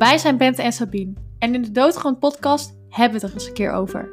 Wij 0.00 0.18
zijn 0.18 0.36
Bente 0.36 0.62
en 0.62 0.72
Sabine 0.72 1.12
en 1.38 1.54
in 1.54 1.62
de 1.62 1.70
Doodgrond 1.70 2.18
podcast 2.18 2.74
hebben 2.88 3.20
we 3.20 3.26
het 3.26 3.34
er 3.34 3.40
eens 3.40 3.48
een 3.48 3.54
keer 3.54 3.72
over. 3.72 4.08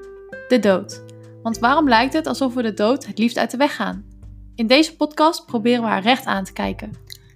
De 0.47 0.59
dood. 0.59 1.03
Want 1.43 1.59
waarom 1.59 1.87
lijkt 1.87 2.13
het 2.13 2.27
alsof 2.27 2.53
we 2.53 2.61
de 2.61 2.73
dood 2.73 3.05
het 3.05 3.17
liefst 3.17 3.37
uit 3.37 3.51
de 3.51 3.57
weg 3.57 3.75
gaan? 3.75 4.05
In 4.55 4.67
deze 4.67 4.95
podcast 4.95 5.45
proberen 5.45 5.81
we 5.81 5.87
haar 5.87 6.01
recht 6.01 6.25
aan 6.25 6.43
te 6.43 6.53
kijken. 6.53 6.91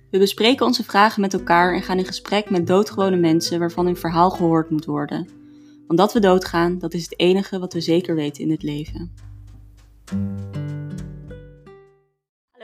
We 0.10 0.18
bespreken 0.18 0.66
onze 0.66 0.84
vragen 0.84 1.22
met 1.22 1.34
elkaar 1.34 1.74
en 1.74 1.82
gaan 1.82 1.98
in 1.98 2.06
gesprek 2.06 2.50
met 2.50 2.68
doodgewone 2.68 3.18
mensen 3.18 3.60
waarvan 3.60 3.86
hun 3.86 3.98
verhaal 3.98 4.30
gehoord 4.30 4.70
moet 4.70 4.86
worden. 4.86 5.28
Want 5.88 6.00
dat 6.00 6.14
we 6.14 6.20
doodgaan, 6.20 6.80
dat 6.80 6.94
is 6.94 7.04
het 7.04 7.20
enige 7.20 7.60
wat 7.60 7.74
we 7.74 7.82
zeker 7.82 8.16
weten 8.16 8.44
in 8.44 8.52
het 8.52 8.64
leven. 8.64 9.12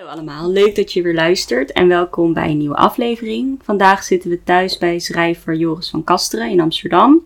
Hallo 0.07 0.21
allemaal, 0.21 0.51
leuk 0.51 0.75
dat 0.75 0.93
je 0.93 1.01
weer 1.01 1.13
luistert 1.13 1.71
en 1.71 1.87
welkom 1.87 2.33
bij 2.33 2.49
een 2.49 2.57
nieuwe 2.57 2.75
aflevering. 2.75 3.59
Vandaag 3.63 4.03
zitten 4.03 4.29
we 4.29 4.43
thuis 4.43 4.77
bij 4.77 4.99
schrijver 4.99 5.55
Joris 5.55 5.89
van 5.89 6.03
Kasteren 6.03 6.49
in 6.49 6.59
Amsterdam. 6.59 7.25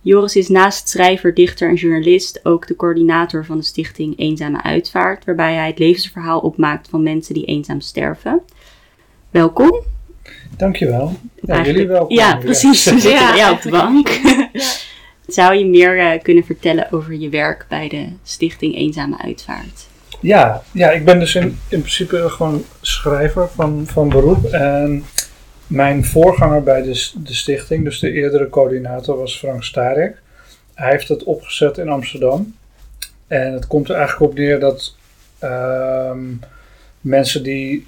Joris 0.00 0.36
is 0.36 0.48
naast 0.48 0.88
schrijver, 0.88 1.34
dichter 1.34 1.68
en 1.68 1.74
journalist 1.74 2.40
ook 2.42 2.66
de 2.66 2.76
coördinator 2.76 3.44
van 3.44 3.56
de 3.58 3.64
stichting 3.64 4.18
Eenzame 4.18 4.62
Uitvaart, 4.62 5.24
waarbij 5.24 5.54
hij 5.54 5.66
het 5.66 5.78
levensverhaal 5.78 6.40
opmaakt 6.40 6.88
van 6.88 7.02
mensen 7.02 7.34
die 7.34 7.44
eenzaam 7.44 7.80
sterven. 7.80 8.40
Welkom. 9.30 9.82
Dankjewel. 10.56 11.16
Ja, 11.40 11.64
jullie 11.64 11.86
welkom. 11.86 12.16
Ja, 12.16 12.36
precies. 12.36 12.84
We 12.90 13.00
zitten 13.00 13.20
Ja, 13.20 13.28
bij 13.28 13.38
jou 13.38 13.54
op 13.54 13.62
de 13.62 13.70
bank. 13.70 14.20
Zou 15.26 15.54
je 15.54 15.66
meer 15.66 15.98
eh, 15.98 16.22
kunnen 16.22 16.44
vertellen 16.44 16.92
over 16.92 17.14
je 17.14 17.28
werk 17.28 17.66
bij 17.68 17.88
de 17.88 18.08
stichting 18.22 18.74
Eenzame 18.74 19.18
Uitvaart? 19.18 19.90
Ja, 20.22 20.62
ja, 20.72 20.90
ik 20.90 21.04
ben 21.04 21.18
dus 21.18 21.34
in, 21.34 21.58
in 21.68 21.78
principe 21.78 22.28
gewoon 22.28 22.64
schrijver 22.80 23.48
van, 23.48 23.86
van 23.86 24.08
beroep. 24.08 24.44
En 24.44 25.04
mijn 25.66 26.04
voorganger 26.04 26.62
bij 26.62 26.82
de, 26.82 27.10
de 27.14 27.34
stichting, 27.34 27.84
dus 27.84 27.98
de 27.98 28.12
eerdere 28.12 28.48
coördinator, 28.48 29.18
was 29.18 29.38
Frank 29.38 29.64
Starek. 29.64 30.22
Hij 30.74 30.90
heeft 30.90 31.08
het 31.08 31.24
opgezet 31.24 31.78
in 31.78 31.88
Amsterdam. 31.88 32.56
En 33.26 33.52
het 33.52 33.66
komt 33.66 33.88
er 33.88 33.96
eigenlijk 33.96 34.30
op 34.30 34.38
neer 34.38 34.60
dat 34.60 34.96
ehm, 35.38 36.20
mensen 37.00 37.42
die 37.42 37.86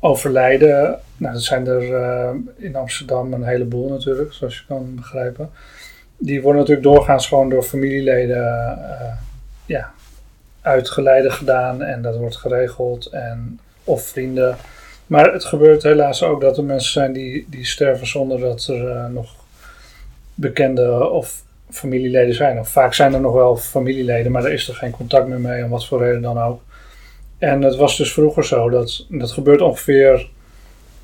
overlijden, 0.00 0.98
nou 1.16 1.32
dat 1.32 1.42
zijn 1.42 1.66
er 1.66 1.94
eh, 1.94 2.30
in 2.56 2.76
Amsterdam 2.76 3.32
een 3.32 3.44
heleboel 3.44 3.88
natuurlijk, 3.88 4.32
zoals 4.32 4.56
je 4.56 4.64
kan 4.68 4.94
begrijpen. 4.94 5.50
Die 6.16 6.42
worden 6.42 6.60
natuurlijk 6.60 6.88
doorgaans 6.88 7.26
gewoon 7.26 7.48
door 7.48 7.62
familieleden 7.62 8.46
eh, 8.78 9.12
ja, 9.66 9.92
uitgeleide 10.68 11.30
gedaan 11.30 11.82
en 11.82 12.02
dat 12.02 12.16
wordt 12.16 12.36
geregeld 12.36 13.06
en 13.06 13.60
of 13.84 14.02
vrienden. 14.02 14.56
Maar 15.06 15.32
het 15.32 15.44
gebeurt 15.44 15.82
helaas 15.82 16.22
ook 16.22 16.40
dat 16.40 16.56
er 16.56 16.64
mensen 16.64 16.92
zijn 16.92 17.12
die, 17.12 17.46
die 17.50 17.66
sterven 17.66 18.06
zonder 18.06 18.40
dat 18.40 18.66
er 18.66 18.88
eh, 18.88 19.06
nog 19.06 19.34
bekende 20.34 21.08
of 21.08 21.42
familieleden 21.70 22.34
zijn. 22.34 22.58
Of 22.58 22.68
vaak 22.68 22.94
zijn 22.94 23.14
er 23.14 23.20
nog 23.20 23.34
wel 23.34 23.56
familieleden, 23.56 24.32
maar 24.32 24.42
daar 24.42 24.52
is 24.52 24.68
er 24.68 24.74
geen 24.74 24.90
contact 24.90 25.28
meer 25.28 25.40
mee, 25.40 25.64
om 25.64 25.70
wat 25.70 25.86
voor 25.86 26.02
reden 26.02 26.22
dan 26.22 26.38
ook. 26.38 26.62
En 27.38 27.62
het 27.62 27.76
was 27.76 27.96
dus 27.96 28.12
vroeger 28.12 28.44
zo 28.44 28.70
dat 28.70 29.06
dat 29.08 29.30
gebeurt 29.30 29.60
ongeveer, 29.60 30.28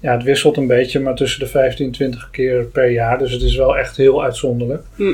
ja, 0.00 0.12
het 0.12 0.22
wisselt 0.22 0.56
een 0.56 0.66
beetje, 0.66 1.00
maar 1.00 1.14
tussen 1.14 1.40
de 1.40 1.46
15 1.46 1.86
en 1.86 1.92
20 1.92 2.30
keer 2.30 2.64
per 2.64 2.90
jaar. 2.90 3.18
Dus 3.18 3.32
het 3.32 3.42
is 3.42 3.56
wel 3.56 3.78
echt 3.78 3.96
heel 3.96 4.22
uitzonderlijk. 4.22 4.82
Hm. 4.94 5.12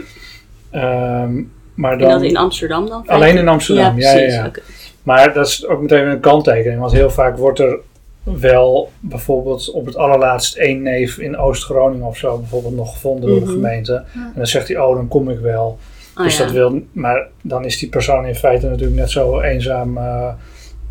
Ehm, 0.71 1.43
maar 1.75 1.93
En 1.93 1.99
dan, 1.99 2.09
dat 2.11 2.23
in 2.23 2.37
Amsterdam 2.37 2.87
dan? 2.89 3.03
Alleen 3.07 3.37
in 3.37 3.49
Amsterdam, 3.49 3.99
ja, 3.99 4.09
ja, 4.11 4.17
precies. 4.17 4.35
ja. 4.35 4.47
Oké. 4.47 4.61
maar 5.03 5.33
dat 5.35 5.47
is 5.47 5.67
ook 5.67 5.81
meteen 5.81 6.07
een 6.07 6.21
kanttekening, 6.21 6.81
want 6.81 6.93
heel 6.93 7.11
vaak 7.11 7.37
wordt 7.37 7.59
er 7.59 7.79
wel 8.23 8.91
bijvoorbeeld 9.01 9.71
op 9.71 9.87
het 9.87 9.97
allerlaatst 9.97 10.57
één 10.57 10.83
neef 10.83 11.19
in 11.19 11.37
Oost-Groningen 11.39 12.07
of 12.07 12.17
zo 12.17 12.39
bijvoorbeeld 12.39 12.75
nog 12.77 12.93
gevonden 12.93 13.29
door 13.29 13.39
de 13.39 13.45
Mhm. 13.45 13.55
gemeente. 13.55 13.95
En 14.15 14.33
dan 14.35 14.47
zegt 14.47 14.69
hij, 14.69 14.79
oh 14.79 14.95
dan 14.97 15.09
kom 15.09 15.31
ik 15.31 15.39
wel. 15.39 15.79
Ah, 16.15 16.25
dus 16.25 16.37
ja. 16.37 16.45
dat 16.45 16.53
wil, 16.53 16.81
maar 16.93 17.29
dan 17.43 17.65
is 17.65 17.79
die 17.79 17.89
persoon 17.89 18.27
in 18.27 18.35
feite 18.35 18.67
natuurlijk 18.69 18.99
net 19.01 19.11
zo 19.11 19.41
eenzaam 19.41 19.97
eh, 19.99 20.29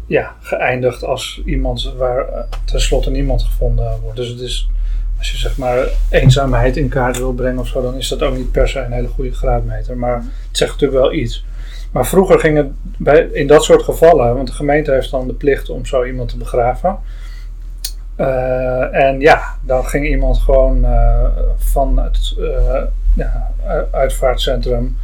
ja, 0.08 0.36
geëindigd 0.42 1.04
als 1.04 1.42
iemand 1.46 1.94
waar 1.98 2.28
eh, 2.28 2.40
tenslotte 2.66 3.12
niemand 3.12 3.44
gevonden 3.44 4.00
wordt. 4.02 4.18
Dus 4.18 4.28
het 4.28 4.40
is, 4.40 4.70
als 5.20 5.32
je 5.32 5.38
zeg 5.38 5.58
maar 5.58 5.88
eenzaamheid 6.10 6.78
in 6.78 6.90
kaart 6.90 7.18
wil 7.18 7.34
brengen 7.34 7.60
of 7.60 7.68
zo, 7.68 7.82
dan 7.82 7.96
is 7.96 8.08
dat 8.08 8.22
ook 8.22 8.36
niet 8.36 8.52
per 8.52 8.70
se 8.70 8.80
een 8.80 8.92
hele 8.92 9.08
goede 9.08 9.34
graadmeter. 9.34 9.98
Maar 9.98 10.16
het 10.16 10.58
zegt 10.58 10.72
natuurlijk 10.72 11.02
wel 11.02 11.14
iets. 11.14 11.46
Maar 11.92 12.08
vroeger 12.08 12.40
ging 12.40 12.58
het 12.58 12.68
bij, 12.98 13.30
in 13.32 13.48
dat 13.48 13.64
soort 13.64 13.84
gevallen, 13.84 14.36
want 14.36 14.48
de 14.48 14.54
gemeente 14.54 14.92
heeft 14.92 15.12
dan 15.12 15.28
de 15.28 15.34
plicht 15.34 15.70
om 15.70 15.86
zo 15.86 16.04
iemand 16.04 16.30
te 16.30 16.38
begraven. 16.38 16.98
Eh, 18.16 18.96
en 18.96 19.20
ja, 19.20 19.42
dan 19.66 19.86
ging 19.86 20.08
iemand 20.08 20.38
gewoon 20.38 20.86
eh, 20.86 21.26
van 21.58 22.00
het 22.00 22.36
eh, 22.40 22.84
ja, 23.16 23.52
uitvaartcentrum 23.92 24.98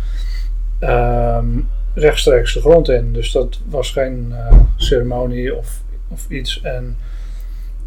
ehm, 0.80 1.48
rechtstreeks 1.94 2.54
de 2.54 2.60
grond 2.60 2.90
in. 2.90 3.14
Dus 3.14 3.32
dat 3.32 3.60
was 3.70 3.92
geen 3.92 4.34
ceremonie 4.76 5.56
of, 5.56 5.82
of 6.08 6.30
iets. 6.30 6.62
En 6.62 6.98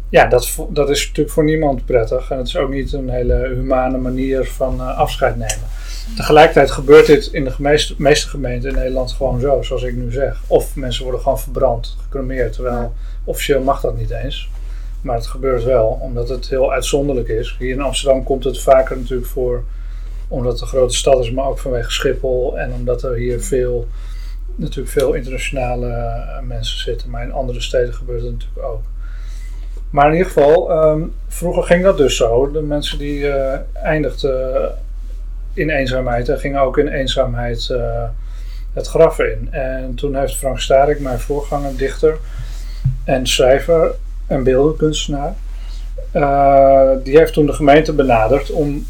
ja, 0.09 0.25
dat, 0.25 0.55
dat 0.69 0.89
is 0.89 1.07
natuurlijk 1.07 1.35
voor 1.35 1.43
niemand 1.43 1.85
prettig. 1.85 2.31
En 2.31 2.37
het 2.37 2.47
is 2.47 2.57
ook 2.57 2.69
niet 2.69 2.93
een 2.93 3.09
hele 3.09 3.51
humane 3.55 3.97
manier 3.97 4.45
van 4.45 4.79
eh, 4.79 4.97
afscheid 4.97 5.35
nemen. 5.35 5.67
Tegelijkertijd 6.15 6.71
gebeurt 6.71 7.05
dit 7.05 7.29
in 7.31 7.43
de 7.43 7.53
meeste, 7.57 7.93
meeste 7.97 8.27
gemeenten 8.27 8.69
in 8.69 8.75
Nederland 8.75 9.11
gewoon 9.11 9.39
zo, 9.39 9.61
zoals 9.61 9.83
ik 9.83 9.95
nu 9.95 10.11
zeg. 10.11 10.41
Of 10.47 10.75
mensen 10.75 11.03
worden 11.03 11.21
gewoon 11.21 11.39
verbrand, 11.39 11.97
gecremeerd, 12.01 12.53
terwijl 12.53 12.93
officieel 13.23 13.61
mag 13.61 13.81
dat 13.81 13.97
niet 13.97 14.09
eens. 14.09 14.49
Maar 15.01 15.15
het 15.15 15.27
gebeurt 15.27 15.63
wel, 15.63 15.99
omdat 16.01 16.29
het 16.29 16.49
heel 16.49 16.71
uitzonderlijk 16.71 17.27
is. 17.27 17.55
Hier 17.59 17.73
in 17.73 17.81
Amsterdam 17.81 18.23
komt 18.23 18.43
het 18.43 18.61
vaker 18.61 18.97
natuurlijk 18.97 19.29
voor, 19.29 19.63
omdat 20.27 20.51
het 20.51 20.61
een 20.61 20.67
grote 20.67 20.95
stad 20.95 21.23
is, 21.23 21.31
maar 21.31 21.45
ook 21.45 21.59
vanwege 21.59 21.91
Schiphol. 21.91 22.57
En 22.57 22.73
omdat 22.73 23.03
er 23.03 23.13
hier 23.13 23.41
veel, 23.41 23.87
natuurlijk 24.55 24.91
veel 24.91 25.13
internationale 25.13 25.87
eh, 25.87 26.41
mensen 26.41 26.79
zitten. 26.79 27.09
Maar 27.09 27.23
in 27.23 27.31
andere 27.31 27.61
steden 27.61 27.93
gebeurt 27.93 28.21
het 28.21 28.31
natuurlijk 28.31 28.65
ook. 28.65 28.81
Maar 29.89 30.05
in 30.07 30.11
ieder 30.11 30.31
geval, 30.31 30.71
ehm, 30.71 31.01
vroeger 31.27 31.63
ging 31.63 31.83
dat 31.83 31.97
dus 31.97 32.17
zo. 32.17 32.51
De 32.51 32.61
mensen 32.61 32.97
die 32.97 33.29
eh, 33.29 33.59
eindigden 33.73 34.71
in 35.53 35.69
eenzaamheid 35.69 36.29
en 36.29 36.39
gingen 36.39 36.61
ook 36.61 36.77
in 36.77 36.87
eenzaamheid 36.87 37.69
eh, 37.69 38.03
het 38.73 38.87
graf 38.87 39.19
in. 39.19 39.47
En 39.51 39.95
toen 39.95 40.15
heeft 40.15 40.35
Frank 40.37 40.59
Starik, 40.59 40.99
mijn 40.99 41.19
voorganger, 41.19 41.77
dichter 41.77 42.17
en 43.03 43.27
schrijver 43.27 43.91
en 44.27 44.43
beeldenkunstenaar, 44.43 45.33
eh, 46.11 46.89
die 47.03 47.17
heeft 47.17 47.33
toen 47.33 47.45
de 47.45 47.53
gemeente 47.53 47.93
benaderd 47.93 48.51
om. 48.51 48.85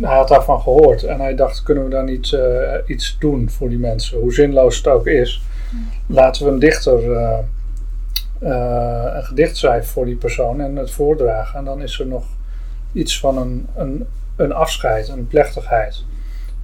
Hij 0.00 0.16
had 0.16 0.28
daarvan 0.28 0.60
gehoord 0.60 1.02
en 1.02 1.20
hij 1.20 1.34
dacht: 1.34 1.62
kunnen 1.62 1.84
we 1.84 1.90
dan 1.90 2.04
niet 2.04 2.32
eh, 2.32 2.74
iets 2.86 3.16
doen 3.18 3.50
voor 3.50 3.68
die 3.68 3.78
mensen? 3.78 4.18
Hoe 4.18 4.32
zinloos 4.32 4.76
het 4.76 4.86
ook 4.86 5.06
is, 5.06 5.42
laten 6.06 6.44
we 6.44 6.50
een 6.50 6.58
dichter 6.58 7.12
eh, 7.12 7.32
eh, 7.32 7.38
een 8.42 9.24
gedicht 9.24 9.56
schrijven 9.56 9.90
voor 9.90 10.04
die 10.04 10.16
persoon 10.16 10.60
en 10.60 10.76
het 10.76 10.90
voordragen. 10.90 11.58
En 11.58 11.64
dan 11.64 11.82
is 11.82 11.98
er 11.98 12.06
nog 12.06 12.24
iets 12.92 13.20
van 13.20 13.38
een, 13.38 13.66
een, 13.76 14.06
een 14.36 14.52
afscheid, 14.52 15.08
een 15.08 15.26
plechtigheid. 15.26 16.04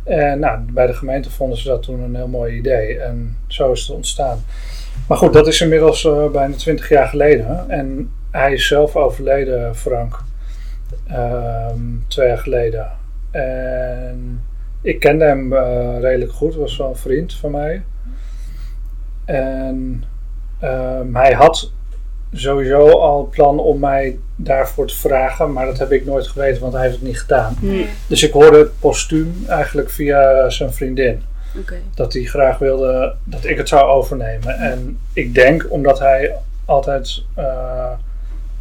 En 0.04 0.38
nou, 0.38 0.60
bij 0.72 0.86
de 0.86 0.94
gemeente 0.94 1.30
vonden 1.30 1.58
ze 1.58 1.68
dat 1.68 1.82
toen 1.82 2.00
een 2.00 2.14
heel 2.14 2.28
mooi 2.28 2.56
idee. 2.56 2.98
En 2.98 3.36
zo 3.46 3.72
is 3.72 3.80
het 3.80 3.96
ontstaan. 3.96 4.38
Maar 5.08 5.18
goed, 5.18 5.32
dat 5.32 5.46
is 5.46 5.60
inmiddels 5.60 6.04
eh, 6.04 6.30
bijna 6.30 6.54
twintig 6.54 6.88
jaar 6.88 7.06
geleden. 7.06 7.70
En 7.70 8.10
hij 8.30 8.52
is 8.52 8.66
zelf 8.66 8.96
overleden, 8.96 9.76
Frank. 9.76 10.24
Ehm, 11.06 11.80
twee 12.06 12.28
jaar 12.28 12.38
geleden. 12.38 12.90
En 13.30 14.42
ik 14.82 15.00
kende 15.00 15.24
hem 15.24 15.52
eh, 15.52 16.00
redelijk 16.00 16.32
goed. 16.32 16.54
Was 16.54 16.76
wel 16.76 16.88
een 16.88 16.96
vriend 16.96 17.34
van 17.34 17.50
mij. 17.50 17.82
En 19.24 20.04
ehm, 20.60 21.14
hij 21.14 21.32
had 21.32 21.72
sowieso 22.32 22.88
al 22.88 23.20
het 23.20 23.30
plan 23.30 23.58
om 23.58 23.78
mij 23.78 24.18
daarvoor 24.36 24.86
te 24.86 24.96
vragen. 24.96 25.52
Maar 25.52 25.66
dat 25.66 25.78
heb 25.78 25.92
ik 25.92 26.04
nooit 26.04 26.26
geweten, 26.26 26.60
want 26.60 26.72
hij 26.72 26.82
heeft 26.82 26.94
het 26.94 27.04
niet 27.04 27.20
gedaan. 27.20 27.56
Hm, 27.60 27.84
Dus 28.06 28.22
ik 28.22 28.32
hoorde 28.32 28.58
het 28.58 28.78
postuum 28.78 29.44
eigenlijk 29.48 29.90
via 29.90 30.50
zijn 30.50 30.72
vriendin. 30.72 31.22
Oké. 31.58 31.74
Dat 31.94 32.12
hij 32.12 32.22
graag 32.22 32.58
wilde 32.58 33.14
dat 33.24 33.44
ik 33.44 33.56
het 33.56 33.68
zou 33.68 33.82
overnemen. 33.82 34.58
En 34.58 34.98
ik 35.12 35.34
denk 35.34 35.66
omdat 35.68 35.98
hij 35.98 36.34
altijd 36.64 37.22
eh, 37.34 37.90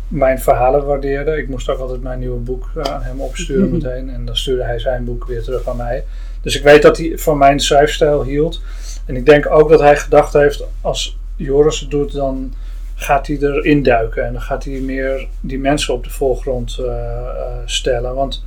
mijn 0.07 0.39
verhalen 0.39 0.85
waardeerde. 0.85 1.37
Ik 1.37 1.49
moest 1.49 1.69
ook 1.69 1.79
altijd 1.79 2.01
mijn 2.01 2.19
nieuwe 2.19 2.39
boek 2.39 2.71
eh, 2.75 2.93
aan 2.93 3.01
hem 3.01 3.21
opsturen 3.21 3.71
meteen. 3.77 4.09
En 4.09 4.25
dan 4.25 4.35
stuurde 4.35 4.63
hij 4.63 4.79
zijn 4.79 5.05
boek 5.05 5.25
weer 5.25 5.43
terug 5.43 5.67
aan 5.67 5.77
mij. 5.77 6.03
Dus 6.41 6.55
ik 6.55 6.63
weet 6.63 6.81
dat 6.81 6.97
hij 6.97 7.17
van 7.17 7.37
mijn 7.37 7.59
schrijfstijl 7.59 8.23
hield. 8.23 8.61
En 9.05 9.15
ik 9.15 9.25
denk 9.25 9.51
ook 9.51 9.69
dat 9.69 9.79
hij 9.79 9.97
gedacht 9.97 10.33
heeft, 10.33 10.63
als 10.81 11.17
Joris 11.37 11.79
het 11.79 11.91
doet, 11.91 12.13
dan 12.13 12.53
gaat 12.95 13.27
hij 13.27 13.37
erin 13.37 13.83
duiken. 13.83 14.25
En 14.25 14.33
dan 14.33 14.41
gaat 14.41 14.63
hij 14.63 14.79
meer 14.79 15.27
die 15.39 15.59
mensen 15.59 15.93
op 15.93 16.03
de 16.03 16.09
voorgrond 16.09 16.77
eh, 16.79 16.85
eh, 16.87 17.57
stellen. 17.65 18.15
Want 18.15 18.43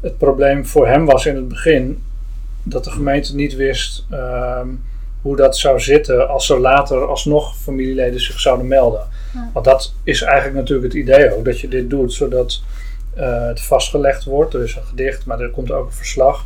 het 0.00 0.18
probleem 0.18 0.66
voor 0.66 0.86
hem 0.86 1.04
was 1.04 1.26
in 1.26 1.36
het 1.36 1.48
begin 1.48 2.02
dat 2.62 2.84
de 2.84 2.90
gemeente 2.90 3.34
niet 3.34 3.56
wist 3.56 4.06
ehm, 4.10 4.68
hoe 5.22 5.36
dat 5.36 5.58
zou 5.58 5.80
zitten 5.80 6.28
als 6.28 6.50
er 6.50 6.60
later 6.60 7.06
alsnog 7.06 7.56
familieleden 7.56 8.20
zich 8.20 8.40
zouden 8.40 8.66
melden. 8.66 9.06
Ja. 9.34 9.50
Want 9.52 9.64
dat 9.64 9.94
is 10.04 10.22
eigenlijk 10.22 10.56
natuurlijk 10.56 10.92
het 10.92 11.02
idee 11.02 11.36
ook, 11.36 11.44
dat 11.44 11.60
je 11.60 11.68
dit 11.68 11.90
doet 11.90 12.12
zodat 12.12 12.62
eh, 13.14 13.46
het 13.46 13.60
vastgelegd 13.60 14.24
wordt. 14.24 14.54
Er 14.54 14.62
is 14.62 14.76
een 14.76 14.86
gedicht, 14.86 15.26
maar 15.26 15.40
er 15.40 15.50
komt 15.50 15.70
ook 15.70 15.86
een 15.86 15.92
verslag. 15.92 16.44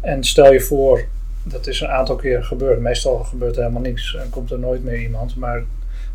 En 0.00 0.24
stel 0.24 0.52
je 0.52 0.60
voor, 0.60 1.04
dat 1.48 1.66
is 1.66 1.80
een 1.80 1.88
aantal 1.88 2.16
keer 2.16 2.44
gebeurd. 2.44 2.80
Meestal 2.80 3.18
gebeurt 3.18 3.56
er 3.56 3.62
helemaal 3.62 3.82
niks 3.82 4.16
en 4.16 4.30
komt 4.30 4.50
er 4.50 4.58
nooit 4.58 4.84
meer 4.84 5.00
iemand. 5.00 5.36
Maar 5.36 5.62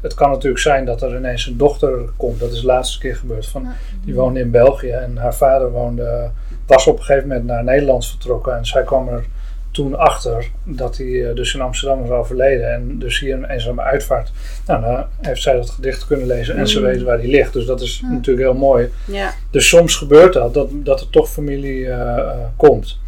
het 0.01 0.13
kan 0.13 0.29
natuurlijk 0.29 0.61
zijn 0.61 0.85
dat 0.85 1.01
er 1.01 1.15
ineens 1.15 1.45
een 1.45 1.57
dochter 1.57 1.99
komt. 2.17 2.39
Dat 2.39 2.51
is 2.51 2.59
de 2.59 2.65
laatste 2.65 2.99
keer 2.99 3.15
gebeurd. 3.15 3.47
Van, 3.47 3.67
die 4.05 4.15
woonde 4.15 4.39
in 4.39 4.51
België 4.51 4.89
en 4.89 5.17
haar 5.17 5.35
vader 5.35 5.71
woonde, 5.71 6.29
was 6.67 6.87
op 6.87 6.97
een 6.97 7.03
gegeven 7.03 7.27
moment 7.27 7.45
naar 7.45 7.63
Nederland 7.63 8.07
vertrokken. 8.07 8.57
En 8.57 8.65
zij 8.65 8.83
kwam 8.83 9.07
er 9.07 9.25
toen 9.71 9.97
achter 9.97 10.49
dat 10.63 10.97
hij 10.97 11.29
eh, 11.29 11.35
dus 11.35 11.53
in 11.53 11.61
Amsterdam 11.61 12.01
was 12.01 12.09
overleden. 12.09 12.73
En 12.73 12.99
dus 12.99 13.19
hier 13.19 13.33
een 13.33 13.49
eenzame 13.49 13.81
uitvaart. 13.81 14.31
Nou, 14.65 14.81
dan 14.81 15.05
heeft 15.21 15.41
zij 15.41 15.53
dat 15.53 15.69
gedicht 15.69 16.05
kunnen 16.07 16.27
lezen 16.27 16.57
en 16.57 16.67
ze 16.67 16.79
Mm. 16.79 16.85
weet 16.85 17.01
waar 17.01 17.17
hij 17.17 17.27
ligt. 17.27 17.53
Dus 17.53 17.65
dat 17.65 17.81
is 17.81 18.01
natuurlijk 18.09 18.47
heel 18.47 18.59
mooi. 18.59 18.89
Ja. 19.05 19.33
Dus 19.51 19.67
soms 19.67 19.95
gebeurt 19.95 20.33
dat, 20.33 20.53
dat, 20.53 20.69
dat 20.71 21.01
er 21.01 21.09
toch 21.09 21.29
familie 21.29 21.87
eh, 21.87 22.17
eh, 22.17 22.31
komt. 22.55 22.99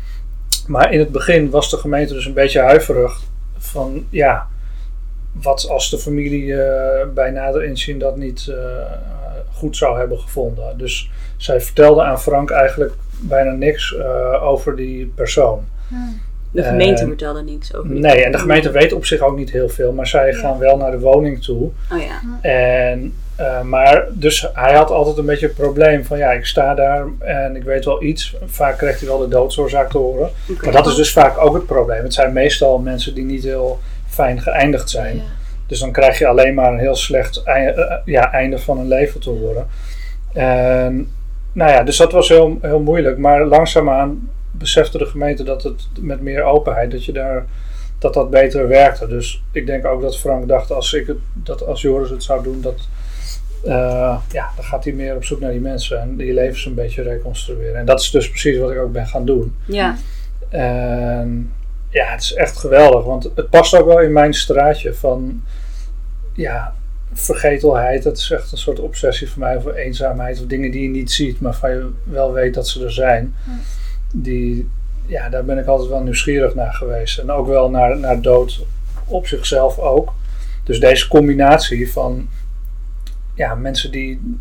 Maar 0.68 0.94
in 0.94 1.00
het 1.00 1.12
begin 1.12 1.50
was 1.50 1.70
de 1.70 1.78
gemeente 1.78 2.14
dus 2.14 2.26
een 2.26 2.34
beetje 2.34 2.60
huiverig 2.60 3.22
van 3.58 4.06
ja, 4.10 4.48
wat 5.32 5.68
als 5.70 5.90
de 5.90 5.98
familie 5.98 6.62
eh, 6.62 7.08
bij 7.14 7.32
nader 7.32 7.64
inzien 7.64 8.00
dat 8.00 8.18
niet 8.18 8.48
eh, 8.48 8.56
goed 9.54 9.78
zou 9.78 9.98
hebben 10.00 10.20
gevonden. 10.20 10.78
Dus 10.78 11.10
zij 11.38 11.62
vertelde 11.62 12.04
aan 12.04 12.22
Frank 12.22 12.50
eigenlijk 12.52 12.94
bijna 13.20 13.52
niks 13.52 13.96
eh, 13.96 14.44
over 14.44 14.76
die 14.76 15.12
persoon. 15.16 15.64
De 16.52 16.64
gemeente 16.64 17.06
vertelde 17.06 17.44
niks 17.44 17.76
over. 17.76 17.90
die- 17.90 18.00
Nee, 18.00 18.24
en 18.24 18.32
de 18.32 18.38
gemeente 18.38 18.72
weet 18.72 18.94
op 18.94 19.06
zich 19.06 19.20
ook 19.22 19.36
niet 19.38 19.52
heel 19.52 19.70
veel, 19.70 19.92
maar 19.94 20.08
zij 20.08 20.32
Ja. 20.32 20.38
gaan 20.38 20.58
wel 20.58 20.78
naar 20.78 20.92
de 20.92 21.00
woning 21.00 21.44
toe. 21.44 21.70
Oh 21.92 22.02
ja. 22.02 22.50
En, 22.50 23.14
eh, 23.44 23.62
maar 23.62 24.06
dus 24.10 24.50
hij 24.54 24.74
had 24.74 24.90
altijd 24.90 25.18
een 25.18 25.26
beetje 25.26 25.46
het 25.46 25.56
probleem 25.56 26.06
van 26.06 26.18
ja, 26.18 26.32
ik 26.32 26.46
sta 26.46 26.74
daar 26.74 27.06
en 27.20 27.56
ik 27.56 27.64
weet 27.64 27.86
wel 27.86 28.04
iets. 28.04 28.36
Vaak 28.46 28.78
krijgt 28.78 29.00
hij 29.00 29.10
wel 29.10 29.18
de 29.18 29.28
doodsoorzaak 29.28 29.90
te 29.90 29.98
horen. 29.98 30.30
Maar 30.62 30.72
dat 30.72 30.88
is 30.88 30.96
dus 30.96 31.12
vaak 31.12 31.38
ook 31.38 31.54
het 31.54 31.66
probleem. 31.66 32.04
Het 32.04 32.14
zijn 32.14 32.34
meestal 32.34 32.80
mensen 32.80 33.14
die 33.14 33.24
niet 33.24 33.44
heel 33.44 33.80
fijn 34.08 34.42
geëindigd 34.42 34.90
zijn. 34.90 35.16
Ja. 35.16 35.22
Dus 35.68 35.80
dan 35.80 35.92
krijg 35.92 36.20
je 36.20 36.28
alleen 36.28 36.54
maar 36.54 36.72
een 36.72 36.80
heel 36.80 36.96
slecht 36.96 37.44
ei- 37.44 37.68
eh, 37.68 37.96
ja, 38.06 38.32
einde 38.32 38.60
van 38.60 38.78
een 38.80 38.88
leven 38.88 39.20
te 39.20 39.30
horen. 39.30 39.68
En, 40.34 41.10
nou 41.52 41.72
ja, 41.72 41.84
dus 41.84 41.98
dat 41.98 42.12
was 42.12 42.30
heel, 42.30 42.58
heel 42.62 42.80
moeilijk. 42.80 43.18
Maar 43.18 43.46
langzaamaan 43.46 44.30
besefte 44.52 44.98
de 44.98 45.06
gemeente 45.06 45.44
dat 45.44 45.64
het 45.64 45.88
met 46.00 46.22
meer 46.22 46.44
openheid, 46.44 46.92
dat 46.92 47.06
je 47.06 47.12
daar 47.12 47.46
dat 48.00 48.14
dat 48.14 48.30
beter 48.30 48.68
werkte. 48.68 49.08
Dus 49.08 49.44
ik 49.52 49.66
denk 49.66 49.86
ook 49.86 50.02
dat 50.02 50.18
Frank 50.18 50.48
dacht 50.48 50.72
als 50.72 50.94
ik 50.94 51.08
het, 51.08 51.18
dat 51.34 51.66
als 51.66 51.82
Joris 51.82 52.10
het 52.10 52.24
zou 52.24 52.44
doen, 52.44 52.62
dat 52.62 52.88
eh, 53.64 54.18
ja, 54.32 54.50
dan 54.56 54.66
gaat 54.66 54.84
hij 54.84 54.94
meer 54.94 55.16
op 55.16 55.24
zoek 55.24 55.40
naar 55.40 55.52
die 55.52 55.60
mensen 55.60 56.02
en 56.02 56.16
die 56.16 56.34
levens 56.34 56.66
een 56.66 56.74
beetje 56.74 57.02
reconstrueren. 57.02 57.80
En 57.80 57.86
dat 57.86 58.00
is 58.00 58.12
dus 58.12 58.30
precies 58.30 58.58
wat 58.58 58.72
ik 58.72 58.78
ook 58.78 58.92
ben 58.92 59.08
gaan 59.08 59.26
doen. 59.26 59.56
Ja. 59.66 59.96
En 60.50 61.52
ja, 61.90 62.12
het 62.12 62.22
is 62.22 62.34
echt 62.34 62.58
geweldig, 62.58 63.04
want 63.04 63.24
het 63.36 63.50
past 63.50 63.76
ook 63.76 63.86
wel 63.86 64.02
in 64.02 64.14
mijn 64.14 64.34
straatje 64.34 64.94
van 64.94 65.44
ja, 66.34 66.74
vergetelheid. 67.14 68.04
Het 68.04 68.18
is 68.18 68.32
echt 68.32 68.52
een 68.52 68.58
soort 68.58 68.80
obsessie 68.80 69.30
voor 69.30 69.40
mij 69.40 69.58
over 69.58 69.76
eenzaamheid 69.76 70.42
of 70.42 70.48
dingen 70.48 70.72
die 70.72 70.82
je 70.82 70.90
niet 70.90 71.12
ziet, 71.12 71.40
maar 71.40 71.56
van 71.56 71.70
je 71.70 71.90
wel 72.04 72.34
weet 72.34 72.54
dat 72.54 72.68
ze 72.68 72.84
er 72.84 72.92
zijn. 72.92 73.36
Die, 74.14 74.70
ja, 75.06 75.30
daar 75.30 75.46
ben 75.46 75.58
ik 75.58 75.66
altijd 75.66 75.90
wel 75.90 76.04
nieuwsgierig 76.04 76.56
naar 76.56 76.74
geweest. 76.74 77.18
En 77.18 77.32
ook 77.32 77.48
wel 77.48 77.70
naar, 77.70 77.98
naar 77.98 78.22
dood 78.22 78.66
op 79.06 79.28
zichzelf 79.28 79.80
ook. 79.80 80.14
Dus 80.64 80.80
deze 80.80 81.08
combinatie 81.08 81.92
van 81.92 82.28
ja, 83.34 83.56
mensen 83.56 83.92
die 83.92 84.38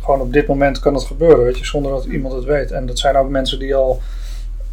gewoon 0.00 0.20
op 0.20 0.32
dit 0.32 0.46
moment 0.46 0.78
kan 0.78 0.94
het 0.94 1.04
gebeuren, 1.04 1.44
weet 1.44 1.58
je, 1.58 1.64
zonder 1.64 1.92
dat 1.92 2.04
iemand 2.04 2.34
het 2.34 2.44
weet. 2.44 2.70
En 2.70 2.86
dat 2.86 2.98
zijn 2.98 3.16
ook 3.16 3.28
mensen 3.28 3.58
die 3.58 3.74
al 3.74 4.00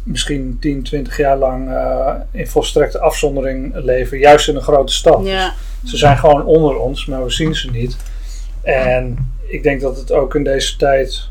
misschien 0.02 0.56
10, 0.60 0.82
20 0.82 1.16
jaar 1.16 1.36
lang 1.36 1.70
eh, 1.70 2.14
in 2.30 2.46
volstrekte 2.46 2.98
afzondering 2.98 3.74
leven, 3.74 4.18
juist 4.18 4.48
in 4.48 4.56
een 4.56 4.62
grote 4.62 4.92
stad. 4.92 5.26
Ja. 5.26 5.54
Ze 5.84 5.96
zijn 5.96 6.18
gewoon 6.18 6.44
onder 6.44 6.78
ons, 6.78 7.06
maar 7.06 7.24
we 7.24 7.30
zien 7.30 7.54
ze 7.54 7.70
niet. 7.70 7.96
En 8.62 9.32
ik 9.46 9.62
denk 9.62 9.80
dat 9.80 9.96
het 9.96 10.12
ook 10.12 10.34
in 10.34 10.44
deze 10.44 10.76
tijd, 10.76 11.28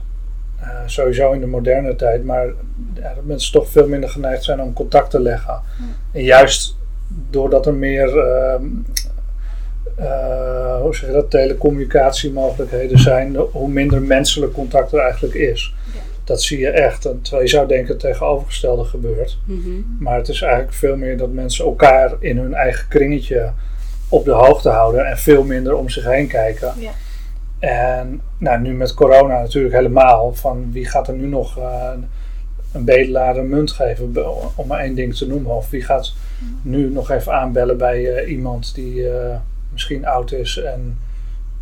eh, 0.59 0.69
sowieso 0.85 1.31
in 1.31 1.39
de 1.39 1.47
moderne 1.47 1.95
tijd, 1.95 2.23
maar 2.23 2.45
ja, 2.93 3.13
dat 3.13 3.23
mensen 3.23 3.51
toch 3.51 3.69
veel 3.69 3.87
minder 3.87 4.09
geneigd 4.09 4.43
zijn 4.43 4.61
om 4.61 4.73
contact 4.73 5.09
te 5.09 5.19
leggen. 5.19 5.61
En 6.11 6.23
juist 6.23 6.75
doordat 7.29 7.65
er 7.65 7.73
meer, 7.73 8.17
ehm, 8.17 8.65
eh, 9.99 10.81
hoe 10.81 10.95
zeg 10.95 11.09
je 11.09 11.15
dat, 11.15 11.29
telecommunicatiemogelijkheden 11.29 12.99
zijn, 12.99 13.35
hoe 13.35 13.69
minder 13.69 14.01
menselijk 14.01 14.53
contact 14.53 14.91
er 14.91 14.99
eigenlijk 14.99 15.33
is. 15.33 15.73
Ja. 15.93 15.99
Dat 16.23 16.41
zie 16.41 16.59
je 16.59 16.69
echt. 16.69 17.05
En 17.05 17.21
terwijl 17.21 17.43
je 17.43 17.49
zou 17.49 17.67
denken 17.67 17.87
het 17.87 17.99
tegenovergestelde 17.99 18.83
gebeurt. 18.83 19.37
Mhm. 19.45 19.69
Maar 19.99 20.17
het 20.17 20.27
is 20.27 20.41
eigenlijk 20.41 20.73
veel 20.73 20.95
meer 20.95 21.17
dat 21.17 21.31
mensen 21.31 21.65
elkaar 21.65 22.13
in 22.19 22.37
hun 22.37 22.53
eigen 22.53 22.87
kringetje 22.87 23.51
op 24.09 24.25
de 24.25 24.31
hoogte 24.31 24.69
houden 24.69 25.05
en 25.05 25.17
veel 25.17 25.43
minder 25.43 25.75
om 25.75 25.89
zich 25.89 26.03
heen 26.03 26.27
kijken. 26.27 26.73
Ja. 26.77 26.91
En 27.59 28.21
nou, 28.37 28.59
nu 28.59 28.73
met 28.73 28.93
corona 28.93 29.41
natuurlijk 29.41 29.73
helemaal. 29.73 30.33
Van 30.33 30.69
wie 30.71 30.85
gaat 30.85 31.07
er 31.07 31.13
nu 31.13 31.27
nog 31.27 31.57
eh, 31.57 31.91
een 32.71 32.83
bedelaar 32.83 33.37
een 33.37 33.49
munt 33.49 33.71
geven, 33.71 34.13
om 34.55 34.67
maar 34.67 34.79
één 34.79 34.95
ding 34.95 35.15
te 35.15 35.27
noemen. 35.27 35.55
Of 35.55 35.69
wie 35.69 35.83
gaat 35.83 36.13
nu 36.61 36.89
nog 36.89 37.11
even 37.11 37.33
aanbellen 37.33 37.77
bij 37.77 38.15
eh, 38.15 38.31
iemand 38.31 38.75
die 38.75 39.07
misschien 39.79 40.05
oud 40.05 40.31
is. 40.31 40.57
En 40.57 40.99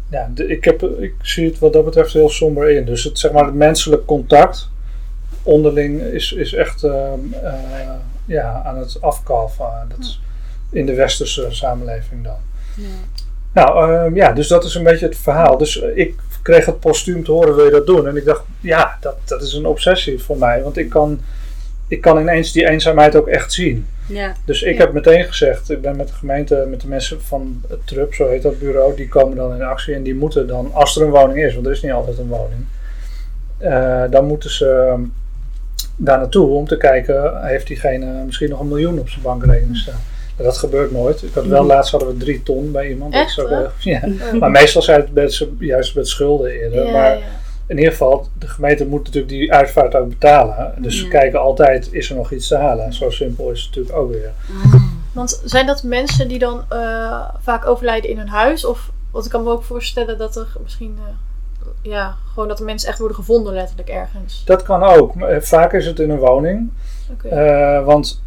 ja, 0.10 0.32
de- 0.34 0.48
ik, 0.48 0.64
heb, 0.64 0.82
ik 0.84 1.14
zie 1.22 1.46
het 1.48 1.60
wat 1.60 1.74
dat 1.74 1.86
betreft 1.86 2.14
heel 2.14 2.30
somber 2.30 2.70
in. 2.70 2.86
Dus 2.86 3.04
het, 3.04 3.20
zeg 3.20 3.32
maar, 3.32 3.46
het 3.46 3.54
menselijk 3.54 4.06
contact 4.06 4.70
onderling 5.44 6.02
is, 6.02 6.32
is 6.32 6.54
echt 6.54 6.84
ehm, 6.84 7.20
eh, 7.44 7.54
ja, 8.26 8.62
aan 8.66 8.78
het 8.78 8.98
afkalven. 9.02 9.66
Dat 9.90 10.00
is 10.00 10.22
in 10.72 10.86
de 10.86 10.94
westerse 10.94 11.48
samenleving 11.50 12.24
dan. 12.24 12.38
Ja. 12.76 12.84
Nou 13.54 13.92
ehm, 13.94 14.16
ja, 14.16 14.32
dus 14.32 14.48
dat 14.48 14.64
is 14.64 14.76
een 14.76 14.84
beetje 14.84 15.06
het 15.06 15.18
verhaal. 15.18 15.58
Dus 15.58 15.82
eh, 15.82 15.98
ik 15.98 16.16
kreeg 16.42 16.66
het 16.66 16.80
postuum 16.80 17.24
te 17.24 17.32
horen, 17.32 17.56
wil 17.56 17.66
je 17.66 17.72
dat 17.72 17.86
doen? 17.88 18.08
En 18.08 18.16
ik 18.16 18.26
dacht, 18.26 18.44
ja, 18.60 18.98
dat, 19.02 19.16
dat 19.26 19.42
is 19.42 19.54
een 19.54 19.66
obsessie 19.66 20.20
voor 20.24 20.38
mij. 20.38 20.64
Want 20.64 20.78
ik 20.78 20.90
kan, 20.90 21.20
ik 21.88 22.02
kan 22.02 22.20
ineens 22.20 22.52
die 22.52 22.68
eenzaamheid 22.70 23.16
ook 23.16 23.28
echt 23.28 23.54
zien. 23.54 23.86
Ja. 24.08 24.34
Dus 24.46 24.62
ik 24.62 24.74
Ja. 24.78 24.80
heb 24.84 24.94
meteen 24.94 25.24
gezegd, 25.24 25.70
ik 25.70 25.82
ben 25.82 25.96
met 25.96 26.08
de 26.08 26.14
gemeente, 26.14 26.66
met 26.70 26.82
de 26.82 26.88
mensen 26.88 27.22
van 27.22 27.62
het 27.70 27.80
TRUP, 27.88 28.14
zo 28.14 28.28
heet 28.30 28.42
dat 28.42 28.60
bureau, 28.60 28.96
die 28.96 29.08
komen 29.08 29.38
dan 29.38 29.54
in 29.56 29.62
actie 29.62 29.94
en 29.96 30.04
die 30.04 30.16
moeten 30.16 30.48
dan, 30.48 30.74
als 30.74 30.96
er 30.96 31.02
een 31.02 31.10
woning 31.12 31.44
is, 31.46 31.54
want 31.54 31.66
er 31.66 31.72
is 31.72 31.82
niet 31.82 31.92
altijd 31.92 32.18
een 32.18 32.28
woning, 32.28 32.66
eh, 33.58 34.04
dan 34.10 34.26
moeten 34.26 34.50
ze 34.50 34.70
ehm, 34.90 35.02
daar 35.96 36.18
naartoe 36.18 36.50
om 36.50 36.68
te 36.68 36.78
kijken, 36.78 37.46
heeft 37.46 37.68
diegene 37.68 38.24
misschien 38.26 38.50
nog 38.50 38.60
een 38.60 38.68
miljoen 38.68 39.00
op 39.00 39.10
zijn 39.10 39.22
bankrekening 39.22 39.78
staan. 39.78 40.00
Nou, 40.38 40.50
Dat 40.50 40.58
gebeurt 40.58 40.92
nooit. 40.92 41.24
Ik 41.24 41.34
had 41.34 41.46
wel 41.46 41.64
Mhm. 41.64 41.72
laatst 41.72 41.92
hadden 41.92 42.10
we 42.10 42.18
drie 42.18 42.44
ton 42.44 42.72
bij 42.72 42.90
iemand. 42.90 43.14
Dat 43.14 43.22
Echt, 43.22 43.38
is 43.38 43.44
ook, 43.44 43.50
hè? 43.50 43.64
ja. 43.80 44.02
Oh. 44.34 44.40
Maar 44.40 44.52
meestal 44.52 44.82
zijn 44.82 45.00
het 45.00 45.14
mensen 45.14 45.56
juist 45.60 45.96
met 45.96 46.08
schulden 46.08 46.52
eerder. 46.52 46.86
Ja, 46.86 46.92
maar. 46.92 47.18
In 47.68 47.78
ieder 47.78 47.92
geval, 47.92 48.28
de 48.40 48.48
gemeente 48.48 48.86
moet 48.86 49.04
natuurlijk 49.04 49.30
die 49.34 49.54
uitvaart 49.54 49.96
ook 49.96 50.10
betalen. 50.10 50.74
Dus 50.78 50.98
ze 51.00 51.08
kijken 51.08 51.40
altijd, 51.40 51.94
is 51.94 52.10
er 52.10 52.16
nog 52.16 52.32
iets 52.32 52.48
te 52.48 52.56
halen? 52.58 52.94
Zo 52.94 53.10
simpel 53.10 53.52
is 53.52 53.60
het 53.60 53.68
natuurlijk 53.76 53.96
ook 53.98 54.12
weer. 54.12 54.32
Want 55.14 55.42
zijn 55.46 55.66
dat 55.66 55.84
mensen 55.84 56.28
die 56.28 56.40
dan 56.40 56.64
eh, 56.70 57.30
vaak 57.40 57.66
overlijden 57.66 58.10
in 58.10 58.18
hun 58.18 58.28
huis? 58.30 58.66
Of, 58.66 58.92
want 59.12 59.26
ik 59.26 59.32
kan 59.32 59.44
me 59.44 59.50
ook 59.52 59.64
voorstellen 59.64 60.18
dat 60.18 60.36
er 60.36 60.48
misschien... 60.64 60.98
eh, 61.08 61.14
ja, 61.82 62.16
gewoon 62.34 62.48
dat 62.48 62.58
de 62.58 62.64
mensen 62.64 62.90
echt 62.90 63.00
worden 63.00 63.18
gevonden 63.18 63.54
letterlijk 63.54 63.90
ergens. 63.90 64.42
Dat 64.46 64.64
kan 64.64 64.84
ook. 64.84 65.16
Eh, 65.22 65.40
Vaak 65.42 65.74
is 65.74 65.86
het 65.86 66.00
in 66.00 66.10
een 66.10 66.18
woning. 66.20 66.72
Want, 67.86 68.24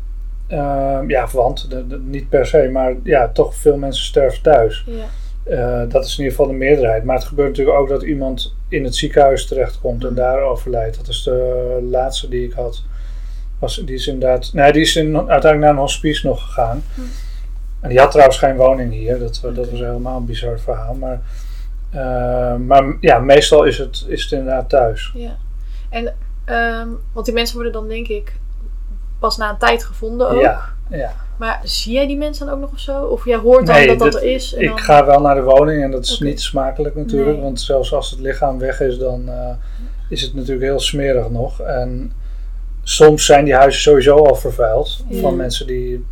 ja, 1.07 1.29
want, 1.33 1.71
de- 1.71 1.87
de- 1.87 1.99
niet 2.05 2.29
per 2.29 2.47
se, 2.47 2.69
maar 2.73 2.95
ja, 3.03 3.29
toch 3.29 3.55
veel 3.55 3.77
mensen 3.77 4.05
sterven 4.05 4.43
thuis. 4.43 4.85
ja. 4.87 5.05
Eh, 5.43 5.83
dat 5.89 6.05
is 6.05 6.19
in 6.19 6.25
ieder 6.25 6.39
geval 6.39 6.47
de 6.47 6.59
meerderheid. 6.59 7.05
Maar 7.05 7.17
het 7.17 7.25
gebeurt 7.25 7.49
natuurlijk 7.49 7.79
ook 7.79 7.89
dat 7.89 8.03
iemand 8.03 8.55
in 8.69 8.85
het 8.85 8.95
ziekenhuis 8.95 9.47
terechtkomt 9.47 10.05
en 10.05 10.15
daar 10.15 10.41
overlijdt. 10.41 10.97
Dat 10.97 11.09
is 11.09 11.23
de 11.23 11.87
laatste 11.91 12.29
die 12.29 12.45
ik 12.45 12.53
had. 12.53 12.83
Was, 13.59 13.77
die 13.77 13.95
is 13.95 14.07
inderdaad, 14.07 14.53
nee, 14.53 14.73
die 14.73 14.83
is 14.83 14.97
in, 14.97 15.17
uiteindelijk 15.17 15.61
naar 15.61 15.71
een 15.71 15.77
hospice 15.77 16.27
nog 16.27 16.43
gegaan. 16.43 16.83
Hm. 16.95 17.01
En 17.81 17.89
die 17.89 17.99
had 17.99 18.11
trouwens 18.11 18.39
geen 18.39 18.57
woning 18.57 18.93
hier. 18.93 19.19
Dat, 19.19 19.41
dat 19.43 19.71
was 19.71 19.81
helemaal 19.81 20.17
een 20.17 20.25
bizar 20.25 20.59
verhaal. 20.59 20.95
Maar, 20.95 21.21
eh, 21.91 22.57
maar 22.57 22.97
ja, 23.01 23.19
meestal 23.19 23.65
is 23.65 23.79
het, 23.79 24.05
is 24.09 24.23
het 24.23 24.33
inderdaad 24.33 24.69
thuis. 24.69 25.13
ja. 25.15 25.37
En, 25.91 26.15
ehm, 26.45 26.89
want 27.13 27.27
die 27.27 27.35
mensen 27.35 27.55
worden 27.55 27.73
dan 27.73 27.89
denk 27.89 28.09
ik 28.09 28.33
pas 29.19 29.37
na 29.37 29.51
een 29.51 29.59
tijd 29.59 29.85
gevonden 29.85 30.31
ook. 30.31 30.41
Ja, 30.41 30.65
ja. 30.91 31.13
Maar 31.41 31.61
zie 31.65 31.93
jij 31.93 32.07
die 32.07 32.17
mensen 32.17 32.47
dan 32.47 32.55
ook 32.55 32.61
nog 32.61 32.73
of 32.73 32.79
zo? 32.79 33.03
Of 33.05 33.25
jij 33.25 33.37
hoort 33.37 33.67
dan 33.67 33.75
Nee, 33.75 33.87
dat 33.87 33.99
dat 33.99 34.13
dat- 34.13 34.23
er 34.23 34.29
is? 34.29 34.55
En 34.55 34.61
Ik 34.63 34.69
dan... 34.69 34.79
ga 34.79 35.07
wel 35.07 35.21
naar 35.21 35.35
de 35.35 35.43
woning 35.43 35.83
en 35.83 35.91
dat 35.91 36.05
is 36.05 36.19
niet 36.21 36.41
smakelijk 36.41 36.95
natuurlijk. 36.97 37.33
Nee. 37.37 37.43
Want 37.43 37.61
zelfs 37.61 37.93
als 37.95 38.11
het 38.11 38.19
lichaam 38.21 38.59
weg 38.59 38.81
is, 38.81 38.99
dan 38.99 39.29
eh, 39.29 39.51
is 40.09 40.23
het 40.23 40.35
natuurlijk 40.35 40.63
heel 40.63 40.81
smerig 40.81 41.31
nog. 41.31 41.61
En 41.61 42.13
soms 42.83 43.25
zijn 43.27 43.45
die 43.45 43.55
huizen 43.55 43.81
sowieso 43.81 44.17
al 44.17 44.35
vervuild. 44.35 45.05
Ja. 45.09 45.21
Van 45.21 45.37
mensen 45.37 45.67
die 45.67 46.05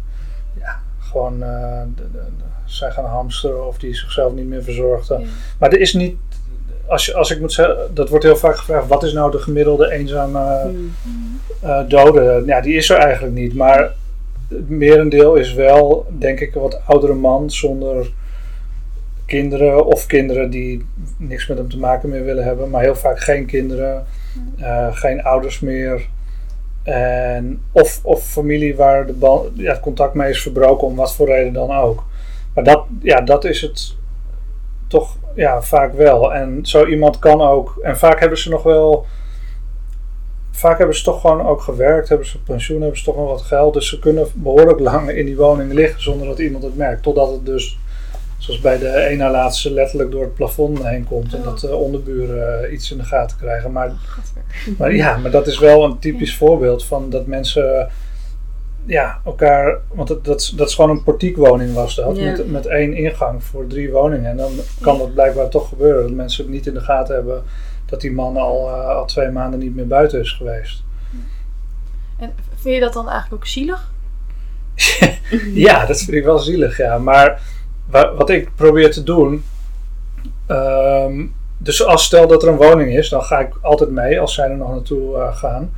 ja, 0.60 0.80
gewoon 0.98 1.42
eh, 1.42 1.80
de- 1.96 2.20
zijn 2.64 2.92
gaan 2.92 3.04
hamsteren 3.04 3.66
of 3.66 3.78
die 3.78 3.94
zichzelf 3.94 4.32
niet 4.32 4.46
meer 4.46 4.62
verzorgden. 4.62 5.20
Ja. 5.20 5.26
Maar 5.58 5.70
er 5.72 5.80
is 5.80 5.92
niet, 5.92 6.16
als, 6.86 7.06
je, 7.06 7.14
als 7.14 7.30
ik 7.30 7.40
moet 7.40 7.52
zeggen, 7.52 7.76
dat 7.94 8.08
wordt 8.08 8.24
heel 8.24 8.36
vaak 8.36 8.56
gevraagd, 8.56 8.86
wat 8.88 9.02
is 9.02 9.12
nou 9.12 9.30
de 9.30 9.38
gemiddelde 9.38 9.90
eenzame 9.90 10.70
eh, 11.60 11.80
dode? 11.88 12.42
Ja, 12.46 12.60
die 12.60 12.74
is 12.76 12.90
er 12.90 12.96
eigenlijk 12.98 13.34
niet. 13.34 13.54
Maar 13.54 13.92
het 14.48 14.68
merendeel 14.68 15.34
is 15.34 15.54
wel, 15.54 16.06
denk 16.18 16.40
ik, 16.40 16.54
een 16.54 16.60
wat 16.60 16.80
oudere 16.86 17.14
man 17.14 17.50
zonder 17.50 18.10
kinderen 19.26 19.86
of 19.86 20.06
kinderen 20.06 20.50
die 20.50 20.86
niks 21.18 21.46
met 21.46 21.58
hem 21.58 21.68
te 21.68 21.78
maken 21.78 22.08
meer 22.08 22.24
willen 22.24 22.44
hebben, 22.44 22.70
maar 22.70 22.82
heel 22.82 22.94
vaak 22.94 23.20
geen 23.20 23.46
kinderen, 23.46 24.06
eh, 24.58 24.86
geen 24.90 25.22
ouders 25.22 25.60
meer. 25.60 26.08
En, 26.82 27.62
of, 27.72 28.00
of 28.02 28.24
familie 28.24 28.76
waar 28.76 29.06
de 29.06 29.12
band, 29.12 29.50
ja, 29.54 29.72
het 29.72 29.80
contact 29.80 30.14
mee 30.14 30.30
is 30.30 30.42
verbroken, 30.42 30.86
om 30.86 30.96
wat 30.96 31.14
voor 31.14 31.26
reden 31.26 31.52
dan 31.52 31.72
ook. 31.72 32.04
Maar 32.54 32.64
dat, 32.64 32.84
ja, 33.02 33.20
dat 33.20 33.44
is 33.44 33.60
het 33.60 33.96
toch 34.86 35.16
ja, 35.34 35.62
vaak 35.62 35.94
wel. 35.94 36.34
En 36.34 36.58
zo 36.62 36.86
iemand 36.86 37.18
kan 37.18 37.40
ook, 37.42 37.78
en 37.82 37.98
vaak 37.98 38.20
hebben 38.20 38.38
ze 38.38 38.50
nog 38.50 38.62
wel, 38.62 39.06
vaak 40.58 40.78
hebben 40.78 40.96
ze 40.96 41.02
toch 41.04 41.20
gewoon 41.20 41.46
ook 41.46 41.60
gewerkt, 41.60 42.08
hebben 42.08 42.26
ze 42.26 42.42
pensioen, 42.42 42.80
hebben 42.80 42.98
ze 42.98 43.04
toch 43.04 43.16
nog 43.16 43.28
wat 43.28 43.42
geld. 43.42 43.74
Dus 43.74 43.88
ze 43.88 43.98
kunnen 43.98 44.26
behoorlijk 44.34 44.80
lang 44.80 45.10
in 45.10 45.26
die 45.26 45.36
woning 45.36 45.72
liggen 45.72 46.02
zonder 46.02 46.26
dat 46.26 46.38
iemand 46.38 46.64
het 46.64 46.76
merkt. 46.76 47.02
Totdat 47.02 47.30
het 47.30 47.46
dus, 47.46 47.78
zoals 48.38 48.60
bij 48.60 48.78
de 48.78 48.92
ene 49.06 49.16
na 49.16 49.30
laatste, 49.30 49.72
letterlijk 49.72 50.10
door 50.10 50.22
het 50.22 50.34
plafond 50.34 50.86
heen 50.86 51.04
komt. 51.04 51.32
En 51.34 51.38
Oh. 51.38 51.44
dat 51.44 51.60
de 51.60 51.74
onderburen 51.76 52.64
eh, 52.64 52.72
iets 52.72 52.90
in 52.90 52.96
de 52.98 53.04
gaten 53.04 53.36
krijgen. 53.36 53.72
Maar 53.72 53.92
maar 54.78 54.94
ja, 54.94 55.16
maar 55.16 55.30
dat 55.30 55.46
is 55.46 55.58
wel 55.58 55.84
een 55.84 55.98
typisch 55.98 56.36
voorbeeld 56.36 56.84
van 56.84 57.10
dat 57.10 57.26
mensen 57.26 57.88
ja, 58.86 59.20
elkaar. 59.24 59.78
Want 59.94 60.08
dat, 60.08 60.24
dat, 60.24 60.40
is- 60.40 60.48
dat 60.50 60.68
is 60.68 60.74
gewoon 60.74 60.90
een 60.90 61.02
portiekwoning 61.02 61.74
was 61.74 61.94
dat. 61.94 62.16
Ja. 62.16 62.30
Met, 62.30 62.50
met 62.50 62.66
één 62.66 62.94
ingang 62.94 63.42
voor 63.44 63.66
drie 63.66 63.90
woningen. 63.90 64.30
En 64.30 64.36
dan 64.36 64.50
kan 64.80 64.98
dat 64.98 65.14
blijkbaar 65.14 65.48
toch 65.48 65.68
gebeuren. 65.68 66.02
Dat 66.02 66.10
mensen 66.12 66.44
het 66.44 66.52
niet 66.52 66.66
in 66.66 66.74
de 66.74 66.80
gaten 66.80 67.14
hebben 67.14 67.42
dat 67.88 68.00
die 68.00 68.12
man 68.12 68.36
al, 68.36 68.68
eh, 68.68 68.88
al 68.88 69.06
twee 69.06 69.28
maanden 69.30 69.60
niet 69.60 69.74
meer 69.76 69.86
buiten 69.86 70.20
is 70.20 70.32
geweest. 70.32 70.82
En 72.18 72.32
vind 72.60 72.74
je 72.74 72.80
dat 72.80 72.92
dan 72.92 73.08
eigenlijk 73.08 73.42
ook 73.42 73.48
zielig? 73.48 73.90
Ja, 75.54 75.86
dat 75.86 75.98
vind 75.98 76.16
ik 76.16 76.24
wel 76.24 76.38
zielig, 76.38 76.76
ja. 76.76 76.98
Maar 76.98 77.40
wa- 77.86 78.14
wat 78.14 78.30
ik 78.30 78.50
probeer 78.54 78.90
te 78.92 79.02
doen. 79.02 79.44
ehm, 80.46 81.26
dus 81.58 81.84
als 81.84 82.04
stel 82.04 82.26
dat 82.26 82.42
er 82.42 82.48
een 82.48 82.56
woning 82.56 82.96
is, 82.96 83.08
dan 83.08 83.22
ga 83.22 83.38
ik 83.38 83.52
altijd 83.60 83.90
mee 83.90 84.20
als 84.20 84.34
zij 84.34 84.50
er 84.50 84.56
nog 84.56 84.70
naartoe 84.70 85.16
eh, 85.16 85.36
gaan. 85.36 85.72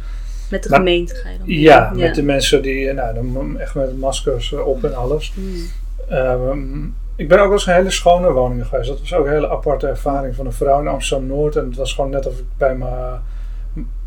Met 0.51 0.63
de 0.63 0.69
Maar- 0.69 0.79
gemeente 0.79 1.15
ga 1.15 1.29
je 1.31 1.39
dan? 1.39 1.47
Ja, 1.49 1.93
met 1.95 2.15
de 2.15 2.23
mensen 2.23 2.63
die, 2.63 2.89
eh, 2.89 2.95
nou, 2.95 3.15
dan 3.15 3.59
echt 3.61 3.75
met 3.75 3.99
maskers 3.99 4.53
op 4.53 4.85
en 4.85 4.95
alles. 4.95 5.33
Hmm. 5.35 5.67
Ehm, 6.09 6.79
ik 7.21 7.29
ben 7.29 7.39
ook 7.39 7.45
wel 7.45 7.53
eens 7.53 7.67
in 7.67 7.73
hele 7.73 7.91
schone 7.91 8.33
woningen 8.33 8.67
geweest. 8.67 8.89
Dat 8.89 9.01
was 9.01 9.15
ook 9.15 9.27
een 9.27 9.33
hele 9.33 9.51
aparte 9.51 9.87
ervaring 9.87 10.35
van 10.35 10.47
een 10.47 10.53
vrouw 10.53 10.81
in 10.81 10.89
Amsterdam 10.89 11.27
Noord. 11.27 11.57
En 11.57 11.65
het 11.65 11.77
was 11.77 11.95
gewoon 11.95 12.11
net 12.11 12.27
of 12.27 12.39
ik 12.39 12.45
bij 12.57 12.75
mijn, 12.75 13.21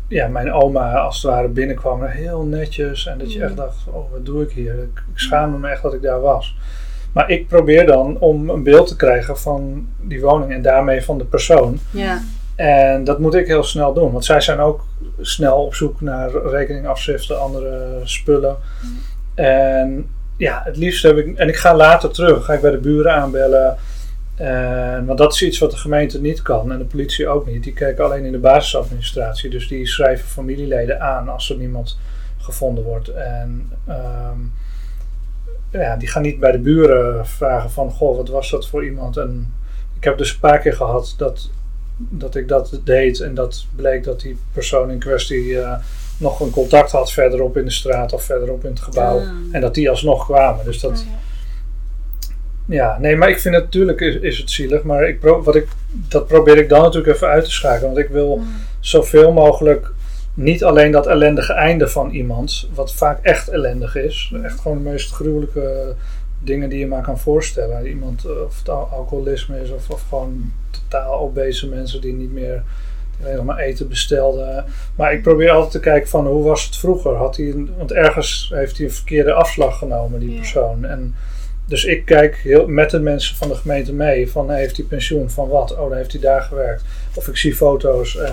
ja, 0.08 0.28
mijn 0.28 0.52
oma 0.52 0.92
als 0.92 1.22
het 1.22 1.32
ware 1.32 1.48
binnenkwam. 1.48 2.04
En 2.04 2.10
Heel 2.10 2.42
netjes. 2.42 3.06
En 3.06 3.18
dat 3.18 3.32
je 3.32 3.38
Mm. 3.38 3.44
echt 3.44 3.56
dacht: 3.56 3.76
oh, 3.90 4.12
wat 4.12 4.26
doe 4.26 4.42
ik 4.42 4.50
hier? 4.50 4.74
Ik, 4.74 5.02
ik 5.12 5.18
schaamde 5.18 5.58
me 5.58 5.68
echt 5.68 5.82
dat 5.82 5.94
ik 5.94 6.02
daar 6.02 6.20
was. 6.20 6.56
Maar 7.12 7.30
ik 7.30 7.48
probeer 7.48 7.86
dan 7.86 8.18
om 8.18 8.50
een 8.50 8.62
beeld 8.62 8.88
te 8.88 8.96
krijgen 8.96 9.38
van 9.38 9.88
die 10.00 10.20
woning 10.20 10.52
en 10.52 10.62
daarmee 10.62 11.04
van 11.04 11.18
de 11.18 11.24
persoon. 11.24 11.78
Ja. 11.90 12.22
En 12.54 13.04
dat 13.04 13.18
moet 13.18 13.34
ik 13.34 13.46
heel 13.46 13.62
snel 13.62 13.92
doen, 13.92 14.12
want 14.12 14.24
zij 14.24 14.40
zijn 14.40 14.58
ook 14.60 14.84
snel 15.20 15.64
op 15.64 15.74
zoek 15.74 16.00
naar 16.00 16.30
rekeningafschriften, 16.30 17.40
andere 17.40 18.00
spullen. 18.04 18.56
En 19.34 20.08
ja, 20.36 20.62
het 20.64 20.76
liefst 20.76 21.02
heb 21.02 21.16
ik, 21.16 21.36
en 21.36 21.48
ik 21.48 21.56
ga 21.56 21.76
later 21.76 22.10
terug, 22.10 22.44
ga 22.44 22.52
ik 22.52 22.60
bij 22.60 22.70
de 22.70 22.78
buren 22.78 23.14
aanbellen. 23.14 23.76
En, 24.34 25.04
want 25.06 25.18
dat 25.18 25.32
is 25.32 25.42
iets 25.42 25.58
wat 25.58 25.70
de 25.70 25.76
gemeente 25.76 26.20
niet 26.20 26.42
kan 26.42 26.72
en 26.72 26.78
de 26.78 26.84
politie 26.84 27.28
ook 27.28 27.46
niet. 27.46 27.62
Die 27.62 27.72
kijken 27.72 28.04
alleen 28.04 28.24
in 28.24 28.32
de 28.32 28.38
basisadministratie, 28.38 29.50
dus 29.50 29.68
die 29.68 29.86
schrijven 29.86 30.28
familieleden 30.28 31.00
aan 31.00 31.28
als 31.28 31.50
er 31.50 31.56
niemand 31.56 31.98
gevonden 32.38 32.84
wordt. 32.84 33.08
En 33.08 33.70
ehm, 33.86 34.38
ja, 35.70 35.96
die 35.96 36.08
gaan 36.08 36.22
niet 36.22 36.38
bij 36.38 36.52
de 36.52 36.58
buren 36.58 37.26
vragen 37.26 37.70
van, 37.70 37.90
goh, 37.90 38.16
wat 38.16 38.28
was 38.28 38.50
dat 38.50 38.68
voor 38.68 38.84
iemand? 38.84 39.16
En 39.16 39.54
ik 39.96 40.04
heb 40.04 40.18
dus 40.18 40.32
een 40.32 40.40
paar 40.40 40.58
keer 40.58 40.74
gehad 40.74 41.14
dat 41.16 41.50
dat 41.96 42.34
ik 42.34 42.48
dat 42.48 42.80
deed 42.84 43.20
en 43.20 43.34
dat 43.34 43.66
bleek 43.76 44.04
dat 44.04 44.20
die 44.20 44.38
persoon 44.52 44.90
in 44.90 44.98
kwestie 44.98 45.60
eh, 45.60 45.78
nog 46.16 46.40
een 46.40 46.50
contact 46.50 46.90
had 46.90 47.12
verderop 47.12 47.56
in 47.56 47.64
de 47.64 47.70
straat 47.70 48.12
of 48.12 48.22
verderop 48.22 48.64
in 48.64 48.70
het 48.70 48.80
gebouw. 48.80 49.18
En 49.52 49.60
dat 49.60 49.74
die 49.74 49.90
alsnog 49.90 50.24
kwamen. 50.24 50.64
Dus 50.64 50.80
dat, 50.80 51.04
ja, 52.66 52.98
nee, 53.00 53.16
maar 53.16 53.28
ik 53.28 53.38
vind 53.38 53.54
het 53.54 53.64
natuurlijk 53.64 54.00
is, 54.00 54.14
is 54.16 54.38
het 54.38 54.50
zielig, 54.50 54.82
maar 54.82 55.08
ik 55.08 55.20
pro, 55.20 55.42
wat 55.42 55.54
ik, 55.54 55.68
dat 55.92 56.26
probeer 56.26 56.58
ik 56.58 56.68
dan 56.68 56.82
natuurlijk 56.82 57.14
even 57.14 57.28
uit 57.28 57.44
te 57.44 57.50
schakelen. 57.50 57.92
Want 57.94 58.04
ik 58.04 58.10
wil 58.12 58.42
zoveel 58.80 59.32
mogelijk 59.32 59.92
niet 60.34 60.64
alleen 60.64 60.90
dat 60.90 61.06
ellendige 61.06 61.52
einde 61.52 61.88
van 61.88 62.10
iemand, 62.10 62.68
wat 62.74 62.94
vaak 62.94 63.18
echt 63.22 63.48
ellendig 63.48 63.96
is, 63.96 64.32
echt 64.42 64.60
gewoon 64.60 64.82
de 64.82 64.90
meest 64.90 65.12
gruwelijke 65.12 65.94
dingen 66.38 66.68
die 66.68 66.78
je 66.78 66.86
maar 66.86 67.02
kan 67.02 67.18
voorstellen. 67.18 67.86
Iemand, 67.86 68.24
eh, 68.24 68.30
of 68.46 68.58
het 68.58 68.68
al- 68.68 68.88
alcoholisme 68.92 69.60
is, 69.60 69.70
of, 69.70 69.90
of 69.90 70.04
gewoon 70.08 70.52
totaal 70.70 71.20
obese 71.20 71.68
mensen 71.68 72.00
die 72.00 72.12
niet 72.12 72.32
meer 72.32 72.62
alleen 73.22 73.36
nog 73.36 73.44
maar 73.44 73.58
eten 73.58 73.88
bestelden. 73.88 74.64
Maar 74.96 75.12
ik 75.12 75.22
probeer 75.22 75.50
altijd 75.50 75.70
te 75.72 75.80
kijken 75.80 76.08
van 76.08 76.26
hoe 76.26 76.44
was 76.44 76.64
het 76.64 76.76
vroeger? 76.76 77.14
Had 77.14 77.36
hij 77.36 77.46
een, 77.46 77.74
want 77.78 77.92
ergens 77.92 78.50
heeft 78.54 78.76
hij 78.76 78.86
een 78.86 78.92
verkeerde 78.92 79.32
afslag 79.32 79.78
genomen, 79.78 80.20
die 80.20 80.30
Ja. 80.32 80.36
persoon. 80.36 80.84
En 80.84 81.14
dus 81.66 81.84
ik 81.84 82.04
kijk 82.04 82.36
heel, 82.36 82.66
met 82.66 82.90
de 82.90 83.00
mensen 83.00 83.36
van 83.36 83.48
de 83.48 83.54
gemeente 83.54 83.92
mee 83.92 84.30
van 84.30 84.50
heeft 84.50 84.76
hij 84.76 84.86
pensioen 84.86 85.30
van 85.30 85.48
wat? 85.48 85.72
Oh, 85.72 85.88
dan 85.88 85.96
heeft 85.96 86.12
hij 86.12 86.20
daar 86.20 86.42
gewerkt. 86.42 86.82
Of 87.14 87.28
ik 87.28 87.36
zie 87.36 87.54
foto's 87.54 88.16
eh, 88.16 88.28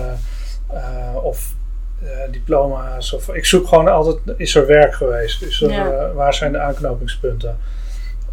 eh, 0.72 1.16
of 1.24 1.54
eh, 2.02 2.08
diploma's. 2.30 3.12
Of, 3.12 3.28
ik 3.28 3.44
zoek 3.44 3.66
gewoon 3.68 3.88
altijd, 3.88 4.16
is 4.36 4.54
er 4.54 4.66
werk 4.66 4.94
geweest? 4.94 5.42
Is 5.42 5.62
er, 5.62 5.70
Ja. 5.70 6.12
waar 6.12 6.34
zijn 6.34 6.52
de 6.52 6.58
aanknopingspunten? 6.58 7.56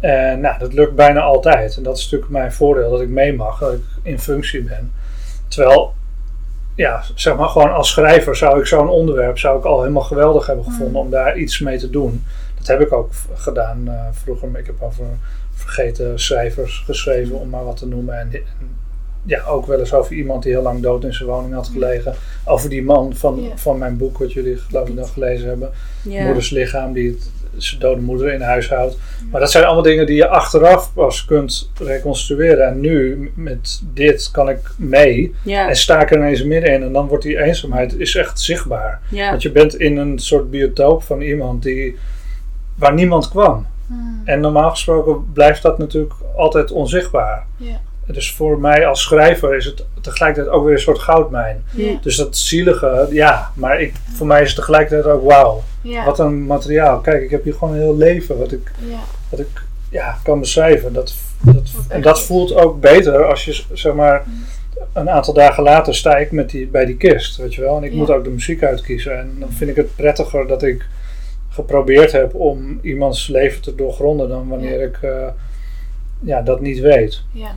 En 0.00 0.40
nou, 0.40 0.58
dat 0.58 0.72
lukt 0.72 0.94
bijna 0.94 1.20
altijd. 1.20 1.76
En 1.76 1.82
dat 1.82 1.96
is 1.96 2.02
natuurlijk 2.04 2.30
mijn 2.30 2.52
voordeel, 2.52 2.90
dat 2.90 3.00
ik 3.00 3.08
mee 3.08 3.32
mag, 3.32 3.58
dat 3.58 3.72
ik 3.72 3.82
in 4.02 4.18
functie 4.20 4.62
ben. 4.62 4.92
Terwijl, 5.48 5.94
ja, 6.80 7.02
zeg 7.14 7.36
maar 7.36 7.48
gewoon 7.48 7.72
als 7.72 7.88
schrijver 7.88 8.36
zou 8.36 8.60
ik 8.60 8.66
zo'n 8.66 8.88
onderwerp 8.88 9.38
zou 9.38 9.58
ik 9.58 9.64
al 9.64 9.80
helemaal 9.80 10.02
geweldig 10.02 10.46
hebben 10.46 10.64
gevonden 10.64 11.00
om 11.00 11.10
daar 11.10 11.36
iets 11.36 11.58
mee 11.58 11.78
te 11.78 11.90
doen. 11.90 12.24
Dat 12.58 12.66
heb 12.66 12.80
ik 12.80 12.92
ook 12.92 13.10
gedaan 13.34 13.88
eh, 13.88 14.06
vroeger. 14.12 14.48
Ik 14.58 14.66
heb 14.66 14.82
over 14.82 15.04
vergeten 15.54 16.20
schrijvers 16.20 16.82
geschreven, 16.86 17.38
om 17.38 17.48
maar 17.48 17.64
wat 17.64 17.76
te 17.76 17.86
noemen. 17.86 18.18
En, 18.18 18.32
en 18.32 18.42
ja, 19.22 19.44
ook 19.44 19.66
wel 19.66 19.78
eens 19.78 19.94
over 19.94 20.12
iemand 20.12 20.42
die 20.42 20.52
heel 20.52 20.62
lang 20.62 20.82
dood 20.82 21.04
in 21.04 21.14
zijn 21.14 21.28
woning 21.28 21.54
had 21.54 21.68
gelegen. 21.68 22.14
Over 22.44 22.68
die 22.68 22.82
man 22.82 23.14
van, 23.14 23.52
van 23.54 23.78
mijn 23.78 23.96
boek, 23.96 24.18
wat 24.18 24.32
jullie 24.32 24.56
geloof 24.56 24.88
ik 24.88 24.94
nog 24.94 25.12
gelezen 25.12 25.48
hebben. 25.48 25.70
Moeders 26.02 26.50
lichaam, 26.50 26.92
die 26.92 27.10
het, 27.10 27.30
zijn 27.56 27.80
dode 27.80 28.00
moeder 28.00 28.32
in 28.32 28.40
huis 28.40 28.68
houdt. 28.68 28.98
Maar 29.30 29.40
dat 29.40 29.50
zijn 29.50 29.64
allemaal 29.64 29.82
dingen 29.82 30.06
die 30.06 30.16
je 30.16 30.28
achteraf 30.28 30.92
pas 30.92 31.24
kunt 31.24 31.70
reconstrueren. 31.78 32.66
En 32.66 32.80
nu, 32.80 33.30
met 33.34 33.80
dit, 33.92 34.30
kan 34.30 34.48
ik 34.48 34.70
mee. 34.76 35.34
Ja. 35.44 35.68
En 35.68 35.76
sta 35.76 36.00
ik 36.00 36.10
er 36.10 36.16
ineens 36.16 36.42
middenin. 36.42 36.82
En 36.82 36.92
dan 36.92 37.06
wordt 37.06 37.24
die 37.24 37.42
eenzaamheid 37.42 37.98
is 37.98 38.14
echt 38.14 38.40
zichtbaar. 38.40 39.00
Ja. 39.08 39.30
Want 39.30 39.42
je 39.42 39.52
bent 39.52 39.76
in 39.76 39.96
een 39.96 40.18
soort 40.18 40.50
biotoop 40.50 41.02
van 41.02 41.20
iemand 41.20 41.62
die, 41.62 41.96
waar 42.74 42.94
niemand 42.94 43.28
kwam. 43.28 43.66
Hmm. 43.86 44.22
En 44.24 44.40
normaal 44.40 44.70
gesproken 44.70 45.32
blijft 45.32 45.62
dat 45.62 45.78
natuurlijk 45.78 46.14
altijd 46.36 46.70
onzichtbaar. 46.70 47.46
Ja. 47.56 47.80
Dus 48.06 48.32
voor 48.32 48.58
mij 48.58 48.86
als 48.86 49.02
schrijver 49.02 49.56
is 49.56 49.64
het 49.64 49.84
tegelijkertijd 50.00 50.54
ook 50.54 50.64
weer 50.64 50.72
een 50.72 50.80
soort 50.80 50.98
goudmijn. 50.98 51.64
Dus 52.00 52.16
dat 52.16 52.36
zielige, 52.36 53.08
ja, 53.10 53.50
maar 53.54 53.80
ik, 53.80 53.94
voor 54.14 54.26
mij 54.26 54.40
is 54.42 54.46
het 54.46 54.56
tegelijkertijd 54.56 55.14
ook 55.14 55.24
wauw. 55.24 55.62
Ja. 55.82 56.04
Wat 56.04 56.18
een 56.18 56.46
materiaal. 56.46 57.00
Kijk, 57.00 57.22
ik 57.22 57.30
heb 57.30 57.44
hier 57.44 57.54
gewoon 57.54 57.74
een 57.74 57.80
heel 57.80 57.96
leven 57.96 58.38
wat 58.38 58.52
ik, 58.52 58.72
Ja. 58.88 59.00
wat 59.28 59.40
ik 59.40 59.62
ja, 59.90 60.18
kan 60.22 60.40
beschrijven. 60.40 60.92
Dat, 60.92 61.14
dat, 61.40 61.70
en 61.88 62.02
dat 62.02 62.22
voelt 62.22 62.54
ook 62.54 62.80
beter 62.80 63.24
als 63.24 63.44
je, 63.44 63.62
zeg 63.72 63.94
maar, 63.94 64.24
een 64.92 65.10
aantal 65.10 65.34
dagen 65.34 65.62
later 65.62 65.94
sta 65.94 66.16
ik 66.16 66.32
met 66.32 66.50
die, 66.50 66.66
bij 66.66 66.84
die 66.84 66.96
kist, 66.96 67.36
weet 67.36 67.54
je 67.54 67.60
wel. 67.60 67.76
En 67.76 67.84
ik 67.84 67.90
Ja. 67.92 67.96
moet 67.96 68.10
ook 68.10 68.24
de 68.24 68.30
muziek 68.30 68.62
uitkiezen. 68.62 69.18
En 69.18 69.36
dan 69.38 69.52
vind 69.52 69.70
ik 69.70 69.76
het 69.76 69.96
prettiger 69.96 70.46
dat 70.46 70.62
ik 70.62 70.86
geprobeerd 71.48 72.12
heb 72.12 72.34
om 72.34 72.78
iemands 72.82 73.28
leven 73.28 73.62
te 73.62 73.74
doorgronden 73.74 74.28
dan 74.28 74.48
wanneer 74.48 74.78
Ja. 74.80 74.86
ik 74.86 74.98
eh, 75.02 75.26
ja, 76.20 76.42
dat 76.42 76.60
niet 76.60 76.78
weet. 76.80 77.22
Ja. 77.32 77.54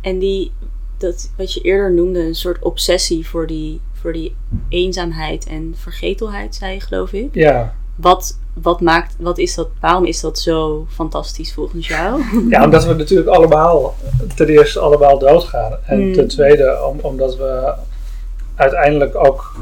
En 0.00 0.18
die, 0.18 0.52
dat 0.98 1.30
wat 1.36 1.52
je 1.52 1.60
eerder 1.60 1.92
noemde, 1.92 2.20
een 2.20 2.34
soort 2.34 2.62
obsessie 2.62 3.26
voor 3.28 3.46
die, 3.46 3.80
die 4.12 4.36
eenzaamheid 4.68 5.46
en 5.46 5.74
vergetelheid, 5.76 6.54
zei 6.54 6.72
je, 6.74 6.80
geloof 6.80 7.12
ik. 7.12 7.28
Ja, 7.34 7.74
Wat, 7.96 8.38
wat 8.54 8.80
maakt, 8.80 9.14
wat 9.18 9.38
is 9.38 9.54
dat, 9.54 9.68
waarom 9.80 10.04
is 10.04 10.20
dat 10.20 10.38
zo 10.38 10.86
fantastisch 10.90 11.52
volgens 11.52 11.86
jou? 11.88 12.22
ja 12.50 12.64
omdat 12.64 12.84
we 12.84 12.94
natuurlijk 12.94 13.28
allemaal, 13.28 13.94
ten 14.34 14.48
eerste 14.48 14.78
allemaal 14.78 15.18
doodgaan. 15.18 15.72
En 15.86 16.06
Mm. 16.06 16.12
ten 16.12 16.28
tweede 16.28 16.84
om, 16.88 16.98
omdat 17.00 17.36
we 17.36 17.72
uiteindelijk 18.54 19.16
ook 19.16 19.54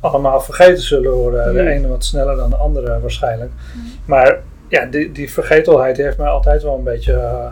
allemaal 0.00 0.40
vergeten 0.40 0.82
zullen 0.82 1.12
worden. 1.12 1.54
De 1.54 1.60
Mm. 1.62 1.66
ene 1.68 1.88
wat 1.88 2.04
sneller 2.04 2.36
dan 2.36 2.50
de 2.50 2.56
andere 2.56 3.00
waarschijnlijk. 3.00 3.50
Maar 4.04 4.38
ja, 4.68 4.84
die, 4.84 5.12
die 5.12 5.32
vergetelheid 5.32 5.96
heeft 5.96 6.18
mij 6.18 6.28
altijd 6.28 6.62
wel 6.62 6.74
een 6.76 6.84
beetje 6.84 7.12
eh, 7.12 7.46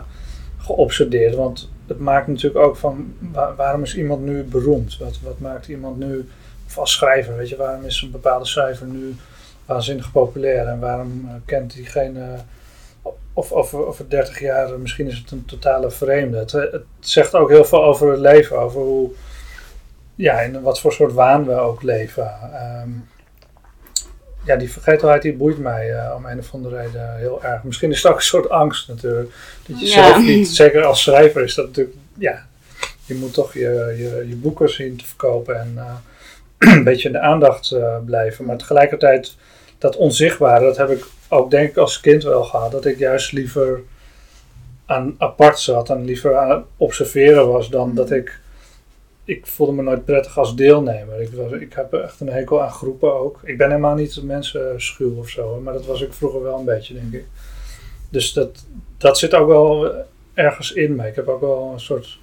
geobsedeerd. 0.57 1.35
Want 1.35 1.69
het 1.93 2.01
maakt 2.01 2.27
natuurlijk 2.27 2.65
ook 2.65 2.75
van 2.75 3.13
wa- 3.19 3.55
waarom 3.55 3.83
is 3.83 3.95
iemand 3.95 4.21
nu 4.21 4.43
beroemd? 4.43 4.97
Wat, 4.97 5.19
wat 5.23 5.39
maakt 5.39 5.67
iemand 5.67 5.97
nu, 5.97 6.29
of 6.65 6.77
als 6.77 6.91
schrijver, 6.91 7.37
weet 7.37 7.49
je, 7.49 7.55
waarom 7.55 7.85
is 7.85 8.01
een 8.01 8.11
bepaalde 8.11 8.45
schrijver 8.45 8.85
nu 8.87 9.15
waanzinnig 9.65 10.11
populair 10.11 10.67
en 10.67 10.79
waarom 10.79 11.25
eh, 11.27 11.33
kent 11.45 11.73
diegene, 11.73 12.35
of 13.33 13.51
over, 13.51 13.85
over 13.85 14.09
30 14.09 14.39
jaar, 14.39 14.79
misschien 14.79 15.07
is 15.07 15.17
het 15.17 15.31
een 15.31 15.45
totale 15.45 15.91
vreemde. 15.91 16.37
Het, 16.37 16.81
zegt 16.99 17.35
ook 17.35 17.49
heel 17.49 17.65
veel 17.65 17.83
over 17.83 18.11
het 18.11 18.19
leven, 18.19 18.59
over 18.59 18.81
hoe, 18.81 19.09
ja, 20.15 20.39
in 20.39 20.61
wat 20.61 20.79
voor 20.79 20.93
soort 20.93 21.13
waan 21.13 21.45
we 21.45 21.53
ook 21.53 21.81
leven. 21.81 22.31
Ehm, 22.53 22.89
ja, 24.45 24.55
die 24.55 24.71
vergetelheid 24.71 25.21
die 25.21 25.33
boeit 25.33 25.57
mij 25.57 25.91
eh, 25.93 26.15
om 26.15 26.25
een 26.25 26.39
of 26.39 26.53
andere 26.53 26.77
reden 26.77 27.15
heel 27.17 27.43
erg. 27.43 27.63
Misschien 27.63 27.91
is 27.91 28.03
het 28.03 28.11
ook 28.11 28.17
een 28.17 28.23
soort 28.23 28.49
angst 28.49 28.87
natuurlijk. 28.87 29.31
Dat 29.67 29.79
je 29.79 29.85
Ja. 29.85 29.91
zelf 29.91 30.17
niet, 30.25 30.47
zeker 30.47 30.83
als 30.83 31.01
schrijver 31.01 31.43
is 31.43 31.53
dat 31.55 31.65
natuurlijk, 31.65 31.95
ja, 32.17 32.45
je 33.05 33.15
moet 33.15 33.33
toch 33.33 33.53
je, 33.53 33.93
je, 33.97 34.25
je 34.27 34.35
boeken 34.35 34.69
zien 34.69 34.97
te 34.97 35.05
verkopen 35.05 35.59
en 35.59 35.73
eh, 35.77 35.93
een 36.77 36.83
beetje 36.83 37.07
in 37.07 37.13
de 37.13 37.19
aandacht 37.19 37.71
eh, 37.71 37.97
blijven. 38.05 38.45
Maar 38.45 38.57
tegelijkertijd, 38.57 39.35
dat 39.77 39.95
onzichtbare, 39.95 40.65
dat 40.65 40.77
heb 40.77 40.89
ik 40.89 41.05
ook 41.27 41.51
denk 41.51 41.69
ik 41.69 41.77
als 41.77 41.99
kind 41.99 42.23
wel 42.23 42.43
gehad. 42.43 42.71
Dat 42.71 42.85
ik 42.85 42.97
juist 42.97 43.31
liever 43.31 43.79
aan 44.85 45.15
apart 45.17 45.59
zat 45.59 45.89
en 45.89 46.05
liever 46.05 46.37
aan 46.37 46.49
het 46.49 46.63
observeren 46.77 47.47
was 47.47 47.69
dan 47.69 47.95
dat 47.95 48.11
ik 48.11 48.39
ik 49.25 49.45
voelde 49.45 49.73
me 49.73 49.81
nooit 49.81 50.05
prettig 50.05 50.37
als 50.37 50.55
deelnemer. 50.55 51.21
Ik, 51.21 51.33
was, 51.33 51.51
ik 51.51 51.73
heb 51.73 51.93
echt 51.93 52.19
een 52.19 52.29
hekel 52.29 52.61
aan 52.61 52.71
groepen 52.71 53.13
ook. 53.13 53.39
Ik 53.43 53.57
ben 53.57 53.69
helemaal 53.69 53.95
niet 53.95 54.23
mensen 54.23 54.81
schuw 54.81 55.17
of 55.17 55.29
zo, 55.29 55.59
maar 55.59 55.73
dat 55.73 55.85
was 55.85 56.01
ik 56.01 56.13
vroeger 56.13 56.41
wel 56.41 56.59
een 56.59 56.65
beetje, 56.65 56.93
denk 56.93 57.13
ik. 57.13 57.25
Dus 58.09 58.33
dat, 58.33 58.65
dat 58.97 59.17
zit 59.17 59.33
ook 59.33 59.47
wel 59.47 59.91
ergens 60.33 60.71
in 60.71 60.95
me. 60.95 61.07
Ik 61.07 61.15
heb 61.15 61.27
ook 61.27 61.41
wel 61.41 61.71
een 61.73 61.79
soort, 61.79 62.19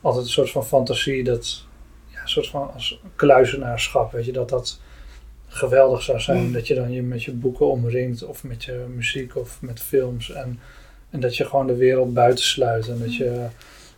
altijd 0.00 0.24
een 0.24 0.30
soort 0.30 0.50
van 0.50 0.66
fantasie 0.66 1.24
dat, 1.24 1.64
ja, 2.06 2.22
een 2.22 2.28
soort 2.28 2.48
van 2.48 2.72
als 2.74 3.00
kluizenaarschap, 3.16 4.12
weet 4.12 4.24
je, 4.24 4.32
dat 4.32 4.48
dat 4.48 4.80
geweldig 5.46 6.02
zou 6.02 6.20
zijn. 6.20 6.46
Mm. 6.46 6.52
Dat 6.52 6.66
je 6.66 6.74
dan 6.74 6.92
je 6.92 7.02
met 7.02 7.22
je 7.22 7.32
boeken 7.32 7.66
omringt 7.66 8.24
of 8.24 8.44
met 8.44 8.64
je 8.64 8.84
muziek 8.94 9.36
of 9.36 9.58
met 9.60 9.80
films 9.80 10.32
en, 10.32 10.60
en 11.10 11.20
dat 11.20 11.36
je 11.36 11.44
gewoon 11.44 11.66
de 11.66 11.76
wereld 11.76 12.14
buitensluit 12.14 12.88
en 12.88 12.98
dat 12.98 13.16
je... 13.16 13.46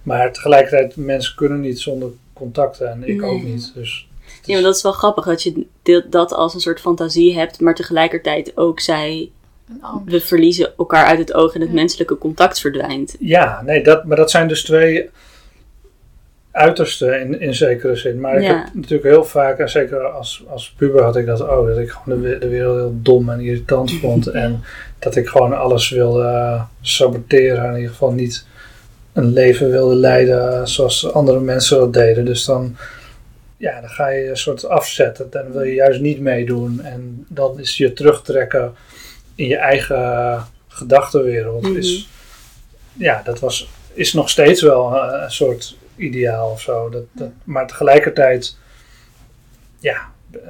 Maar 0.07 0.33
tegelijkertijd, 0.33 0.97
mensen 0.97 1.35
kunnen 1.37 1.61
niet 1.61 1.81
zonder 1.81 2.09
contacten 2.33 2.91
en 2.91 3.09
ik 3.09 3.23
ook 3.23 3.43
niet. 3.43 3.73
Dus 3.75 4.09
Ja, 4.45 4.55
maar 4.55 4.63
dat 4.63 4.77
is 4.77 4.83
wel 4.83 4.93
grappig 4.93 5.25
dat 5.25 5.43
je 5.43 5.65
dat 6.11 6.33
als 6.33 6.55
een 6.55 6.61
soort 6.61 6.81
fantasie 6.81 7.35
hebt, 7.39 7.61
maar 7.61 7.75
tegelijkertijd 7.75 8.53
ook 8.57 8.81
zij, 8.81 9.31
we 10.05 10.21
verliezen 10.21 10.73
elkaar 10.79 11.05
uit 11.05 11.19
het 11.19 11.33
oog 11.35 11.55
en 11.55 11.61
het 11.61 11.69
Ja. 11.69 11.75
menselijke 11.75 12.19
contact 12.19 12.61
verdwijnt. 12.61 13.17
ja, 13.19 13.63
nee, 13.65 13.83
dat, 13.83 14.05
maar 14.05 14.17
dat 14.17 14.31
zijn 14.31 14.49
dus 14.49 14.65
twee 14.65 15.11
uitersten 16.51 17.21
in, 17.21 17.41
in 17.41 17.55
zekere 17.55 17.97
zin. 17.97 18.21
Maar 18.21 18.37
ik 18.37 18.43
Ja. 18.43 18.57
heb 18.65 18.75
natuurlijk 18.75 19.03
heel 19.11 19.25
vaak, 19.25 19.59
en 19.59 19.69
zeker 19.71 20.05
als, 20.07 20.45
als 20.49 20.75
puber 20.77 21.03
had 21.03 21.17
ik 21.17 21.27
dat 21.27 21.49
ook, 21.49 21.67
dat 21.67 21.79
ik 21.79 21.91
gewoon 21.91 22.23
de, 22.23 22.39
de 22.39 22.49
wereld 22.49 22.77
heel 22.77 22.95
dom 23.03 23.29
en 23.31 23.41
irritant 23.41 23.93
vond. 23.93 24.27
En 24.45 24.63
dat 24.99 25.17
ik 25.17 25.29
gewoon 25.29 25.59
alles 25.59 25.89
wilde 25.91 26.61
saboteren. 26.81 27.63
En 27.65 27.71
in 27.71 27.75
ieder 27.77 27.91
geval 27.91 28.13
niet 28.13 28.47
een 29.17 29.33
leven 29.33 29.71
wilde 29.71 29.95
leiden 29.95 30.69
zoals 30.69 31.13
andere 31.13 31.41
mensen 31.41 31.79
dat 31.79 31.93
deden. 31.93 32.25
Dus 32.25 32.45
dan, 32.45 32.77
ja, 33.57 33.81
dan 33.81 33.91
ga 33.91 34.09
je 34.09 34.29
een 34.29 34.37
soort 34.37 34.69
afzetten. 34.69 35.31
Dan 35.31 35.53
wil 35.53 35.63
je 35.63 35.75
juist 35.75 36.01
niet 36.01 36.21
meedoen. 36.21 36.81
En 36.81 37.27
dan 37.29 37.61
is 37.61 37.77
je 37.77 37.93
terugtrekken 37.93 38.75
in 39.35 39.47
je 39.47 39.57
eigen 39.57 40.45
gedachtenwereld. 40.69 41.63
Mhm. 41.63 41.77
is, 41.77 42.09
ja, 42.93 43.23
dat 43.25 43.41
was, 43.41 43.69
is 43.93 44.13
nog 44.13 44.31
steeds 44.31 44.63
wel 44.63 44.97
een, 44.97 45.23
een 45.23 45.31
soort 45.31 45.77
ideaal 45.97 46.51
of 46.51 46.61
zo. 46.61 46.89
Dat, 46.89 47.05
dat, 47.13 47.31
maar 47.45 47.67
tegelijkertijd, 47.67 48.57
ja, 49.79 49.97
eh, 50.33 50.41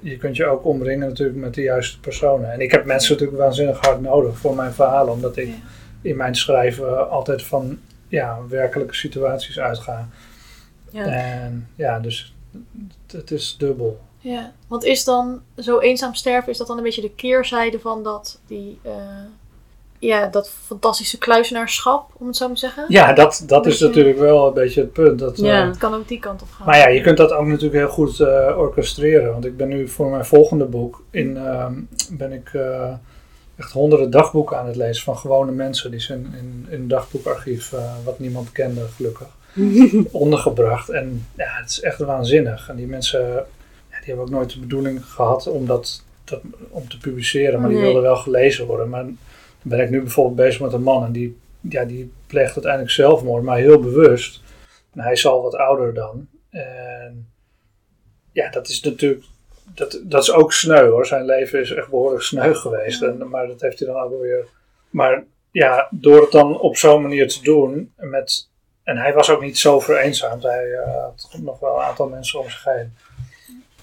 je 0.00 0.16
kunt 0.16 0.36
je 0.36 0.46
ook 0.46 0.64
omringen 0.64 1.08
natuurlijk 1.08 1.38
met 1.38 1.54
de 1.54 1.62
juiste 1.62 2.00
personen. 2.00 2.52
En 2.52 2.60
ik 2.60 2.70
heb 2.70 2.84
mensen 2.84 3.12
natuurlijk 3.12 3.40
waanzinnig 3.40 3.78
hard 3.80 4.00
nodig 4.00 4.38
voor 4.38 4.54
mijn 4.54 4.72
verhalen, 4.72 5.12
omdat 5.12 5.36
ik 5.36 5.48
Ja. 5.48 5.78
In 6.02 6.16
mijn 6.16 6.34
schrijven 6.34 7.10
altijd 7.10 7.42
van 7.42 7.78
ja, 8.08 8.38
werkelijke 8.48 8.94
situaties 8.94 9.58
uitga. 9.58 10.08
Ja. 10.90 11.04
En 11.04 11.68
ja, 11.76 11.98
dus 11.98 12.34
het, 13.06 13.12
het 13.12 13.30
is 13.30 13.54
dubbel. 13.58 14.00
Ja, 14.18 14.52
want 14.66 14.84
is 14.84 15.04
dan 15.04 15.40
zo 15.58 15.78
eenzaam 15.78 16.14
sterven, 16.14 16.52
is 16.52 16.58
dat 16.58 16.66
dan 16.66 16.76
een 16.76 16.82
beetje 16.82 17.00
de 17.00 17.10
keerzijde 17.14 17.78
van 17.80 18.02
dat, 18.02 18.40
die, 18.46 18.78
eh, 18.82 18.92
ja, 19.98 20.26
dat 20.26 20.50
fantastische 20.50 21.18
kluizenaarschap, 21.18 22.10
om 22.18 22.26
het 22.26 22.36
zo 22.36 22.46
maar 22.46 22.54
te 22.54 22.60
zeggen? 22.60 22.84
Ja, 22.88 23.12
dat, 23.12 23.42
dat 23.46 23.66
is 23.66 23.80
natuurlijk 23.80 24.18
wel 24.18 24.46
een 24.46 24.54
beetje 24.54 24.80
het 24.80 24.92
punt. 24.92 25.18
Dat, 25.18 25.36
Ja. 25.38 25.60
eh, 25.62 25.68
Het 25.68 25.76
kan 25.78 25.94
ook 25.94 26.08
die 26.08 26.18
kant 26.18 26.42
op 26.42 26.48
gaan. 26.50 26.66
Maar 26.66 26.78
ja, 26.78 26.88
je 26.88 27.00
kunt 27.00 27.16
dat 27.16 27.32
ook 27.32 27.46
natuurlijk 27.46 27.74
heel 27.74 27.88
goed 27.88 28.20
eh, 28.20 28.54
orchestreren. 28.58 29.32
Want 29.32 29.44
ik 29.44 29.56
ben 29.56 29.68
nu 29.68 29.88
voor 29.88 30.10
mijn 30.10 30.24
volgende 30.24 30.64
boek 30.64 31.02
in, 31.10 31.36
ehm, 31.36 31.74
ben 32.10 32.32
ik 32.32 32.50
eh, 32.54 32.92
echt 33.60 33.72
honderden 33.72 34.10
dagboeken 34.10 34.58
aan 34.58 34.66
het 34.66 34.76
lezen 34.76 35.04
van 35.04 35.16
gewone 35.16 35.52
mensen. 35.52 35.90
Die 35.90 36.00
zijn 36.00 36.34
in, 36.38 36.66
in 36.68 36.80
een 36.80 36.88
dagboekarchief, 36.88 37.72
eh, 37.72 37.94
wat 38.04 38.18
niemand 38.18 38.52
kende 38.52 38.80
gelukkig, 38.86 39.28
ondergebracht. 40.24 40.88
En 40.88 41.26
ja, 41.36 41.56
het 41.60 41.70
is 41.70 41.80
echt 41.80 41.98
waanzinnig. 41.98 42.68
En 42.68 42.76
die 42.76 42.86
mensen, 42.86 43.20
ja, 43.90 43.96
die 43.98 44.04
hebben 44.06 44.24
ook 44.24 44.30
nooit 44.30 44.50
de 44.52 44.60
bedoeling 44.60 45.04
gehad 45.04 45.46
om 45.46 45.66
dat, 45.66 46.04
dat 46.24 46.40
om 46.70 46.88
te 46.88 46.98
publiceren. 46.98 47.60
Maar 47.60 47.68
die 47.68 47.76
Nee. 47.78 47.86
wilden 47.86 48.02
wel 48.02 48.16
gelezen 48.16 48.66
worden. 48.66 48.88
Maar 48.88 49.02
dan 49.04 49.16
ben 49.62 49.80
ik 49.80 49.90
nu 49.90 50.00
bijvoorbeeld 50.00 50.36
bezig 50.36 50.60
met 50.60 50.72
een 50.72 50.82
man 50.82 51.04
en 51.04 51.12
die, 51.12 51.38
ja, 51.60 51.84
die 51.84 52.12
pleegt 52.26 52.54
uiteindelijk 52.54 52.92
zelfmoord, 52.92 53.42
maar 53.42 53.58
heel 53.58 53.80
bewust. 53.80 54.40
En 54.94 55.00
hij 55.00 55.12
is 55.12 55.26
al 55.26 55.42
wat 55.42 55.56
ouder 55.56 55.94
dan. 55.94 56.26
En 56.50 57.28
ja, 58.32 58.50
dat 58.50 58.68
is 58.68 58.80
natuurlijk. 58.80 59.24
Dat, 59.74 60.00
dat 60.02 60.22
is 60.22 60.32
ook 60.32 60.52
sneu 60.52 60.88
hoor. 60.88 61.06
Zijn 61.06 61.24
leven 61.24 61.60
is 61.60 61.72
echt 61.74 61.88
behoorlijk 61.88 62.22
sneu 62.22 62.54
geweest. 62.54 63.02
En, 63.02 63.28
maar 63.28 63.46
dat 63.46 63.60
heeft 63.60 63.78
hij 63.78 63.88
dan 63.88 64.02
ook 64.02 64.20
weer. 64.20 64.44
Maar 64.90 65.24
ja, 65.50 65.88
door 65.90 66.20
het 66.20 66.30
dan 66.32 66.60
op 66.60 66.76
zo'n 66.76 67.02
manier 67.02 67.28
te 67.28 67.42
doen. 67.42 67.92
Met, 67.96 68.48
en 68.82 68.96
hij 68.96 69.12
was 69.12 69.30
ook 69.30 69.40
niet 69.42 69.58
zo 69.58 69.80
vereenzaamd. 69.80 70.42
Hij 70.42 70.72
eh, 70.72 70.92
had 71.02 71.38
nog 71.42 71.60
wel 71.60 71.76
een 71.76 71.82
aantal 71.84 72.08
mensen 72.08 72.40
om 72.40 72.50
zich 72.50 72.64
heen. 72.64 72.92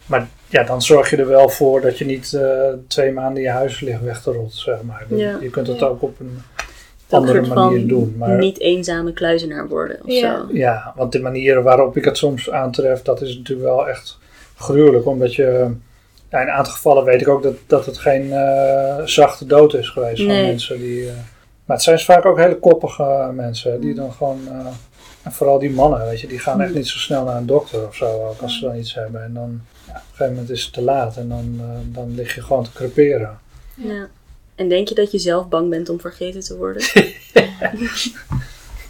Maar 0.05 0.27
ja, 0.49 0.63
dan 0.63 0.81
zorg 0.81 1.09
je 1.09 1.17
er 1.17 1.27
wel 1.27 1.49
voor 1.49 1.81
dat 1.81 1.97
je 1.97 2.05
niet 2.05 2.33
eh, 2.33 2.69
twee 2.87 3.11
maanden 3.11 3.35
in 3.37 3.41
je 3.49 3.49
huis 3.55 3.79
ligt 3.79 4.01
weg 4.01 4.21
te 4.21 4.31
rotten, 4.31 4.59
zeg 4.59 4.81
maar. 4.81 5.05
Ja. 5.09 5.37
Je 5.41 5.49
kunt 5.49 5.67
het 5.67 5.79
Ja. 5.79 5.85
ook 5.85 6.01
op 6.01 6.19
een 6.19 6.41
Dat 7.07 7.19
andere 7.19 7.41
manier 7.47 7.87
doen. 7.87 8.15
Maar 8.17 8.37
niet 8.37 8.59
eenzame 8.59 9.13
kluizenaar 9.13 9.67
worden 9.67 9.99
of 10.03 10.11
Ja. 10.11 10.35
zo. 10.47 10.53
ja, 10.55 10.93
want 10.95 11.11
de 11.11 11.21
manieren 11.21 11.63
waarop 11.63 11.97
ik 11.97 12.05
het 12.05 12.17
soms 12.17 12.51
aantref, 12.51 13.01
dat 13.01 13.21
is 13.21 13.37
natuurlijk 13.37 13.67
wel 13.67 13.87
echt 13.87 14.17
gruwelijk. 14.57 15.05
Omdat 15.05 15.35
je, 15.35 15.71
ja, 16.29 16.41
in 16.41 16.47
een 16.47 16.53
aantal 16.53 16.73
gevallen 16.73 17.03
weet 17.03 17.21
ik 17.21 17.27
ook 17.27 17.43
dat, 17.43 17.55
dat 17.67 17.85
het 17.85 17.97
geen 17.97 18.31
eh, 18.31 19.05
zachte 19.05 19.45
dood 19.45 19.73
is 19.73 19.89
geweest 19.89 20.17
van 20.17 20.27
mensen 20.27 20.79
die... 20.79 21.07
eh, 21.07 21.13
maar 21.65 21.75
het 21.75 21.85
zijn 21.85 21.99
vaak 21.99 22.25
ook 22.25 22.37
hele 22.37 22.59
koppige 22.59 23.31
mensen, 23.33 23.81
die 23.81 23.93
dan 23.93 24.13
gewoon... 24.13 24.39
eh, 24.47 24.65
en 25.23 25.31
vooral 25.33 25.59
die 25.59 25.71
mannen, 25.71 26.05
weet 26.05 26.21
je, 26.21 26.27
die 26.27 26.39
gaan 26.39 26.61
echt 26.61 26.73
niet 26.73 26.87
zo 26.87 26.97
snel 26.97 27.23
naar 27.23 27.37
een 27.37 27.45
dokter 27.45 27.87
of 27.87 27.95
zo, 27.95 28.27
ook 28.27 28.41
als 28.41 28.59
ze 28.59 28.65
dan 28.65 28.77
iets 28.77 28.93
hebben. 28.93 29.23
En 29.23 29.33
dan, 29.33 29.61
ja, 29.87 29.93
op 29.93 29.97
een 29.97 30.01
gegeven 30.09 30.33
moment 30.33 30.49
is 30.49 30.63
het 30.63 30.73
te 30.73 30.81
laat 30.81 31.17
en 31.17 31.29
dan, 31.29 31.61
dan 31.85 32.15
lig 32.15 32.35
je 32.35 32.41
gewoon 32.41 32.63
te 32.63 32.71
creperen. 32.73 33.39
Ja. 33.75 34.07
En 34.55 34.69
denk 34.69 34.87
je 34.87 34.95
dat 34.95 35.11
je 35.11 35.17
zelf 35.19 35.47
bang 35.47 35.69
bent 35.69 35.89
om 35.89 35.99
vergeten 35.99 36.41
te 36.41 36.57
worden? 36.57 36.83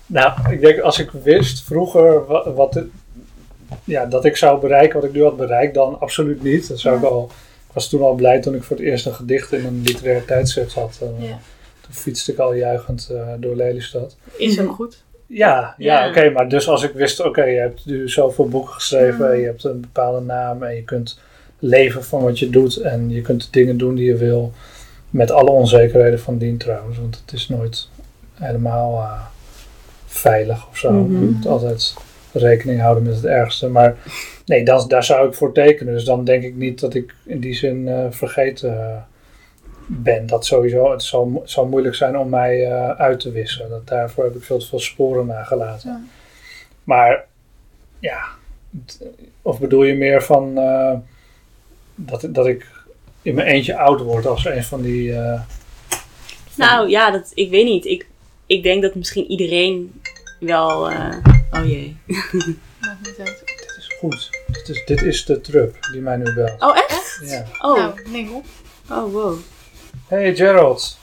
Nou, 0.07 0.51
ik 0.51 0.61
denk 0.61 0.79
als 0.79 0.99
ik 0.99 1.11
wist 1.11 1.63
vroeger 1.63 2.25
wat, 2.25 2.55
wat 2.55 2.81
ja, 3.83 4.05
dat 4.05 4.25
ik 4.25 4.37
zou 4.37 4.59
bereiken 4.61 4.99
wat 4.99 5.09
ik 5.09 5.13
nu 5.15 5.23
had 5.23 5.37
bereikt, 5.37 5.73
dan 5.73 5.99
absoluut 5.99 6.43
niet. 6.43 6.67
Dat 6.67 6.79
zou 6.79 6.97
ik 6.97 7.03
al, 7.03 7.29
ik 7.67 7.73
was 7.73 7.89
toen 7.89 8.01
al 8.01 8.13
blij 8.13 8.39
toen 8.41 8.55
ik 8.55 8.63
voor 8.63 8.75
het 8.77 8.85
eerst 8.85 9.05
een 9.05 9.13
gedicht 9.13 9.51
in 9.53 9.65
een 9.65 9.81
literair 9.85 10.25
tijdschrift 10.25 10.73
had. 10.73 10.99
Eh, 11.01 11.27
Ja. 11.27 11.39
Toen 11.81 11.93
fietste 11.95 12.31
ik 12.31 12.37
al 12.37 12.53
juichend 12.53 13.09
eh, 13.11 13.27
door 13.37 13.55
Lelystad. 13.55 14.15
Is 14.37 14.59
ook 14.61 14.71
goed. 14.71 15.03
Ja, 15.27 15.75
ja, 15.77 16.03
Ja. 16.03 16.09
oké, 16.09 16.29
maar 16.29 16.49
dus 16.49 16.67
als 16.67 16.83
ik 16.83 16.91
wist, 16.93 17.19
oké, 17.25 17.43
je 17.43 17.59
hebt 17.59 17.85
nu 17.85 18.09
zoveel 18.09 18.47
boeken 18.47 18.73
geschreven, 18.73 19.25
Mm. 19.25 19.31
en 19.31 19.39
je 19.39 19.45
hebt 19.45 19.63
een 19.63 19.81
bepaalde 19.81 20.25
naam 20.25 20.63
en 20.63 20.75
je 20.75 20.83
kunt 20.83 21.19
leven 21.59 22.03
van 22.03 22.23
wat 22.23 22.39
je 22.39 22.49
doet 22.49 22.77
en 22.77 23.09
je 23.09 23.21
kunt 23.21 23.41
de 23.43 23.47
dingen 23.51 23.77
doen 23.77 23.95
die 23.95 24.05
je 24.05 24.15
wil, 24.15 24.51
met 25.09 25.31
alle 25.31 25.49
onzekerheden 25.51 26.19
van 26.19 26.37
dien 26.37 26.57
trouwens, 26.57 26.97
want 26.97 27.21
het 27.25 27.33
is 27.33 27.49
nooit 27.49 27.87
helemaal 28.33 28.97
eh, 28.97 29.21
veilig 30.05 30.67
of 30.69 30.77
zo. 30.77 30.93
Je 30.93 30.99
moet 30.99 31.45
altijd 31.47 31.93
rekening 32.37 32.81
houden 32.81 33.03
met 33.03 33.15
het 33.15 33.25
ergste, 33.25 33.67
maar 33.67 33.97
nee, 34.45 34.63
dan, 34.63 34.87
daar 34.87 35.03
zou 35.03 35.27
ik 35.27 35.33
voor 35.33 35.53
tekenen, 35.53 35.93
dus 35.93 36.03
dan 36.03 36.23
denk 36.23 36.43
ik 36.43 36.55
niet 36.55 36.79
dat 36.79 36.93
ik 36.93 37.15
in 37.25 37.39
die 37.39 37.55
zin 37.55 37.87
eh, 37.87 38.05
vergeten 38.09 38.89
eh, 38.89 39.01
ben. 39.85 40.27
Dat 40.27 40.45
sowieso, 40.45 40.91
het 40.91 41.03
zal, 41.43 41.67
moeilijk 41.69 41.95
zijn 41.95 42.17
om 42.17 42.29
mij 42.29 42.65
eh, 42.65 42.89
uit 42.89 43.19
te 43.19 43.31
wissen. 43.31 43.69
Dat, 43.69 43.87
daarvoor 43.87 44.23
heb 44.23 44.35
ik 44.35 44.43
veel 44.43 44.57
te 44.57 44.67
veel 44.67 44.79
sporen 44.79 45.25
nagelaten. 45.25 45.89
Ja. 45.89 46.01
Maar 46.83 47.25
ja, 47.99 48.19
of 49.41 49.59
bedoel 49.59 49.83
je 49.83 49.95
meer 49.95 50.23
van 50.23 50.55
dat, 51.95 52.27
dat 52.29 52.47
ik 52.47 52.65
in 53.21 53.35
mijn 53.35 53.47
eentje 53.47 53.77
oud 53.77 54.01
word 54.01 54.25
als 54.25 54.45
een 54.45 54.63
van 54.63 54.81
die. 54.81 55.13
Nou 56.55 56.89
ja, 56.89 57.11
dat, 57.11 57.31
ik 57.33 57.49
weet 57.49 57.65
niet. 57.65 57.85
Ik, 57.85 58.07
ik 58.45 58.63
denk 58.63 58.81
dat 58.81 58.95
misschien 58.95 59.25
iedereen 59.25 60.01
wel... 60.39 60.89
oh 61.59 61.65
jee. 61.69 61.97
Maakt 62.79 62.99
niet 63.03 63.15
uit. 63.19 63.41
Dit 63.45 63.75
is 63.77 63.95
goed. 63.99 64.29
Dit 64.47 64.69
is, 64.69 64.85
dit 64.85 65.01
is 65.01 65.25
de 65.25 65.41
trup 65.41 65.75
die 65.91 66.01
mij 66.01 66.15
nu 66.17 66.33
belt. 66.33 66.61
Oh, 66.63 66.77
echt? 66.77 67.19
Ja. 67.23 67.45
Oh, 67.61 67.75
Nou, 67.77 67.93
neem 68.11 68.33
op. 68.35 68.45
oh 68.89 69.13
wow. 69.13 69.35
Hey 70.07 70.35
Gerald. 70.35 70.97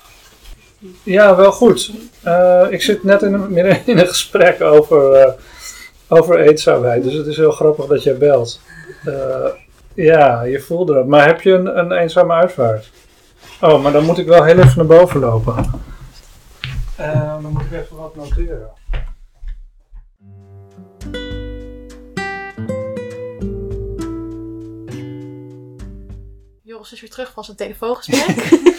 Ja, 1.02 1.36
wel 1.36 1.52
goed. 1.52 1.90
Eh, 2.22 2.66
ik 2.70 2.82
zit 2.82 3.04
net 3.04 3.22
in 3.22 3.32
een, 3.32 3.52
midden 3.52 3.80
in 3.86 3.98
een 3.98 4.06
gesprek 4.06 4.60
over, 4.60 5.12
eh, 5.12 5.32
over 6.08 6.40
eenzaamheid. 6.40 7.02
Dus 7.02 7.12
het 7.14 7.26
is 7.26 7.36
heel 7.36 7.52
grappig 7.52 7.86
dat 7.86 8.02
jij 8.02 8.16
belt. 8.18 8.60
Eh, 9.04 9.46
ja, 9.94 10.42
je 10.42 10.60
voelde 10.60 10.96
het. 10.96 11.06
Maar 11.06 11.26
heb 11.26 11.40
je 11.40 11.52
een, 11.52 11.78
een 11.78 11.92
eenzame 11.92 12.32
uitvaart? 12.32 12.90
Oh, 13.60 13.82
maar 13.82 13.92
dan 13.92 14.04
moet 14.04 14.18
ik 14.18 14.26
wel 14.26 14.44
heel 14.44 14.58
even 14.58 14.72
naar 14.76 14.98
boven 14.98 15.20
lopen. 15.20 15.82
Eh, 16.96 17.42
dan 17.42 17.52
moet 17.52 17.62
ik 17.62 17.72
even 17.72 17.96
wat 17.96 18.16
noteren. 18.16 18.68
Joris 26.84 26.92
is 26.92 27.00
weer 27.00 27.10
terug 27.10 27.32
van 27.32 27.44
zijn 27.44 27.56
telefoongesprek. 27.56 28.50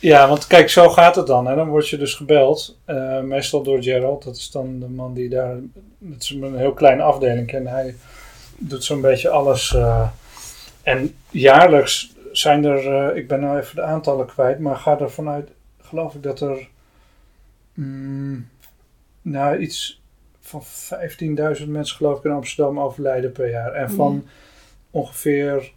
Ja, 0.00 0.28
want 0.28 0.46
kijk, 0.46 0.70
zo 0.70 0.88
gaat 0.88 1.16
het 1.16 1.26
dan. 1.26 1.46
Hè. 1.46 1.54
Dan 1.54 1.68
word 1.68 1.88
je 1.88 1.96
dus 1.96 2.14
gebeld. 2.14 2.78
eh, 2.84 3.20
meestal 3.20 3.62
door 3.62 3.82
Gerald. 3.82 4.24
Dat 4.24 4.36
is 4.36 4.50
dan 4.50 4.78
de 4.80 4.88
man 4.88 5.14
die 5.14 5.28
daar... 5.28 5.56
Het 6.10 6.22
is 6.22 6.30
een 6.30 6.58
heel 6.58 6.72
kleine 6.72 7.02
afdeling. 7.02 7.52
En 7.52 7.66
hij 7.66 7.94
doet 8.58 8.84
zo'n 8.84 9.00
beetje 9.00 9.28
alles. 9.28 9.74
eh. 9.74 10.08
en 10.82 11.14
jaarlijks 11.30 12.12
zijn 12.32 12.64
er... 12.64 12.94
eh, 13.10 13.16
ik 13.16 13.28
ben 13.28 13.40
nou 13.40 13.58
even 13.58 13.76
de 13.76 13.82
aantallen 13.82 14.26
kwijt. 14.26 14.58
Maar 14.58 14.76
ga 14.76 14.98
er 14.98 15.10
vanuit... 15.10 15.48
Geloof 15.80 16.14
ik 16.14 16.22
dat 16.22 16.40
er... 16.40 16.68
mm, 17.74 18.48
nou, 19.22 19.58
iets 19.58 20.00
van 20.40 20.62
15.000 21.60 21.66
mensen 21.66 21.96
geloof 21.96 22.18
ik 22.18 22.24
in 22.24 22.30
Amsterdam 22.30 22.80
overlijden 22.80 23.32
per 23.32 23.50
jaar. 23.50 23.72
En 23.72 23.90
van 23.90 24.26
ongeveer 24.90 25.72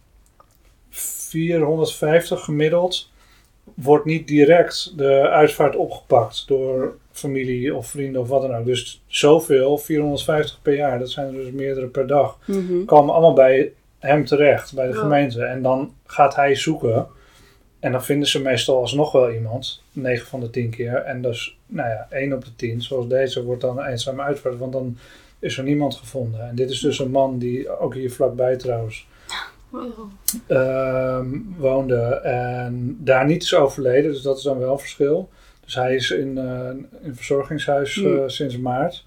450 0.98 2.44
gemiddeld 2.44 3.10
wordt 3.74 4.04
niet 4.04 4.26
direct 4.28 4.92
de 4.96 5.28
uitvaart 5.28 5.76
opgepakt 5.76 6.44
door 6.46 6.96
familie 7.12 7.74
of 7.74 7.86
vrienden 7.86 8.20
of 8.20 8.28
wat 8.28 8.42
dan 8.42 8.54
ook. 8.56 8.64
Dus 8.64 9.02
zoveel, 9.06 9.78
450 9.78 10.58
per 10.62 10.74
jaar, 10.74 10.98
dat 10.98 11.10
zijn 11.10 11.26
er 11.26 11.32
dus 11.32 11.50
meerdere 11.50 11.86
per 11.86 12.06
dag, 12.06 12.38
Mhm. 12.46 12.84
komen 12.84 13.12
allemaal 13.14 13.32
bij 13.34 13.72
hem 13.98 14.24
terecht, 14.24 14.74
bij 14.74 14.86
de 14.86 14.92
Ja. 14.94 14.98
gemeente. 15.00 15.44
En 15.44 15.62
dan 15.62 15.94
gaat 16.06 16.34
hij 16.36 16.54
zoeken. 16.54 17.06
En 17.80 17.92
dan 17.92 18.04
vinden 18.04 18.28
ze 18.28 18.40
meestal 18.42 18.80
alsnog 18.80 19.12
wel 19.12 19.30
iemand, 19.32 19.82
9 19.92 20.26
van 20.26 20.40
de 20.40 20.50
10 20.50 20.70
keer. 20.70 20.94
En 20.94 21.22
dus, 21.22 21.58
nou 21.66 21.88
ja, 21.88 22.06
1 22.10 22.32
op 22.32 22.44
de 22.44 22.54
10, 22.56 22.82
zoals 22.82 23.08
deze, 23.08 23.44
wordt 23.44 23.60
dan 23.60 23.78
een 23.78 23.86
eenzame 23.86 24.22
uitvaart. 24.22 24.58
Want 24.58 24.72
dan 24.72 24.98
is 25.38 25.58
er 25.58 25.64
niemand 25.64 25.94
gevonden. 25.94 26.48
En 26.48 26.54
dit 26.54 26.70
is 26.70 26.80
dus 26.80 26.98
een 26.98 27.10
man 27.10 27.38
die, 27.38 27.78
ook 27.78 27.94
hier 27.94 28.12
vlakbij 28.12 28.56
trouwens, 28.56 29.06
ehm, 30.46 31.26
woonde 31.56 32.00
en 32.22 32.96
daar 33.00 33.26
niet 33.26 33.42
is 33.42 33.54
overleden. 33.54 34.12
Dus 34.12 34.22
dat 34.22 34.36
is 34.36 34.42
dan 34.42 34.58
wel 34.58 34.72
een 34.72 34.78
verschil. 34.78 35.28
Dus 35.64 35.74
hij 35.74 35.94
is 35.94 36.10
in, 36.10 36.38
eh, 36.38 36.44
in 36.44 36.86
een 37.02 37.16
verzorgingshuis 37.16 37.96
eh, 37.96 38.04
Hmm. 38.04 38.28
sinds 38.28 38.58
maart. 38.58 39.04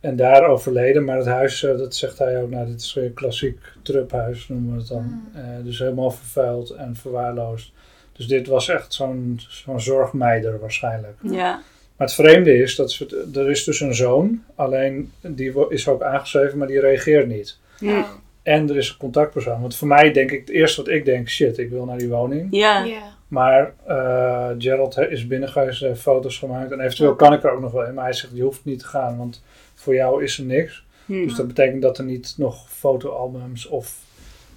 En 0.00 0.16
daar 0.16 0.44
overleden. 0.46 1.04
Maar 1.04 1.16
het 1.16 1.26
huis, 1.26 1.62
eh, 1.62 1.78
dat 1.78 1.94
zegt 1.94 2.18
hij 2.18 2.42
ook, 2.42 2.50
nou 2.50 2.66
dit 2.66 2.80
is 2.80 2.94
een 2.98 3.14
klassiek 3.14 3.58
truphuis 3.82 4.48
noemen 4.48 4.72
we 4.72 4.78
het 4.78 4.88
dan. 4.88 5.22
Eh, 5.34 5.42
dus 5.64 5.78
helemaal 5.78 6.10
vervuild 6.10 6.70
en 6.70 6.96
verwaarloosd. 6.96 7.72
Dus 8.12 8.26
dit 8.26 8.46
was 8.46 8.68
echt 8.68 8.94
zo'n 8.94 9.40
zo'n 9.48 9.80
zorgmeider 9.80 10.58
waarschijnlijk. 10.60 11.16
Ja. 11.22 11.60
Maar 11.96 12.06
het 12.06 12.16
vreemde 12.16 12.56
is, 12.58 12.76
dat 12.76 12.90
ze- 12.92 13.28
er 13.34 13.50
is 13.50 13.64
dus 13.64 13.80
een 13.80 13.94
zoon. 13.94 14.42
Alleen 14.54 15.12
die 15.20 15.68
is 15.68 15.88
ook 15.88 16.02
aangeschreven, 16.02 16.58
maar 16.58 16.66
die 16.66 16.80
reageert 16.80 17.26
niet. 17.26 17.58
Hm. 17.78 18.02
En 18.48 18.68
er 18.68 18.76
is 18.76 18.88
een 18.88 18.96
contactpersoon. 18.96 19.60
Want 19.60 19.76
voor 19.76 19.88
mij 19.88 20.12
denk 20.12 20.30
ik, 20.30 20.40
het 20.40 20.50
eerste 20.50 20.82
wat 20.82 20.90
ik 20.90 21.04
denk, 21.04 21.28
shit, 21.28 21.58
ik 21.58 21.70
wil 21.70 21.84
naar 21.84 21.98
die 21.98 22.08
woning. 22.08 22.48
Ja. 22.50 22.84
Ja. 22.84 23.02
Maar 23.28 23.74
eh, 23.86 24.50
Gerald 24.58 24.98
is 24.98 25.26
binnen 25.26 25.48
geweest, 25.48 25.80
heeft 25.80 26.00
foto's 26.00 26.38
gemaakt. 26.38 26.72
En 26.72 26.80
eventueel 26.80 27.14
kan 27.14 27.32
ik 27.32 27.44
er 27.44 27.50
ook 27.50 27.60
nog 27.60 27.72
wel 27.72 27.86
in. 27.86 27.94
Maar 27.94 28.04
hij 28.04 28.12
zegt, 28.12 28.32
je 28.36 28.42
hoeft 28.42 28.64
niet 28.64 28.78
te 28.78 28.86
gaan, 28.86 29.16
want 29.16 29.42
voor 29.74 29.94
jou 29.94 30.24
is 30.24 30.38
er 30.38 30.44
niks. 30.44 30.84
Hm. 31.06 31.12
Dus 31.12 31.34
dat 31.34 31.46
betekent 31.46 31.82
dat 31.82 31.98
er 31.98 32.04
niet 32.04 32.34
nog 32.36 32.70
fotoalbums 32.70 33.66
of 33.66 33.96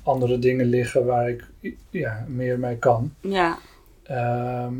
andere 0.03 0.39
dingen 0.39 0.65
liggen 0.65 1.05
waar 1.05 1.29
ik 1.29 1.45
ja, 1.89 2.25
meer 2.27 2.59
mee 2.59 2.77
kan. 2.77 3.13
Ja. 3.19 3.57
Ehm, 4.03 4.73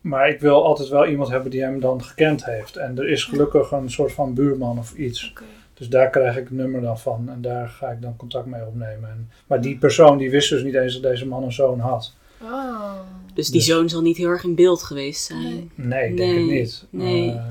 maar 0.00 0.28
ik 0.28 0.40
wil 0.40 0.64
altijd 0.64 0.88
wel 0.88 1.06
iemand 1.06 1.28
hebben 1.28 1.50
die 1.50 1.62
hem 1.62 1.80
dan 1.80 2.04
gekend 2.04 2.44
heeft. 2.44 2.76
En 2.76 2.98
er 2.98 3.08
is 3.08 3.24
gelukkig 3.24 3.70
een 3.70 3.90
soort 3.90 4.12
van 4.12 4.34
buurman 4.34 4.78
of 4.78 4.94
iets. 4.94 5.30
Oké. 5.30 5.44
Dus 5.80 5.88
daar 5.88 6.10
krijg 6.10 6.36
ik 6.36 6.42
het 6.42 6.50
nummer 6.52 6.80
dan 6.80 6.98
van. 6.98 7.28
En 7.28 7.40
daar 7.42 7.68
ga 7.68 7.88
ik 7.90 8.02
dan 8.02 8.16
contact 8.16 8.46
mee 8.46 8.66
opnemen. 8.66 9.10
En, 9.10 9.30
maar 9.46 9.60
die 9.60 9.78
persoon 9.78 10.18
die 10.18 10.30
wist 10.30 10.50
dus 10.50 10.62
niet 10.62 10.74
eens 10.74 10.92
dat 10.92 11.02
deze 11.02 11.26
man 11.26 11.42
een 11.42 11.52
zoon 11.52 11.78
had. 11.80 12.12
Oh. 12.42 12.92
Dus 13.34 13.46
die 13.48 13.54
Dus- 13.60 13.66
zoon 13.68 13.88
zal 13.88 14.00
niet 14.02 14.16
heel 14.16 14.28
erg 14.28 14.44
in 14.44 14.54
beeld 14.54 14.82
geweest 14.82 15.24
zijn. 15.24 15.42
Nee. 15.42 15.70
Nee, 15.74 16.08
ik 16.10 16.16
denk 16.16 16.32
Nee, 16.34 16.40
het 16.42 16.50
niet. 16.50 16.84
nee. 16.90 17.30
Ehm, 17.30 17.44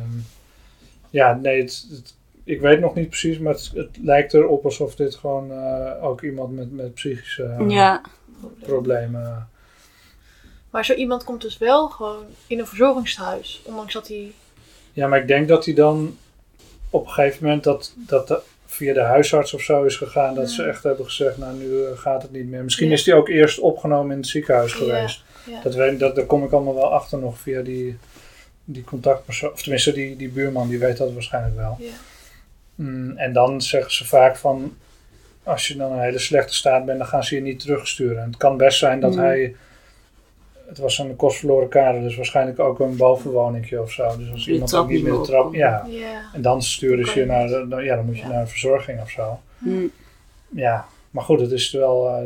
ja, 1.10 1.34
nee, 1.42 1.62
het, 1.62 1.88
het- 1.92 2.16
ik 2.44 2.62
weet 2.62 2.80
nog 2.80 2.96
niet 2.96 3.08
precies, 3.10 3.40
maar 3.40 3.54
het, 3.54 3.72
het 3.74 3.98
lijkt 4.02 4.34
erop 4.34 4.66
alsof 4.66 4.96
dit 4.96 5.16
gewoon 5.16 5.52
eh, 5.52 6.04
ook 6.04 6.22
iemand 6.22 6.56
met, 6.56 6.72
met 6.72 6.94
psychische 6.94 7.44
eh, 7.44 7.70
Ja. 7.70 8.02
problemen. 8.62 9.50
Maar 10.70 10.86
zo 10.86 10.94
iemand 10.94 11.24
komt 11.24 11.42
dus 11.42 11.58
wel 11.58 11.88
gewoon 11.90 12.24
in 12.48 12.60
een 12.60 12.68
verzorgingshuis. 12.68 13.62
Ondanks 13.66 13.94
dat 13.94 14.08
hij... 14.08 14.32
Ja, 14.94 15.08
maar 15.08 15.20
ik 15.20 15.28
denk 15.28 15.48
dat 15.48 15.66
hij 15.66 15.74
dan 15.74 16.18
op 16.90 17.06
een 17.06 17.12
gegeven 17.12 17.44
moment 17.46 17.64
dat, 17.64 17.94
dat 17.98 18.28
de- 18.28 18.42
via 18.66 18.94
de 18.94 19.02
huisarts 19.02 19.54
of 19.54 19.62
zo 19.62 19.84
is 19.84 19.96
gegaan, 19.96 20.36
dat 20.36 20.50
ze 20.50 20.64
echt 20.64 20.84
hebben 20.84 21.06
gezegd, 21.06 21.38
nou 21.38 21.58
nu 21.58 21.84
eh, 21.84 21.98
gaat 21.98 22.22
het 22.22 22.32
niet 22.32 22.48
meer. 22.50 22.64
Misschien 22.64 22.88
Ja. 22.88 22.94
is 22.94 23.06
hij 23.06 23.16
ook 23.16 23.30
eerst 23.30 23.60
opgenomen 23.60 24.12
in 24.12 24.18
het 24.18 24.28
ziekenhuis 24.28 24.74
geweest. 24.74 25.24
Ja. 25.46 25.62
Dat 25.64 25.76
weet, 25.76 26.00
dat, 26.00 26.16
daar 26.16 26.26
kom 26.26 26.44
ik 26.44 26.52
allemaal 26.52 26.76
wel 26.76 26.94
achter 26.94 27.20
nog 27.20 27.38
via 27.40 27.62
die, 27.62 27.98
die 28.64 28.84
contactpersoon. 28.84 29.52
Of 29.52 29.62
tenminste, 29.62 29.92
die, 29.92 30.16
die 30.16 30.30
buurman, 30.30 30.70
die 30.70 30.80
weet 30.80 30.98
dat 30.98 31.14
waarschijnlijk 31.14 31.56
wel. 31.56 31.78
Ja. 31.80 31.90
Mm, 32.76 33.18
en 33.18 33.34
dan 33.34 33.62
zeggen 33.62 33.94
ze 33.94 34.06
vaak 34.08 34.38
van, 34.38 34.78
als 35.44 35.68
je 35.68 35.76
dan 35.76 35.92
een 35.92 36.02
hele 36.02 36.20
slechte 36.20 36.56
staat 36.56 36.86
bent, 36.86 36.98
dan 36.98 37.08
gaan 37.08 37.24
ze 37.24 37.36
je 37.36 37.42
niet 37.42 37.60
terugsturen. 37.60 38.22
En 38.24 38.28
het 38.30 38.38
kan 38.38 38.58
best 38.58 38.80
zijn 38.80 39.00
dat 39.00 39.14
Mm. 39.14 39.20
hij, 39.20 39.56
het 40.70 40.78
was 40.78 40.98
een 40.98 41.16
kostverloren 41.16 41.70
kader, 41.70 42.02
dus 42.02 42.16
waarschijnlijk 42.16 42.60
ook 42.60 42.80
een 42.80 42.96
bovenwoningje 42.96 43.82
of 43.82 43.92
zo. 43.92 44.18
Dus 44.18 44.32
als 44.32 44.46
De 44.46 44.52
iemand 44.52 44.76
ook 44.76 44.90
niet 44.90 45.04
meer 45.04 45.12
de 45.14 45.22
trap, 45.22 45.54
ja. 45.54 45.86
Ja. 45.90 46.22
En 46.34 46.42
dan 46.42 46.62
sturen 46.62 47.06
ze 47.08 47.20
je 47.20 47.26
naar, 47.26 47.48
de- 47.48 47.82
ja, 47.84 47.96
dan 47.96 48.06
moet 48.06 48.18
je 48.18 48.22
Ja. 48.24 48.28
naar 48.30 48.42
een 48.42 48.48
verzorging 48.48 49.02
of 49.02 49.10
zo. 49.10 49.40
Hm. 49.58 49.86
Ja, 50.50 50.86
maar 51.12 51.24
goed, 51.24 51.40
het 51.40 51.52
is 51.52 51.72
wel, 51.72 52.08
eh, 52.08 52.24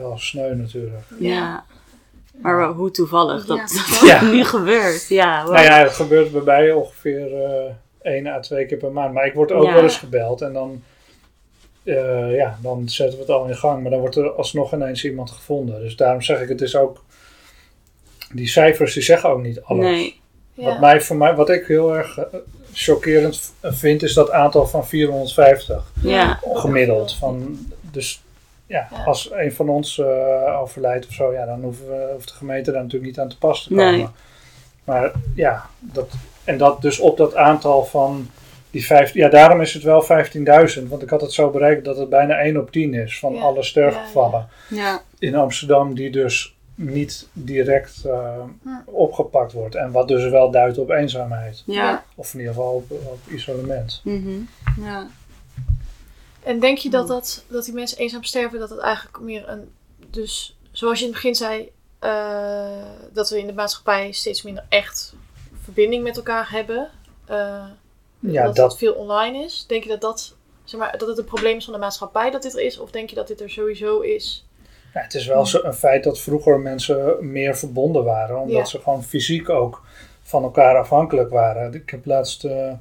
wel 0.00 0.18
sneu 0.18 0.54
natuurlijk. 0.54 1.02
Ja. 1.18 1.64
Maar 2.42 2.56
wel- 2.56 2.72
hoe 2.72 2.90
toevallig 2.90 3.46
dat 3.46 4.00
Ja. 4.04 4.20
dat 4.20 4.30
nu 4.32 4.44
gebeurt. 4.44 5.08
Ja, 5.08 5.44
wow. 5.44 5.52
Nou 5.52 5.64
ja, 5.64 5.78
het 5.78 5.92
gebeurt 5.92 6.32
bij 6.32 6.40
mij 6.42 6.72
ongeveer 6.72 7.42
eh 7.44 7.72
één 8.02 8.26
à 8.26 8.40
twee 8.40 8.66
keer 8.66 8.78
per 8.78 8.92
maand. 8.92 9.14
Maar 9.14 9.26
ik 9.26 9.34
word 9.34 9.52
ook 9.52 9.64
Ja. 9.64 9.72
wel 9.74 9.82
eens 9.82 9.98
gebeld 9.98 10.40
en 10.42 10.52
dan, 10.52 10.82
eh, 11.84 12.34
ja, 12.36 12.58
dan 12.62 12.88
zetten 12.88 13.16
we 13.18 13.24
het 13.24 13.32
al 13.32 13.46
in 13.46 13.56
gang. 13.56 13.82
Maar 13.82 13.90
dan 13.90 14.00
wordt 14.00 14.16
er 14.16 14.30
alsnog 14.30 14.72
ineens 14.74 15.04
iemand 15.04 15.30
gevonden. 15.30 15.80
Dus 15.80 15.96
daarom 15.96 16.22
zeg 16.22 16.40
ik, 16.40 16.48
het 16.48 16.60
is 16.60 16.76
ook... 16.76 17.04
Die 18.36 18.48
cijfers 18.48 18.94
die 18.94 19.02
zeggen 19.02 19.30
ook 19.30 19.42
niet 19.42 19.60
alles. 19.62 19.84
Nee. 19.84 20.20
Ja. 20.54 20.64
Wat, 20.64 20.80
mij, 20.80 21.00
voor 21.00 21.16
mij, 21.16 21.34
wat 21.34 21.50
ik 21.50 21.66
heel 21.66 21.96
erg 21.96 22.18
eh, 22.18 22.24
chockerend 22.72 23.52
vind, 23.62 24.02
is 24.02 24.14
dat 24.14 24.30
aantal 24.30 24.66
van 24.66 24.86
450 24.86 25.92
Ja. 26.02 26.40
gemiddeld. 26.52 27.14
Van, 27.14 27.58
dus 27.90 28.22
ja, 28.66 28.88
Ja. 28.90 29.02
als 29.04 29.30
een 29.32 29.52
van 29.52 29.68
ons 29.68 29.98
eh, 29.98 30.60
overlijdt 30.60 31.06
of 31.06 31.12
zo, 31.12 31.32
ja, 31.32 31.46
dan 31.46 31.62
hoeven 31.62 31.86
we, 31.88 32.08
hoeft 32.12 32.28
de 32.28 32.34
gemeente 32.34 32.70
daar 32.72 32.82
natuurlijk 32.82 33.10
niet 33.10 33.20
aan 33.20 33.28
te 33.28 33.38
pas 33.38 33.62
te 33.62 33.68
komen. 33.68 33.92
Nee. 33.92 34.06
Maar 34.84 35.12
ja, 35.34 35.66
dat, 35.80 36.08
en 36.44 36.58
dat 36.58 36.82
dus 36.82 36.98
op 36.98 37.16
dat 37.16 37.34
aantal 37.34 37.84
van 37.84 38.28
die 38.70 38.86
vijf, 38.86 39.14
ja, 39.14 39.28
daarom 39.28 39.60
is 39.60 39.74
het 39.74 39.82
wel 39.82 40.02
15.000. 40.02 40.88
Want 40.88 41.02
ik 41.02 41.10
had 41.10 41.20
het 41.20 41.32
zo 41.32 41.50
berekend 41.50 41.84
dat 41.84 41.96
het 41.96 42.08
bijna 42.08 42.38
1 42.38 42.56
op 42.60 42.70
10 42.70 42.94
is 42.94 43.18
van 43.18 43.34
Ja. 43.34 43.40
alle 43.40 43.62
sterfgevallen 43.62 44.48
Ja. 44.68 45.02
in 45.18 45.34
Amsterdam, 45.34 45.94
die 45.94 46.10
dus 46.10 46.55
niet 46.76 47.28
direct 47.32 48.04
eh, 48.04 48.42
Hm. 48.62 48.68
opgepakt 48.84 49.52
wordt. 49.52 49.74
En 49.74 49.90
wat 49.92 50.08
dus 50.08 50.28
wel 50.30 50.50
duidt 50.50 50.78
op 50.78 50.90
eenzaamheid. 50.90 51.62
Ja. 51.66 52.04
Of 52.14 52.32
in 52.34 52.38
ieder 52.38 52.54
geval 52.54 52.74
op, 52.74 52.90
op 52.90 53.18
isolement. 53.28 54.00
Mhm. 54.04 54.40
Ja. 54.80 55.06
En 56.42 56.60
denk 56.60 56.78
je 56.78 56.90
dat, 56.90 57.08
dat, 57.08 57.44
dat 57.48 57.64
die 57.64 57.74
mensen 57.74 57.98
eenzaam 57.98 58.22
sterven, 58.24 58.58
dat 58.58 58.70
het 58.70 58.78
eigenlijk 58.78 59.20
meer 59.20 59.48
een... 59.48 59.70
Dus 60.10 60.56
zoals 60.72 60.98
je 60.98 61.04
in 61.04 61.10
het 61.12 61.20
begin 61.22 61.34
zei, 61.36 61.70
eh, 61.98 62.84
dat 63.12 63.30
we 63.30 63.38
in 63.38 63.46
de 63.46 63.52
maatschappij 63.52 64.12
steeds 64.12 64.42
minder 64.42 64.64
echt 64.68 65.14
verbinding 65.62 66.02
met 66.02 66.16
elkaar 66.16 66.50
hebben. 66.50 66.90
eh, 67.26 67.64
Ja, 68.20 68.44
dat, 68.44 68.56
dat, 68.56 68.70
het 68.70 68.78
veel 68.78 68.92
online 68.94 69.44
is. 69.44 69.64
Denk 69.68 69.82
je 69.82 69.88
dat 69.88 70.00
dat, 70.00 70.34
zeg 70.64 70.80
maar, 70.80 70.98
dat 70.98 71.08
het 71.08 71.18
een 71.18 71.24
probleem 71.24 71.56
is 71.56 71.64
van 71.64 71.72
de 71.72 71.78
maatschappij 71.78 72.30
dat 72.30 72.42
dit 72.42 72.54
er 72.54 72.62
is? 72.62 72.78
Of 72.78 72.90
denk 72.90 73.08
je 73.10 73.16
dat 73.16 73.28
dit 73.28 73.40
er 73.40 73.50
sowieso 73.50 74.00
is? 74.00 74.45
Ja, 74.96 75.02
het 75.02 75.14
is 75.14 75.26
wel 75.26 75.46
een 75.64 75.74
feit 75.74 76.04
dat 76.04 76.20
vroeger 76.20 76.60
mensen 76.60 77.30
meer 77.32 77.56
verbonden 77.56 78.04
waren, 78.04 78.38
omdat 78.40 78.56
Ja. 78.56 78.64
ze 78.64 78.80
gewoon 78.80 79.04
fysiek 79.04 79.48
ook 79.48 79.82
van 80.22 80.42
elkaar 80.42 80.76
afhankelijk 80.76 81.30
waren. 81.30 81.74
Ik 81.74 81.90
heb 81.90 82.06
laatst, 82.06 82.44
eh, 82.44 82.72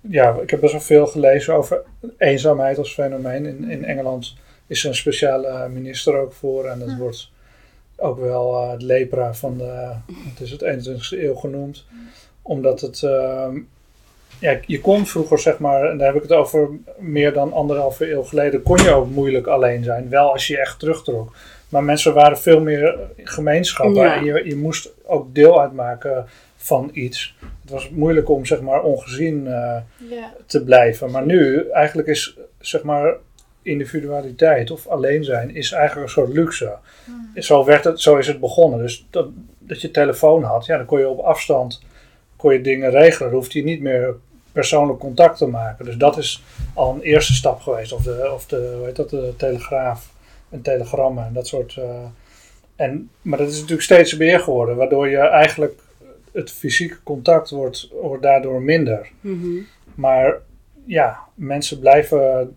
ja, 0.00 0.34
ik 0.42 0.50
heb 0.50 0.60
best 0.60 0.72
wel 0.72 0.80
veel 0.82 1.06
gelezen 1.06 1.54
over 1.54 1.82
eenzaamheid 2.18 2.78
als 2.78 2.92
fenomeen. 2.94 3.46
In, 3.46 3.70
in 3.70 3.84
Engeland 3.84 4.34
is 4.66 4.82
er 4.82 4.88
een 4.88 4.94
speciale 4.94 5.68
minister 5.68 6.16
ook 6.18 6.32
voor. 6.32 6.64
En 6.66 6.78
dat 6.78 6.88
Hm. 6.90 6.98
wordt 6.98 7.30
ook 7.96 8.18
wel 8.20 8.62
eh, 8.62 8.70
het 8.70 8.82
lepra 8.82 9.34
van 9.34 9.58
de, 9.58 9.90
het 10.30 10.40
is 10.40 10.50
het 10.50 10.62
21ste 10.62 11.22
eeuw 11.24 11.34
genoemd. 11.34 11.84
Omdat 12.42 12.80
het, 12.80 13.02
ehm, 13.02 13.58
ja, 14.38 14.58
je 14.66 14.80
kon 14.80 15.06
vroeger 15.06 15.38
zeg 15.38 15.58
maar, 15.58 15.90
en 15.90 15.98
daar 15.98 16.06
heb 16.06 16.16
ik 16.16 16.22
het 16.28 16.32
over 16.38 16.68
meer 16.98 17.32
dan 17.32 17.52
anderhalve 17.52 18.10
eeuw 18.12 18.22
geleden, 18.22 18.62
kon 18.62 18.82
je 18.82 18.90
ook 18.90 19.08
moeilijk 19.10 19.46
alleen 19.46 19.84
zijn. 19.84 20.08
Wel 20.08 20.32
als 20.32 20.46
je 20.46 20.58
echt 20.58 20.78
terugtrok. 20.78 21.32
Maar 21.68 21.84
mensen 21.84 22.14
waren 22.14 22.38
veel 22.38 22.60
meer 22.60 22.98
gemeenschappen. 23.16 24.02
Ja. 24.02 24.16
En 24.16 24.24
je, 24.24 24.42
je 24.44 24.56
moest 24.56 24.90
ook 25.04 25.34
deel 25.34 25.60
uitmaken 25.60 26.26
van 26.56 26.90
iets. 26.92 27.36
Het 27.62 27.70
was 27.70 27.90
moeilijk 27.90 28.28
om 28.28 28.46
zeg 28.46 28.60
maar 28.60 28.82
ongezien 28.82 29.46
eh, 29.46 29.76
Ja. 30.10 30.32
te 30.46 30.64
blijven. 30.64 31.10
Maar 31.10 31.26
nu, 31.26 31.68
eigenlijk 31.70 32.08
is 32.08 32.36
zeg 32.58 32.82
maar 32.82 33.14
individualiteit 33.62 34.70
of 34.70 34.86
alleen 34.86 35.24
zijn, 35.24 35.54
is 35.54 35.72
eigenlijk 35.72 36.06
een 36.06 36.12
soort 36.12 36.32
luxe. 36.32 36.76
Zo, 37.34 37.64
werd 37.64 37.84
het, 37.84 38.00
zo 38.00 38.16
is 38.16 38.26
het 38.26 38.40
begonnen. 38.40 38.78
Dus 38.78 39.06
dat, 39.10 39.28
dat 39.58 39.80
je 39.80 39.90
telefoon 39.90 40.42
had, 40.42 40.66
ja, 40.66 40.76
dan 40.76 40.86
kon 40.86 40.98
je 40.98 41.08
op 41.08 41.18
afstand 41.18 41.80
kon 42.36 42.52
je 42.52 42.60
dingen 42.60 42.90
regelen. 42.90 43.30
Dan 43.30 43.38
hoefde 43.38 43.58
je 43.58 43.64
niet 43.64 43.80
meer 43.80 44.14
persoonlijk 44.52 44.98
contact 44.98 45.38
te 45.38 45.46
maken. 45.46 45.84
Dus 45.84 45.96
dat 45.96 46.18
is 46.18 46.42
al 46.74 46.94
een 46.94 47.00
eerste 47.00 47.34
stap 47.34 47.60
geweest. 47.60 47.92
Of 47.92 48.02
de, 48.02 48.30
of 48.34 48.46
de, 48.46 48.72
hoe 48.76 48.86
heet 48.86 48.96
dat, 48.96 49.10
de 49.10 49.34
telegraaf 49.36 50.10
en 50.48 50.62
telegrammen 50.62 51.26
en 51.26 51.32
dat 51.32 51.46
soort. 51.46 51.76
eh, 51.76 52.04
en, 52.76 53.10
maar 53.22 53.38
dat 53.38 53.48
is 53.48 53.54
natuurlijk 53.54 53.82
steeds 53.82 54.16
meer 54.16 54.40
geworden, 54.40 54.76
waardoor 54.76 55.08
je 55.08 55.18
eigenlijk 55.18 55.80
het 56.32 56.50
fysieke 56.50 57.02
contact 57.02 57.50
wordt, 57.50 57.88
wordt 58.00 58.22
daardoor 58.22 58.62
minder. 58.62 59.10
Mhm. 59.20 59.58
Maar 59.94 60.40
ja, 60.84 61.18
mensen 61.34 61.78
blijven 61.78 62.56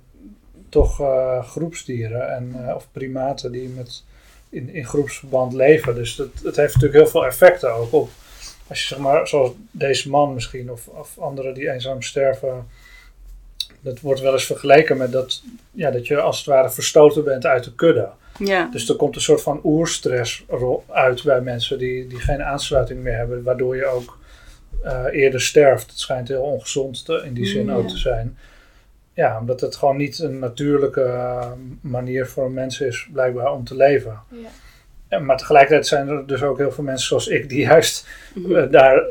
toch 0.69 0.99
eh, 1.01 1.43
groepsdieren 1.43 2.35
en, 2.35 2.55
eh, 2.67 2.75
of 2.75 2.87
primaten 2.91 3.51
die 3.51 3.69
met, 3.69 4.03
in, 4.49 4.69
in 4.69 4.85
groepsverband 4.85 5.53
leven. 5.53 5.95
Dus 5.95 6.15
dat, 6.15 6.27
het 6.43 6.55
heeft 6.55 6.73
natuurlijk 6.73 7.01
heel 7.03 7.11
veel 7.11 7.25
effecten 7.25 7.73
ook 7.73 7.93
op. 7.93 8.09
Als 8.67 8.81
je 8.81 8.87
zeg 8.87 8.97
maar, 8.97 9.27
zoals 9.27 9.51
deze 9.71 10.09
man 10.09 10.33
misschien, 10.33 10.71
of, 10.71 10.87
of 10.87 11.19
anderen 11.19 11.53
die 11.53 11.71
eenzaam 11.71 12.01
sterven. 12.01 12.67
Dat 13.81 13.99
wordt 13.99 14.21
wel 14.21 14.33
eens 14.33 14.45
vergeleken 14.45 14.97
met 14.97 15.11
dat, 15.11 15.43
ja, 15.71 15.91
dat 15.91 16.07
je 16.07 16.19
als 16.21 16.37
het 16.37 16.45
ware 16.45 16.69
verstoten 16.69 17.23
bent 17.23 17.45
uit 17.45 17.63
de 17.63 17.75
kudde. 17.75 18.07
Ja. 18.39 18.69
Dus 18.71 18.89
er 18.89 18.95
komt 18.95 19.15
een 19.15 19.21
soort 19.21 19.41
van 19.41 19.59
oerstress 19.63 20.45
uit 20.87 21.23
bij 21.23 21.41
mensen 21.41 21.77
die, 21.77 22.07
die 22.07 22.19
geen 22.19 22.43
aansluiting 22.43 23.03
meer 23.03 23.15
hebben, 23.17 23.43
waardoor 23.43 23.75
je 23.75 23.85
ook 23.85 24.17
eh, 24.83 25.03
eerder 25.11 25.41
sterft. 25.41 25.89
Het 25.89 25.99
schijnt 25.99 26.27
heel 26.27 26.41
ongezond 26.41 27.05
te- 27.05 27.21
in 27.25 27.33
die 27.33 27.45
zin 27.45 27.63
Mm, 27.65 27.71
ook 27.71 27.87
te 27.87 27.97
zijn. 27.97 28.37
Ja, 29.13 29.39
omdat 29.39 29.61
het 29.61 29.75
gewoon 29.75 29.97
niet 29.97 30.19
een 30.19 30.39
natuurlijke 30.39 31.01
eh, 31.01 31.51
manier 31.81 32.27
voor 32.27 32.45
een 32.45 32.53
mens 32.53 32.79
is, 32.81 33.07
blijkbaar, 33.13 33.51
om 33.53 33.63
te 33.63 33.75
leven. 33.75 34.19
Ja. 34.31 34.37
En, 35.07 35.25
maar 35.25 35.37
tegelijkertijd 35.37 35.87
zijn 35.87 36.07
er 36.07 36.27
dus 36.27 36.43
ook 36.43 36.57
heel 36.57 36.71
veel 36.71 36.83
mensen 36.83 37.07
zoals 37.07 37.27
ik, 37.27 37.49
die 37.49 37.59
juist 37.69 38.07
Mhm. 38.35 38.55
eh, 38.55 38.71
daar, 38.71 39.03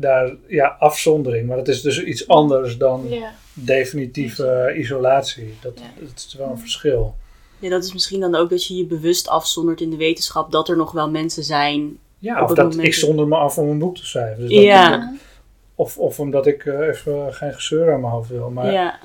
daar, 0.00 0.34
ja, 0.46 0.76
afzondering. 0.78 1.46
Maar 1.48 1.56
dat 1.56 1.68
is 1.68 1.80
dus 1.80 2.02
iets 2.02 2.28
anders 2.28 2.78
dan 2.78 3.06
Ja. 3.08 3.32
definitieve 3.52 4.46
eh, 4.46 4.78
isolatie. 4.78 5.54
Dat, 5.60 5.72
Ja. 5.78 6.00
dat 6.04 6.12
is 6.28 6.34
wel 6.38 6.48
een 6.50 6.58
verschil. 6.58 7.14
Ja, 7.58 7.68
dat 7.70 7.84
is 7.84 7.92
misschien 7.92 8.20
dan 8.20 8.34
ook 8.34 8.50
dat 8.50 8.66
je 8.66 8.74
je 8.74 8.86
bewust 8.86 9.28
afzondert 9.28 9.80
in 9.80 9.90
de 9.90 9.96
wetenschap 9.96 10.52
dat 10.52 10.68
er 10.68 10.76
nog 10.76 10.92
wel 10.92 11.10
mensen 11.10 11.42
zijn. 11.44 11.98
Ja, 12.18 12.42
of 12.42 12.52
dat 12.54 12.78
ik 12.78 12.94
zonder 12.94 13.26
me 13.28 13.36
af 13.36 13.58
om 13.58 13.68
een 13.68 13.78
boek 13.78 13.96
te 13.96 14.06
schrijven. 14.06 14.40
Dus 14.42 14.54
dat- 14.54 14.62
Ja. 14.62 15.14
Of, 15.74 15.98
of 15.98 16.20
omdat 16.20 16.46
ik 16.46 16.64
eh, 16.66 16.86
even 16.88 17.34
geen 17.34 17.52
gezeur 17.54 17.92
aan 17.92 18.00
mijn 18.00 18.12
hoofd 18.12 18.28
wil. 18.30 18.50
Maar 18.50 18.72
ja. 18.72 18.98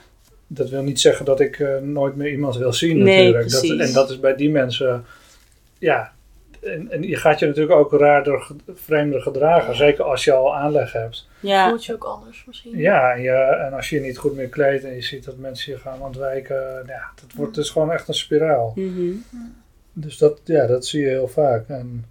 dat 0.47 0.69
wil 0.69 0.81
niet 0.81 0.99
zeggen 0.99 1.25
dat 1.25 1.39
ik 1.39 1.59
eh, 1.59 1.77
nooit 1.81 2.15
meer 2.15 2.31
iemand 2.31 2.55
wil 2.57 2.73
zien 2.73 2.97
Nee, 2.97 3.17
natuurlijk. 3.17 3.49
Dat, 3.51 3.59
precies. 3.59 3.79
en 3.87 3.93
dat 3.93 4.09
is 4.09 4.19
bij 4.19 4.35
die 4.35 4.49
mensen, 4.49 5.05
ja. 5.79 6.11
En, 6.61 6.91
en 6.91 7.01
je 7.01 7.15
gaat 7.15 7.39
je 7.39 7.45
natuurlijk 7.45 7.79
ook 7.79 7.91
raarder, 7.91 8.47
vreemder 8.73 9.21
gedragen. 9.21 9.75
Zeker 9.75 10.03
als 10.03 10.23
je 10.23 10.33
al 10.33 10.55
aanleg 10.55 10.93
hebt. 10.93 11.27
Ja. 11.39 11.69
Voelt 11.69 11.85
je 11.85 11.93
ook 11.93 12.03
anders 12.03 12.43
misschien? 12.47 12.77
Ja, 12.77 13.13
en, 13.13 13.21
je, 13.21 13.31
en 13.65 13.73
als 13.73 13.89
je 13.89 13.95
je 13.95 14.01
niet 14.01 14.17
goed 14.17 14.35
meer 14.35 14.47
kleedt 14.47 14.83
en 14.83 14.93
je 14.93 15.01
ziet 15.01 15.25
dat 15.25 15.37
mensen 15.37 15.71
je 15.71 15.79
gaan 15.79 16.01
ontwijken. 16.01 16.83
Ja, 16.87 17.09
dat 17.15 17.33
wordt 17.35 17.55
dus 17.55 17.69
gewoon 17.69 17.91
echt 17.91 18.07
een 18.07 18.13
spiraal. 18.13 18.73
Mhm. 18.75 19.11
Dus 19.93 20.17
dat, 20.17 20.39
ja, 20.43 20.67
dat 20.67 20.85
zie 20.85 21.01
je 21.01 21.09
heel 21.09 21.27
vaak. 21.27 21.67
En 21.67 22.05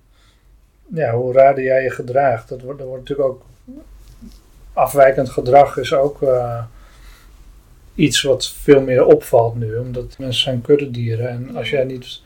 ja, 0.94 1.12
hoe 1.12 1.32
raarder 1.32 1.64
jij 1.64 1.82
je 1.82 1.90
gedraagt, 1.90 2.48
dat 2.48 2.60
wordt, 2.60 2.78
dat 2.78 2.88
wordt 2.88 3.08
natuurlijk 3.08 3.28
ook 3.28 3.44
afwijkend 4.72 5.30
gedrag 5.30 5.76
is 5.76 5.94
ook 5.94 6.22
eh, 6.22 6.62
iets 7.94 8.22
wat 8.22 8.48
veel 8.48 8.80
meer 8.80 9.04
opvalt 9.04 9.54
nu. 9.54 9.76
Omdat 9.76 10.18
mensen 10.18 10.42
zijn 10.42 10.60
kuddedieren 10.60 11.28
en 11.28 11.56
als 11.56 11.70
jij 11.70 11.84
niet 11.84 12.22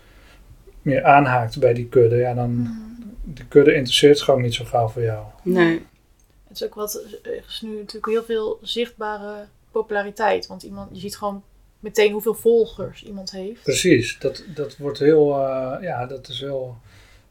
meer 0.85 1.05
aanhaakt 1.05 1.59
bij 1.59 1.75
die 1.75 1.89
kudde, 1.89 2.17
ja, 2.17 2.35
dan 2.35 2.51
Mhm. 2.51 2.71
de 3.35 3.47
kudde 3.47 3.75
interesseert 3.75 4.17
zich 4.17 4.25
gewoon 4.27 4.43
niet 4.43 4.55
zo 4.55 4.65
gauw 4.65 4.89
voor 4.89 5.03
jou. 5.03 5.25
Nee. 5.43 5.83
Het 6.49 6.57
is 6.63 6.65
ook 6.65 6.75
wat, 6.75 7.05
er 7.23 7.43
is 7.49 7.61
nu 7.65 7.77
natuurlijk 7.77 8.07
heel 8.07 8.25
veel 8.25 8.59
zichtbare 8.63 9.45
populariteit. 9.71 10.47
Want 10.47 10.63
iemand, 10.63 10.89
je 10.93 11.01
ziet 11.01 11.17
gewoon 11.17 11.43
meteen 11.81 12.13
hoeveel 12.13 12.35
volgers 12.35 13.05
iemand 13.05 13.31
heeft. 13.31 13.63
Precies, 13.63 14.19
dat, 14.19 14.45
dat 14.55 14.77
wordt 14.77 14.99
heel, 14.99 15.39
eh, 15.39 15.77
ja, 15.83 16.07
dat 16.07 16.29
is 16.29 16.41
heel 16.41 16.77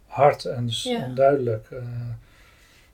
hard 0.06 0.46
en, 0.46 0.68
Ja. 0.70 1.04
en 1.04 1.16
duidelijk. 1.16 1.68
eh. 1.72 1.78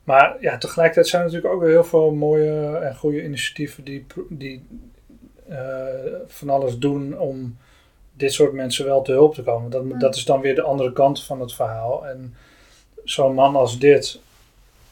maar 0.04 0.36
ja, 0.40 0.58
tegelijkertijd 0.58 1.06
zijn 1.08 1.22
er 1.22 1.28
natuurlijk 1.28 1.54
ook 1.54 1.60
weer 1.62 1.70
heel 1.70 1.84
veel 1.84 2.10
mooie 2.10 2.76
en 2.76 2.96
goede 2.96 3.24
initiatieven 3.24 3.84
die, 3.84 4.06
die 4.28 4.62
eh, 5.48 5.58
van 6.26 6.50
alles 6.50 6.78
doen 6.78 7.18
om 7.18 7.56
dit 8.20 8.32
soort 8.32 8.52
mensen 8.52 8.84
wel 8.84 9.02
te 9.02 9.12
hulp 9.12 9.34
te 9.34 9.42
komen. 9.42 9.70
Dat, 9.70 10.00
dat 10.00 10.16
is 10.16 10.24
dan 10.24 10.40
weer 10.40 10.54
de 10.54 10.62
andere 10.62 10.92
kant 10.92 11.22
van 11.24 11.40
het 11.40 11.54
verhaal. 11.54 12.06
En 12.06 12.34
zo'n 13.04 13.34
man 13.34 13.56
als 13.56 13.78
dit, 13.78 14.20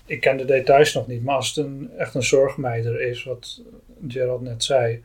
ik 0.07 0.21
ken 0.21 0.37
de 0.37 0.45
details 0.45 0.95
nog 0.95 1.07
niet, 1.07 1.25
maar 1.25 1.37
als 1.37 1.49
het 1.55 1.67
een, 1.67 1.91
echt 1.99 2.15
een 2.15 2.23
zorgmeider 2.23 3.01
is, 3.01 3.25
wat 3.25 3.61
Gerald 4.09 4.41
net 4.41 4.65
zei, 4.65 5.05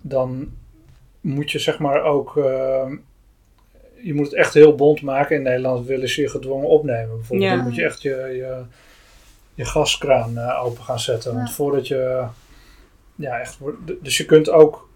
dan 0.00 0.52
moet 1.20 1.50
je 1.50 1.58
zeg 1.58 1.78
maar 1.78 2.02
ook. 2.02 2.36
eh, 2.36 2.90
je 4.02 4.14
moet 4.14 4.26
het 4.26 4.34
echt 4.34 4.54
heel 4.54 4.74
bond 4.74 5.02
maken. 5.02 5.36
In 5.36 5.42
Nederland 5.42 5.86
willen 5.86 6.08
ze 6.08 6.20
je 6.20 6.28
gedwongen 6.28 6.68
opnemen. 6.68 7.16
Bijvoorbeeld. 7.16 7.50
Ja. 7.50 7.56
Dan 7.56 7.64
moet 7.64 7.74
je 7.74 7.84
echt 7.84 8.02
je, 8.02 8.10
je, 8.10 8.62
je 9.54 9.64
gaskraan 9.64 10.38
eh, 10.38 10.64
open 10.64 10.82
gaan 10.84 11.00
zetten. 11.00 11.34
Want 11.34 11.52
voordat 11.52 11.88
je. 11.88 12.24
Ja, 13.14 13.40
echt. 13.40 13.58
Dus 14.02 14.16
je 14.16 14.24
kunt 14.24 14.50
ook. 14.50 14.88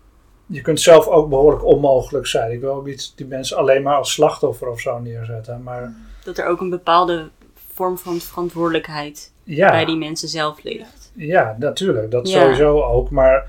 Je 0.47 0.61
kunt 0.61 0.81
zelf 0.81 1.07
ook 1.07 1.29
behoorlijk 1.29 1.65
onmogelijk 1.65 2.27
zijn. 2.27 2.53
Ik 2.53 2.61
wil 2.61 2.73
ook 2.75 2.87
niet 2.87 3.13
die 3.17 3.27
mensen 3.27 3.57
alleen 3.57 3.83
maar 3.83 3.97
als 3.97 4.13
slachtoffer 4.13 4.69
of 4.69 4.81
zo 4.81 4.99
neerzetten. 4.99 5.63
Maar 5.63 5.95
Dat 6.25 6.39
er 6.39 6.47
ook 6.47 6.61
een 6.61 6.71
bepaalde 6.71 7.29
vorm 7.73 7.99
van 7.99 8.19
verantwoordelijkheid 8.21 9.33
ja. 9.45 9.71
bij 9.71 9.85
die 9.85 9.97
mensen 9.97 10.29
zelf 10.29 10.63
ligt. 10.63 11.13
Ja, 11.15 11.57
natuurlijk. 11.59 12.11
Dat 12.11 12.29
Ja. 12.29 12.41
sowieso 12.41 12.83
ook. 12.83 13.11
Maar 13.11 13.47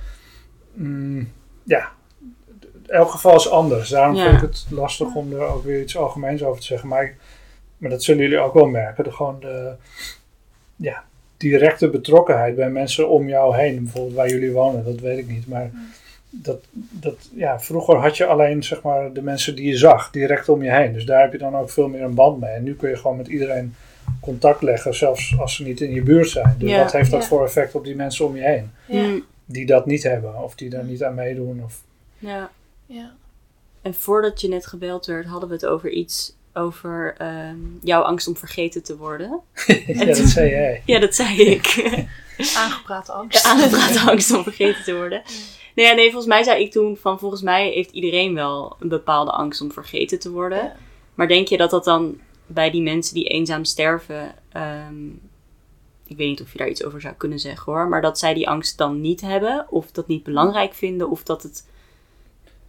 mm, 0.74 1.32
ja, 1.64 1.92
elk 2.88 3.10
geval 3.12 3.36
is 3.36 3.50
anders. 3.50 3.90
Daarom 3.90 4.16
Ja. 4.16 4.24
vind 4.24 4.36
ik 4.36 4.42
het 4.42 4.66
lastig 4.70 5.16
om 5.16 5.34
er 5.34 5.42
ook 5.42 5.64
weer 5.64 5.82
iets 5.82 5.98
algemeens 5.98 6.44
over 6.44 6.60
te 6.62 6.66
zeggen. 6.68 6.88
Maar, 6.88 7.04
ik- 7.04 7.16
maar 7.78 7.90
dat 7.90 8.04
zullen 8.04 8.22
jullie 8.24 8.40
ook 8.40 8.54
wel 8.54 8.66
merken. 8.68 9.04
De, 9.04 9.12
gewoon 9.12 9.40
de 9.40 9.74
ja, 10.76 11.04
directe 11.38 11.90
betrokkenheid 11.90 12.56
bij 12.56 12.70
mensen 12.70 13.10
om 13.10 13.28
jou 13.30 13.56
heen. 13.56 13.84
Bijvoorbeeld 13.84 14.16
waar 14.16 14.30
jullie 14.30 14.52
wonen, 14.52 14.84
dat 14.86 15.00
weet 15.00 15.18
ik 15.18 15.28
niet. 15.28 15.48
Maar 15.48 15.72
dat, 16.30 16.64
dat, 16.72 17.30
ja, 17.34 17.60
vroeger 17.60 17.96
had 17.96 18.18
je 18.18 18.26
alleen 18.26 18.64
zeg 18.64 18.82
maar, 18.82 19.14
de 19.14 19.22
mensen 19.22 19.56
die 19.56 19.68
je 19.68 19.78
zag 19.78 20.12
direct 20.12 20.50
om 20.50 20.64
je 20.64 20.72
heen. 20.72 20.94
Dus 20.94 21.06
daar 21.06 21.22
heb 21.22 21.32
je 21.32 21.38
dan 21.38 21.56
ook 21.56 21.70
veel 21.70 21.88
meer 21.88 22.02
een 22.02 22.14
band 22.14 22.40
mee. 22.40 22.50
En 22.52 22.64
nu 22.64 22.76
kun 22.76 22.90
je 22.90 22.98
gewoon 22.98 23.18
met 23.18 23.28
iedereen 23.28 23.76
contact 24.22 24.62
leggen, 24.62 24.96
zelfs 24.96 25.38
als 25.40 25.56
ze 25.56 25.64
niet 25.64 25.82
in 25.82 25.94
je 25.94 26.02
buurt 26.04 26.30
zijn. 26.30 26.56
Dus 26.58 26.70
Ja. 26.70 26.78
wat 26.84 26.92
heeft 26.92 27.12
dat 27.12 27.22
Ja. 27.22 27.28
voor 27.28 27.44
effect 27.46 27.76
op 27.76 27.84
die 27.84 27.96
mensen 27.96 28.26
om 28.26 28.36
je 28.36 28.42
heen? 28.44 28.72
Ja. 28.86 29.02
Mm, 29.02 29.24
Die 29.46 29.66
dat 29.66 29.86
niet 29.86 30.04
hebben 30.04 30.44
of 30.44 30.56
die 30.56 30.70
daar 30.70 30.84
niet 30.84 31.04
aan 31.04 31.16
meedoen. 31.16 31.62
Of... 31.64 31.82
ja. 32.20 32.50
Ja. 32.86 33.12
En 33.82 33.94
voordat 33.94 34.42
je 34.42 34.48
net 34.48 34.66
gebeld 34.66 35.06
werd, 35.06 35.26
hadden 35.26 35.50
we 35.50 35.56
het 35.56 35.66
over 35.66 35.90
iets 35.90 36.36
over 36.54 37.16
ehm, 37.18 37.58
jouw 37.82 38.02
angst 38.02 38.28
om 38.28 38.36
vergeten 38.38 38.84
te 38.84 38.98
worden. 38.98 39.40
ja, 39.88 40.06
dat 40.06 40.18
zei 40.18 40.50
jij. 40.50 40.82
Ja, 40.86 41.00
dat 41.00 41.16
zei 41.16 41.42
ik. 41.42 41.66
Aangeprate 42.58 43.12
angst. 43.12 43.46
Aangepraat 43.46 44.08
angst 44.10 44.32
om 44.32 44.44
vergeten 44.44 44.84
te 44.84 44.96
worden. 44.96 45.22
Nee, 45.84 45.94
nee, 45.96 46.06
volgens 46.06 46.26
mij 46.26 46.44
zei 46.44 46.64
ik 46.64 46.72
toen 46.72 46.98
van 46.98 47.20
volgens 47.20 47.42
mij 47.42 47.70
heeft 47.70 47.92
iedereen 47.92 48.34
wel 48.34 48.76
een 48.80 48.88
bepaalde 48.88 49.32
angst 49.32 49.62
om 49.62 49.72
vergeten 49.72 50.20
te 50.20 50.32
worden. 50.32 50.64
Ja. 50.64 50.76
Maar 51.16 51.28
denk 51.28 51.48
je 51.48 51.58
dat 51.58 51.70
dat 51.70 51.84
dan 51.84 52.20
bij 52.46 52.72
die 52.72 52.82
mensen 52.82 53.14
die 53.14 53.28
eenzaam 53.28 53.64
sterven, 53.64 54.34
ehm, 54.52 55.08
ik 56.08 56.18
weet 56.18 56.28
niet 56.28 56.42
of 56.42 56.52
je 56.52 56.58
daar 56.58 56.68
iets 56.70 56.84
over 56.84 57.02
zou 57.02 57.14
kunnen 57.14 57.40
zeggen 57.40 57.74
hoor, 57.74 57.88
maar 57.88 58.02
dat 58.02 58.20
zij 58.20 58.34
die 58.34 58.50
angst 58.50 58.78
dan 58.78 59.02
niet 59.02 59.22
hebben 59.22 59.66
of 59.70 59.92
dat 59.92 60.08
niet 60.08 60.24
belangrijk 60.24 60.74
vinden 60.74 61.10
of 61.10 61.24
dat 61.24 61.44
het... 61.44 61.68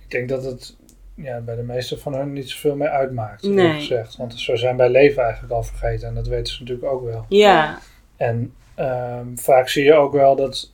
Ik 0.04 0.10
denk 0.10 0.28
dat 0.28 0.44
het 0.44 0.76
ja, 1.14 1.40
bij 1.40 1.56
de 1.56 1.62
meeste 1.62 1.98
van 1.98 2.12
hen 2.12 2.32
niet 2.32 2.50
zoveel 2.50 2.76
meer 2.76 2.88
uitmaakt, 2.88 3.42
Nee. 3.42 3.72
gezegd. 3.72 4.16
Want 4.16 4.38
ze 4.38 4.56
zijn 4.56 4.76
bij 4.76 4.90
leven 4.90 5.22
eigenlijk 5.22 5.52
al 5.52 5.62
vergeten 5.62 6.08
en 6.08 6.14
dat 6.14 6.26
weten 6.26 6.54
ze 6.54 6.60
natuurlijk 6.60 6.92
ook 6.92 7.04
wel. 7.04 7.24
Ja, 7.28 7.78
En 8.16 8.54
ehm, 8.74 9.36
vaak 9.36 9.68
zie 9.68 9.84
je 9.84 9.94
ook 9.94 10.12
wel 10.12 10.36
dat 10.36 10.72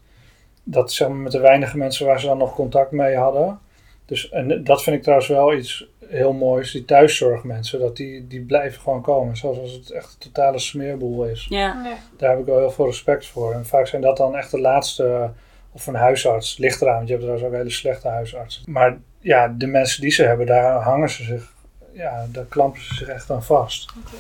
dat 0.64 0.92
zeg 0.92 1.09
maar 1.09 1.16
met 1.16 1.33
de 1.33 1.38
weinige 1.38 1.77
mensen 1.77 2.07
waar 2.07 2.20
ze 2.20 2.27
dan 2.27 2.38
nog 2.38 2.55
contact 2.55 2.90
mee 2.90 3.16
hadden. 3.16 3.59
Dus, 4.07 4.31
en 4.31 4.64
dat 4.64 4.83
vind 4.83 4.96
ik 4.96 5.03
trouwens 5.03 5.29
wel 5.29 5.55
iets 5.55 5.87
heel 6.07 6.33
moois. 6.33 6.72
Die 6.72 6.85
thuiszorgmensen, 6.85 7.81
dat 7.81 7.96
die, 7.96 8.27
die 8.27 8.40
blijven 8.40 8.81
gewoon 8.81 9.03
komen. 9.03 9.37
Zoals 9.37 9.59
als 9.59 9.72
het 9.72 9.90
echt 9.90 10.12
een 10.12 10.33
totale 10.33 10.59
smeerboel 10.59 11.24
is. 11.24 11.46
Ja. 11.48 11.96
Daar 12.16 12.31
heb 12.31 12.38
ik 12.38 12.46
wel 12.46 12.59
heel 12.59 12.70
veel 12.70 12.87
respect 12.87 13.27
voor. 13.27 13.53
En 13.53 13.66
vaak 13.66 13.87
zijn 13.87 14.03
dat 14.03 14.16
dan 14.16 14.37
echt 14.37 14.50
de 14.50 14.61
laatste, 14.61 15.31
of 15.72 15.87
een 15.87 15.94
huisarts. 15.94 16.59
Ligt 16.59 16.83
eraan, 16.83 16.94
want 16.94 17.09
je 17.09 17.14
hebt 17.14 17.24
trouwens 17.27 17.53
ook 17.53 17.59
hele 17.59 17.74
slechte 17.74 18.09
huisartsen. 18.09 18.62
Maar 18.66 18.98
ja, 19.20 19.48
de 19.48 19.66
mensen 19.66 20.00
die 20.00 20.11
ze 20.11 20.22
hebben, 20.22 20.46
daar 20.46 20.83
hangen 20.83 21.11
ze 21.11 21.22
zich, 21.24 21.53
ja, 21.92 22.27
daar 22.33 22.44
klampen 22.44 22.83
ze 22.83 22.94
zich 22.94 23.09
echt 23.09 23.31
aan 23.31 23.44
vast. 23.44 23.92
Oké. 23.98 24.16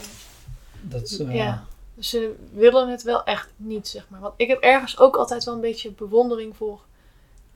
Dat, 0.80 1.18
eh, 1.20 1.34
Ja. 1.34 1.64
Dus 1.94 2.08
ze 2.08 2.34
willen 2.52 2.88
het 2.88 3.02
wel 3.02 3.24
echt 3.24 3.48
niet, 3.56 3.88
zeg 3.88 4.06
maar. 4.08 4.20
Want 4.20 4.34
ik 4.36 4.48
heb 4.48 4.60
ergens 4.60 4.98
ook 4.98 5.16
altijd 5.16 5.44
wel 5.44 5.54
een 5.54 5.60
beetje 5.60 5.90
bewondering 5.90 6.56
voor 6.56 6.80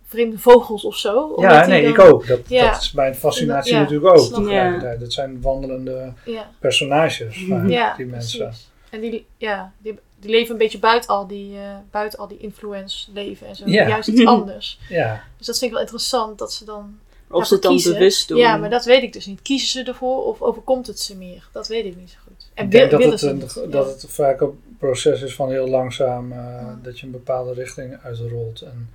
vreemde 0.07 0.39
vogels 0.39 0.85
of 0.85 0.97
zo. 0.97 1.35
Ja, 1.37 1.67
nee, 1.67 1.83
dan- 1.83 1.91
ik 1.91 1.99
ook. 1.99 2.27
Dat, 2.27 2.41
Ja. 2.49 2.71
dat 2.71 2.81
is 2.83 2.93
mijn 2.93 3.15
fascinatie 3.15 3.73
Ja, 3.75 3.81
natuurlijk 3.81 4.19
ook. 4.19 5.01
Dat 5.01 5.13
zijn 5.13 5.41
wandelende 5.41 6.13
Ja, 6.25 6.51
personages, 6.59 7.45
vaak, 7.49 7.69
ja 7.69 7.97
die 7.97 8.07
mensen. 8.07 8.39
precies. 8.39 8.71
En 8.91 9.01
die, 9.01 9.27
ja, 9.37 9.73
die, 9.79 9.99
die 10.21 10.31
leven 10.31 10.53
een 10.53 10.59
beetje 10.59 10.79
buiten 10.79 11.11
al 11.11 11.27
die, 11.27 11.57
eh, 11.59 11.77
buiten 11.91 12.19
al 12.19 12.29
die 12.29 12.39
influence 12.39 13.13
leven 13.13 13.47
en 13.47 13.57
zo. 13.57 13.63
Ja. 13.67 13.89
Juist 13.89 14.09
iets 14.09 14.25
anders. 14.27 14.79
Ja, 14.89 15.23
Dus 15.37 15.47
dat 15.47 15.59
vind 15.59 15.67
ik 15.71 15.73
wel 15.77 15.81
interessant 15.87 16.39
dat 16.39 16.53
ze 16.53 16.65
dan... 16.65 16.99
Of 17.31 17.47
ze 17.47 17.55
het 17.55 17.63
dan 17.63 17.73
kiezen. 17.73 17.93
bewust 17.93 18.29
doen. 18.29 18.39
Ja, 18.39 18.57
maar 18.57 18.71
dat 18.71 18.85
weet 18.85 19.03
ik 19.03 19.13
dus 19.13 19.27
niet. 19.27 19.43
Kiezen 19.43 19.69
ze 19.69 19.83
ervoor 19.83 20.25
of 20.25 20.43
overkomt 20.43 20.87
het 20.87 21.01
ze 21.01 21.17
meer? 21.17 21.49
Dat 21.53 21.69
weet 21.69 21.85
ik 21.85 21.97
niet 21.97 22.11
zo 22.11 22.28
ik 22.59 22.71
denk 22.71 22.91
wil- 22.91 23.01
dat 23.11 23.21
het, 23.21 23.57
een, 23.57 23.71
dat 23.71 24.05
vaak 24.09 24.41
een 24.41 24.61
proces 24.79 25.23
is 25.23 25.35
van 25.35 25.51
heel 25.51 25.69
langzaam, 25.69 26.33
eh, 26.33 26.39
Ja. 26.39 26.79
dat 26.83 26.99
je 27.01 27.07
een 27.07 27.13
bepaalde 27.13 27.53
richting 27.53 27.97
uitrolt. 28.03 28.61
En 28.61 28.89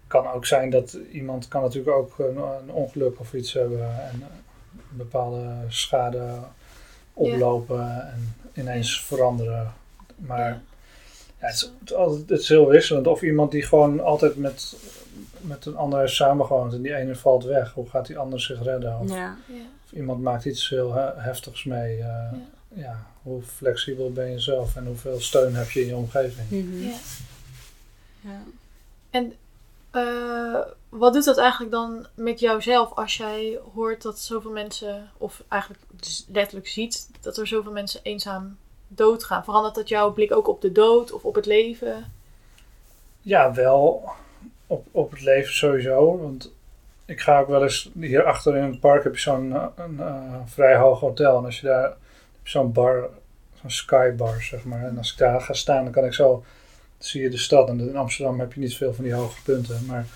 het 0.00 0.20
kan 0.22 0.32
ook 0.32 0.46
zijn 0.46 0.70
dat 0.70 0.98
iemand 1.12 1.48
kan 1.48 1.62
natuurlijk 1.62 1.96
ook 1.96 2.18
een, 2.18 2.36
een 2.36 2.70
ongeluk 2.72 3.20
of 3.20 3.34
iets 3.34 3.52
hebben 3.52 3.80
en 3.80 4.20
eh, 4.22 4.26
een 4.90 4.96
bepaalde 4.96 5.46
schade 5.68 6.22
oplopen 7.14 8.10
en 8.12 8.34
ineens 8.54 9.00
veranderen. 9.00 9.72
Maar 10.16 10.38
Ja. 10.48 10.60
Ja, 11.40 11.48
het, 11.48 11.54
is, 11.56 11.60
het, 11.80 11.90
is 11.90 11.94
altijd- 11.96 12.28
het 12.28 12.40
is 12.40 12.48
heel 12.48 12.68
wisselend. 12.68 13.06
Of 13.06 13.22
iemand 13.22 13.50
die 13.50 13.62
gewoon 13.62 14.00
altijd 14.00 14.36
met, 14.36 14.76
met 15.40 15.66
een 15.66 15.76
ander 15.76 15.98
heeft 16.00 16.12
samengewoond 16.14 16.72
en 16.72 16.82
die 16.82 16.94
ene 16.94 17.14
valt 17.16 17.44
weg. 17.44 17.72
Hoe 17.72 17.88
gaat 17.88 18.06
die 18.06 18.18
ander 18.18 18.40
zich 18.40 18.62
redden? 18.62 18.98
Of, 18.98 19.08
Ja. 19.10 19.16
Ja. 19.16 19.54
of 19.84 19.92
iemand 19.92 20.22
maakt 20.22 20.44
iets 20.44 20.68
heel 20.68 20.94
he- 20.94 21.12
heftigs 21.20 21.64
mee. 21.64 21.98
eh, 22.00 22.32
ja. 22.74 23.06
hoe 23.22 23.42
flexibel 23.42 24.12
ben 24.12 24.30
je 24.30 24.38
zelf 24.38 24.76
en 24.76 24.86
hoeveel 24.86 25.20
steun 25.20 25.54
heb 25.54 25.70
je 25.70 25.80
in 25.80 25.86
je 25.86 25.96
omgeving? 25.96 26.50
Mhm. 26.50 26.82
Ja. 26.82 26.96
Ja. 28.20 28.42
En 29.10 29.32
eh, 29.90 30.60
wat 30.88 31.12
doet 31.12 31.24
dat 31.24 31.38
eigenlijk 31.38 31.72
dan 31.72 32.06
met 32.14 32.40
jouzelf 32.40 32.92
als 32.92 33.16
jij 33.16 33.58
hoort 33.74 34.02
dat 34.02 34.18
zoveel 34.18 34.50
mensen, 34.50 35.10
of 35.18 35.42
eigenlijk 35.48 35.82
dus 35.90 36.26
letterlijk 36.32 36.68
ziet, 36.68 37.10
dat 37.20 37.36
er 37.36 37.46
zoveel 37.46 37.72
mensen 37.72 38.00
eenzaam 38.02 38.56
doodgaan? 38.88 39.44
Verandert 39.44 39.74
dat 39.74 39.88
jouw 39.88 40.12
blik 40.12 40.32
ook 40.32 40.48
op 40.48 40.60
de 40.60 40.72
dood 40.72 41.12
of 41.12 41.24
op 41.24 41.34
het 41.34 41.46
leven? 41.46 42.12
Ja, 43.20 43.54
wel 43.54 44.10
op, 44.66 44.86
op 44.90 45.10
het 45.10 45.20
leven 45.20 45.54
sowieso. 45.54 46.18
Want 46.18 46.52
ik 47.04 47.20
ga 47.20 47.40
ook 47.40 47.48
wel 47.48 47.62
eens 47.62 47.90
hier 47.98 48.24
achter 48.24 48.56
in 48.56 48.62
het 48.62 48.80
park 48.80 49.04
heb 49.04 49.14
je 49.14 49.20
zo'n 49.20 49.52
eh, 49.52 49.66
een, 49.76 50.00
eh, 50.00 50.34
vrij 50.44 50.76
hoog 50.76 51.00
hotel. 51.00 51.38
En 51.38 51.44
als 51.44 51.60
je 51.60 51.66
daar 51.66 51.96
zo'n 52.42 52.72
bar, 52.72 53.08
zo'n 53.60 53.70
skybar 53.70 54.42
zeg 54.42 54.64
maar. 54.64 54.84
En 54.84 54.98
als 54.98 55.12
ik 55.12 55.18
daar 55.18 55.40
ga 55.40 55.52
staan, 55.52 55.84
dan 55.84 55.92
kan 55.92 56.04
ik 56.04 56.14
zo, 56.14 56.30
dan 56.98 57.06
zie 57.06 57.22
je 57.22 57.30
de 57.30 57.38
stad. 57.38 57.68
En 57.68 57.80
in 57.80 57.96
Amsterdam 57.96 58.40
heb 58.40 58.52
je 58.52 58.60
niet 58.60 58.76
veel 58.76 58.94
van 58.94 59.04
die 59.04 59.14
hoge 59.14 59.42
punten. 59.42 59.86
Maar, 59.86 60.06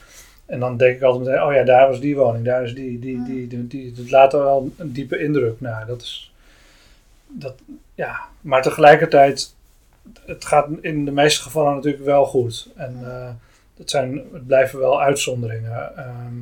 en 0.46 0.60
dan 0.60 0.76
denk 0.76 0.96
ik 0.96 1.02
altijd 1.02 1.24
meteen, 1.24 1.42
oh 1.42 1.52
ja, 1.52 1.64
daar 1.64 1.88
was 1.88 2.00
die 2.00 2.16
woning, 2.16 2.44
daar 2.44 2.62
is 2.62 2.74
die, 2.74 2.98
die, 2.98 3.22
die, 3.24 3.46
die. 3.46 3.66
die. 3.66 3.92
Dat 3.92 4.10
laat 4.10 4.32
er 4.32 4.38
wel 4.38 4.70
een 4.76 4.92
diepe 4.92 5.18
indruk 5.18 5.60
na. 5.60 5.84
Dat 5.84 6.02
is, 6.02 6.32
dat, 7.26 7.54
ja. 7.94 8.20
Maar 8.40 8.62
tegelijkertijd, 8.62 9.54
het 10.26 10.44
gaat 10.44 10.68
in 10.80 11.04
de 11.04 11.10
meeste 11.10 11.42
gevallen 11.42 11.74
natuurlijk 11.74 12.04
wel 12.04 12.24
goed. 12.24 12.68
En 12.76 12.98
eh, 13.02 13.30
het, 13.76 13.90
zijn, 13.90 14.22
het 14.32 14.46
blijven 14.46 14.78
wel 14.78 15.02
uitzonderingen. 15.02 15.96
Ehm, 15.96 16.34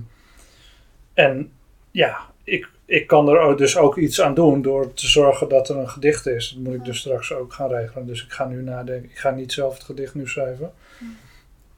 en 1.14 1.52
ja, 1.90 2.18
ik, 2.44 2.68
ik 2.86 3.06
kan 3.06 3.28
er 3.28 3.56
dus 3.56 3.76
ook 3.76 3.96
iets 3.96 4.20
aan 4.20 4.34
doen 4.34 4.62
door 4.62 4.92
te 4.94 5.06
zorgen 5.06 5.48
dat 5.48 5.68
er 5.68 5.76
een 5.76 5.88
gedicht 5.88 6.26
is. 6.26 6.50
Dat 6.54 6.62
moet 6.64 6.74
ik 6.74 6.84
dus 6.84 6.98
straks 6.98 7.32
ook 7.32 7.52
gaan 7.52 7.68
regelen. 7.70 8.06
Dus 8.06 8.24
ik 8.24 8.32
ga 8.32 8.46
nu 8.46 8.62
nadenken. 8.62 9.10
Ik 9.10 9.18
ga 9.18 9.30
niet 9.30 9.52
zelf 9.52 9.74
het 9.74 9.82
gedicht 9.82 10.14
nu 10.14 10.28
schrijven. 10.28 10.72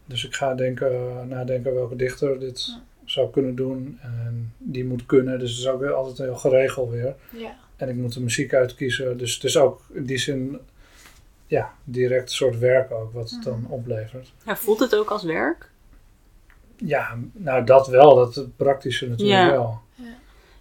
Dus 0.04 0.26
ik 0.26 0.34
ga 0.34 0.54
denken, 0.54 1.28
nadenken 1.28 1.74
welke 1.74 1.96
dichter 1.96 2.40
dit 2.40 2.78
zou 3.04 3.30
kunnen 3.30 3.54
doen. 3.54 3.98
En 4.02 4.52
die 4.58 4.84
moet 4.84 5.06
kunnen. 5.06 5.38
Dus 5.38 5.50
het 5.50 5.58
is 5.58 5.68
ook 5.68 5.80
weer 5.80 5.92
altijd 5.92 6.18
heel 6.18 6.36
geregeld 6.36 6.90
weer. 6.90 7.14
Ja. 7.30 7.56
En 7.76 7.88
ik 7.88 7.94
moet 7.94 8.12
de 8.14 8.20
muziek 8.20 8.54
uitkiezen. 8.54 9.18
Dus 9.18 9.34
het 9.34 9.44
is 9.44 9.56
ook 9.56 9.80
in 9.92 10.04
die 10.04 10.18
zin 10.18 10.58
ja, 11.46 11.74
direct 11.84 12.28
een 12.28 12.34
soort 12.34 12.58
werk 12.58 12.90
ook 12.90 13.12
wat 13.12 13.30
het 13.30 13.42
dan 13.42 13.66
oplevert. 13.68 14.32
Ja, 14.46 14.56
voelt 14.56 14.80
het 14.80 14.94
ook 14.94 15.10
als 15.10 15.22
werk? 15.24 15.70
Ja, 16.76 17.18
nou 17.32 17.64
dat 17.64 17.88
wel. 17.88 18.14
Dat 18.14 18.34
het 18.34 18.56
praktische 18.56 19.08
natuurlijk 19.08 19.38
Ja. 19.38 19.50
wel. 19.50 19.80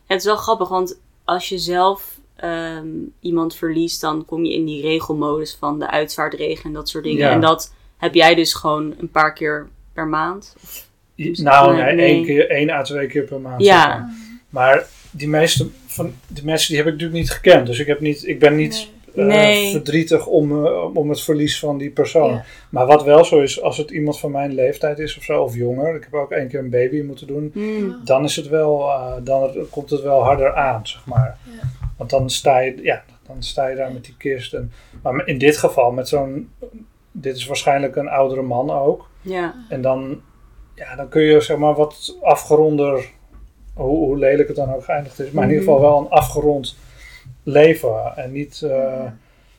Het 0.06 0.20
is 0.20 0.26
wel 0.26 0.36
grappig, 0.36 0.70
want 0.70 1.00
als 1.24 1.50
je 1.50 1.58
zelf 1.58 2.20
ehm, 2.36 2.88
iemand 3.20 3.56
verliest, 3.56 4.02
dan 4.02 4.26
kom 4.26 4.46
je 4.46 4.54
in 4.54 4.66
die 4.66 4.82
regelmodus 4.82 5.56
van 5.60 5.80
de 5.80 5.90
uitvaartregen 5.90 6.64
en 6.64 6.74
dat 6.74 6.90
soort 6.90 7.04
dingen. 7.04 7.26
Ja. 7.26 7.32
En 7.32 7.42
dat 7.42 7.74
heb 7.98 8.14
jij 8.14 8.36
dus 8.36 8.54
gewoon 8.54 8.94
een 9.00 9.12
paar 9.12 9.34
keer 9.34 9.68
per 9.94 10.08
maand. 10.08 10.56
Dus- 11.16 11.40
nou, 11.40 11.76
nee, 11.76 12.08
één, 12.08 12.26
keer, 12.26 12.50
één 12.50 12.70
à 12.70 12.82
twee 12.82 13.08
keer 13.08 13.24
per 13.24 13.40
maand. 13.40 13.64
Ja. 13.64 13.82
zeg 13.82 14.00
maar. 14.00 14.14
Maar 14.50 14.88
die 15.12 15.28
meeste 15.28 15.68
van 15.86 16.14
die 16.28 16.44
mensen 16.44 16.68
die 16.68 16.78
heb 16.78 16.86
ik 16.86 16.94
natuurlijk 16.94 17.20
niet 17.20 17.32
gekend. 17.32 17.68
Dus 17.68 17.80
ik, 17.80 17.88
heb 17.88 18.00
niet, 18.00 18.28
ik 18.28 18.40
ben 18.40 18.56
niet 18.56 18.90
Nee. 19.16 19.28
eh, 19.30 19.36
Nee. 19.36 19.72
verdrietig 19.72 20.26
om, 20.28 20.66
eh, 20.66 20.96
om 20.96 21.10
het 21.10 21.22
verlies 21.22 21.60
van 21.60 21.78
die 21.78 21.90
persoon. 21.90 22.32
Ja. 22.32 22.46
Maar 22.70 22.86
wat 22.86 23.04
wel 23.04 23.26
zo 23.26 23.40
is, 23.42 23.62
als 23.62 23.78
het 23.78 23.92
iemand 23.92 24.20
van 24.20 24.32
mijn 24.32 24.54
leeftijd 24.54 25.00
is 25.00 25.18
of 25.18 25.24
zo, 25.24 25.42
of 25.42 25.56
jonger. 25.56 25.96
Ik 25.96 26.04
heb 26.04 26.14
ook 26.14 26.32
één 26.32 26.48
keer 26.48 26.60
een 26.60 26.70
baby 26.70 27.02
moeten 27.02 27.28
doen. 27.28 27.50
Hmm. 27.54 28.02
dan 28.04 28.24
is 28.24 28.36
het 28.36 28.48
wel, 28.48 28.90
eh, 28.90 29.14
dan 29.24 29.50
komt 29.70 29.90
het 29.90 30.02
wel 30.02 30.24
harder 30.24 30.54
aan, 30.56 30.88
zeg 30.88 31.06
maar. 31.06 31.38
Ja. 31.44 31.68
Want 31.98 32.10
dan 32.10 32.30
sta 32.30 32.60
je, 32.60 32.80
ja, 32.82 33.04
dan 33.28 33.44
sta 33.44 33.68
je 33.68 33.76
daar 33.76 33.92
met 33.94 34.06
die 34.06 34.16
kist. 34.18 34.54
En, 34.54 34.72
maar 35.04 35.28
in 35.28 35.38
dit 35.38 35.58
geval, 35.58 35.92
met 35.92 36.08
zo'n, 36.08 36.50
dit 37.12 37.36
is 37.36 37.46
waarschijnlijk 37.46 37.96
een 37.96 38.08
oudere 38.10 38.42
man 38.42 38.72
ook. 38.72 39.10
Ja. 39.22 39.56
En 39.70 39.82
dan, 39.82 40.22
ja, 40.76 40.96
dan 40.96 41.10
kun 41.10 41.22
je 41.22 41.40
zeg 41.42 41.58
maar 41.58 41.74
wat 41.76 42.18
afgeronder, 42.22 43.10
hoe, 43.74 43.98
hoe 43.98 44.18
lelijk 44.18 44.48
het 44.48 44.58
dan 44.58 44.74
ook 44.74 44.84
geëindigd 44.84 45.20
is, 45.20 45.32
maar 45.32 45.44
in 45.44 45.50
ieder 45.50 45.64
Mhm. 45.66 45.74
geval 45.74 45.90
wel 45.92 46.00
een 46.00 46.10
afgerond 46.10 46.76
leven. 47.46 48.18
En 48.18 48.32
niet, 48.32 48.62
eh, 48.62 49.04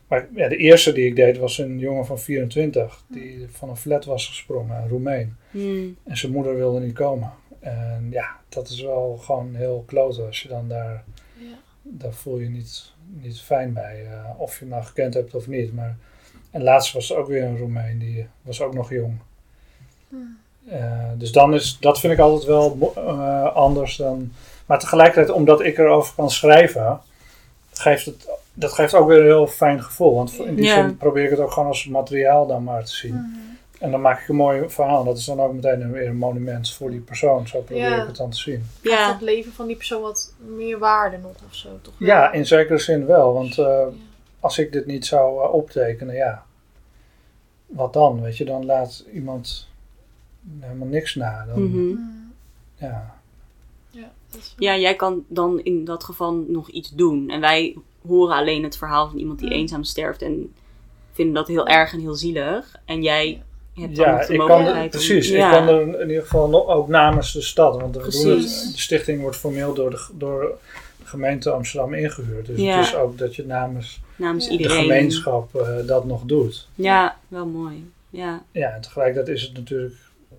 maar 0.08 0.28
ja, 0.34 0.48
de 0.48 0.56
eerste 0.56 0.92
die 0.92 1.06
ik 1.06 1.16
deed 1.16 1.38
was 1.38 1.58
een 1.58 1.78
jongen 1.78 2.06
van 2.06 2.18
24, 2.18 3.02
die 3.08 3.46
van 3.50 3.68
een 3.68 3.76
flat 3.76 4.04
was 4.04 4.26
gesprongen, 4.28 4.76
een 4.76 4.88
Roemeen. 4.88 5.36
Hmm. 5.50 5.96
En 6.04 6.16
zijn 6.16 6.32
moeder 6.32 6.54
wilde 6.56 6.80
niet 6.80 6.94
komen. 6.94 7.32
En 7.60 8.06
ja, 8.10 8.36
dat 8.48 8.68
is 8.68 8.80
wel 8.82 9.16
gewoon 9.22 9.54
heel 9.54 9.82
kloten 9.86 10.26
als 10.26 10.42
je 10.42 10.48
dan 10.48 10.68
daar, 10.68 11.04
Ja. 11.38 11.46
daar 11.82 12.12
voel 12.12 12.38
je 12.38 12.48
niet, 12.48 12.92
niet 13.06 13.40
fijn 13.40 13.72
bij. 13.72 14.06
eh, 14.10 14.40
of 14.40 14.52
je 14.52 14.58
hem 14.60 14.68
nou 14.68 14.84
gekend 14.84 15.14
hebt 15.14 15.34
of 15.34 15.46
niet. 15.46 15.72
Maar, 15.74 15.96
en 16.50 16.62
laatst 16.62 16.92
was 16.92 17.10
er 17.10 17.16
ook 17.16 17.26
weer 17.28 17.42
een 17.44 17.58
Roemeen, 17.58 17.98
die 17.98 18.26
was 18.42 18.60
ook 18.62 18.74
nog 18.74 18.90
jong. 18.90 19.18
Eh, 20.68 21.10
dus 21.16 21.32
dan 21.32 21.54
is, 21.54 21.76
dat 21.80 22.00
vind 22.00 22.12
ik 22.12 22.18
altijd 22.18 22.44
wel 22.44 22.96
anders 23.54 23.96
dan. 23.96 24.32
Maar 24.66 24.78
tegelijkertijd, 24.78 25.30
omdat 25.36 25.60
ik 25.60 25.78
erover 25.78 26.14
kan 26.14 26.30
schrijven, 26.30 27.00
geeft 27.78 28.04
het, 28.06 28.28
dat 28.54 28.72
geeft 28.72 28.94
ook 28.94 29.08
weer 29.08 29.18
een 29.18 29.24
heel 29.24 29.46
fijn 29.46 29.82
gevoel. 29.82 30.14
Want 30.14 30.32
in 30.38 30.54
die 30.54 30.64
Ja. 30.64 30.74
zin 30.74 30.96
probeer 30.96 31.24
ik 31.24 31.30
het 31.30 31.38
ook 31.40 31.50
gewoon 31.50 31.68
als 31.68 31.86
materiaal 31.86 32.46
dan 32.46 32.64
maar 32.64 32.84
te 32.84 32.92
zien. 32.94 33.14
Mhm. 33.14 33.24
En 33.78 33.90
dan 33.90 34.00
maak 34.00 34.20
ik 34.20 34.28
een 34.28 34.36
mooi 34.36 34.68
verhaal. 34.70 35.04
Dat 35.04 35.16
is 35.18 35.24
dan 35.24 35.40
ook 35.40 35.52
meteen 35.52 35.80
een- 35.80 35.92
weer 35.92 36.06
een 36.08 36.16
monument 36.16 36.72
voor 36.72 36.90
die 36.90 37.00
persoon. 37.00 37.48
Zo 37.48 37.60
probeer 37.60 37.88
Ja. 37.90 38.00
ik 38.00 38.06
het 38.06 38.16
dan 38.16 38.30
te 38.30 38.38
zien. 38.38 38.66
Ja. 38.82 39.12
het 39.12 39.20
leven 39.20 39.52
van 39.52 39.66
die 39.66 39.76
persoon 39.76 40.02
wat 40.02 40.32
meer 40.38 40.78
waarde 40.78 41.16
nog 41.18 41.32
of 41.48 41.54
zo, 41.54 41.68
toch? 41.82 41.94
Ja, 41.98 42.32
in 42.32 42.46
zekere 42.46 42.78
zin 42.78 43.06
wel. 43.06 43.32
Want 43.34 43.58
eh, 43.58 43.64
Ja. 43.64 43.86
als 44.40 44.58
ik 44.58 44.72
dit 44.72 44.86
niet 44.86 45.06
zou 45.06 45.42
eh, 45.44 45.52
optekenen, 45.54 46.14
ja. 46.14 46.44
Wat 47.66 47.92
dan? 47.92 48.22
Weet 48.22 48.36
je, 48.36 48.44
dan 48.44 48.64
laat 48.64 49.04
iemand 49.12 49.68
helemaal 50.60 50.88
niks 50.88 51.14
na. 51.14 51.44
Dan, 51.44 51.62
Mhm. 51.62 51.76
Mhm. 51.88 51.98
ja. 52.76 53.15
Ja, 54.58 54.74
is 54.74 54.80
jij 54.80 54.94
kan 54.96 55.24
dan 55.28 55.60
in 55.62 55.84
dat 55.84 56.04
geval 56.04 56.44
nog 56.48 56.68
iets 56.70 56.90
doen. 56.90 57.30
En 57.30 57.40
wij 57.40 57.76
horen 58.06 58.36
alleen 58.36 58.62
het 58.62 58.76
verhaal 58.76 59.08
van 59.08 59.18
iemand 59.18 59.38
die 59.38 59.50
eenzaam 59.50 59.84
sterft 59.84 60.22
en 60.22 60.52
vinden 61.12 61.34
dat 61.34 61.48
heel 61.48 61.66
erg 61.66 61.92
en 61.92 62.00
heel 62.00 62.14
zielig. 62.14 62.76
En 62.84 63.02
jij 63.02 63.42
hebt 63.74 63.96
dan 63.96 64.04
Ja, 64.06 64.16
nog 64.16 64.26
de 64.26 64.32
ik 64.32 64.38
kan 64.38 64.48
mogelijkheid 64.48 64.84
om- 64.84 64.90
precies. 64.90 65.28
Ja. 65.28 65.46
Ik 65.46 65.52
kan 65.66 65.68
er 65.74 66.00
in 66.00 66.08
ieder 66.08 66.22
geval 66.22 66.48
nog, 66.48 66.66
ook 66.66 66.88
namens 66.88 67.32
de 67.32 67.42
stad. 67.42 67.80
Want 67.80 67.94
de, 67.94 68.00
we 68.02 68.10
doen 68.10 68.30
het- 68.30 68.38
Precies. 68.38 68.72
de 68.72 68.78
stichting 68.80 69.20
wordt 69.20 69.36
formeel 69.36 69.74
door 69.74 69.90
de, 69.90 70.06
door 70.12 70.58
de 70.98 71.04
gemeente 71.06 71.50
Amsterdam 71.50 71.94
ingehuurd. 71.94 72.46
Dus 72.46 72.60
Ja. 72.60 72.76
het 72.76 72.86
is 72.86 72.94
ook 72.94 73.18
dat 73.18 73.34
je 73.36 73.46
namens 73.46 74.00
namens 74.16 74.48
de 74.48 74.68
gemeenschap 74.68 75.54
eh, 75.54 75.68
dat 75.86 76.04
nog 76.04 76.22
doet. 76.22 76.68
Ja, 76.74 77.18
wel 77.28 77.46
mooi. 77.46 77.90
Ja. 78.10 78.42
Ja, 78.50 78.70
en 78.74 78.80
tegelijkertijd 78.80 79.36
is 79.36 79.42
het 79.42 79.52
natuurlijk 79.52 79.94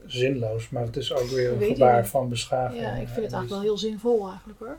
zinloos, 0.08 0.70
maar 0.70 0.84
het 0.84 0.98
is 0.98 1.14
ook 1.14 1.28
weer 1.30 1.52
een 1.52 1.62
gebaar 1.74 2.08
van 2.08 2.30
beschaving. 2.30 2.82
Ja, 2.82 2.88
ik 2.92 2.96
vind 2.96 3.08
het 3.08 3.16
En 3.16 3.22
eigenlijk 3.22 3.50
wel 3.50 3.62
heel 3.62 3.78
zinvol 3.78 4.28
eigenlijk 4.28 4.60
hoor. 4.60 4.78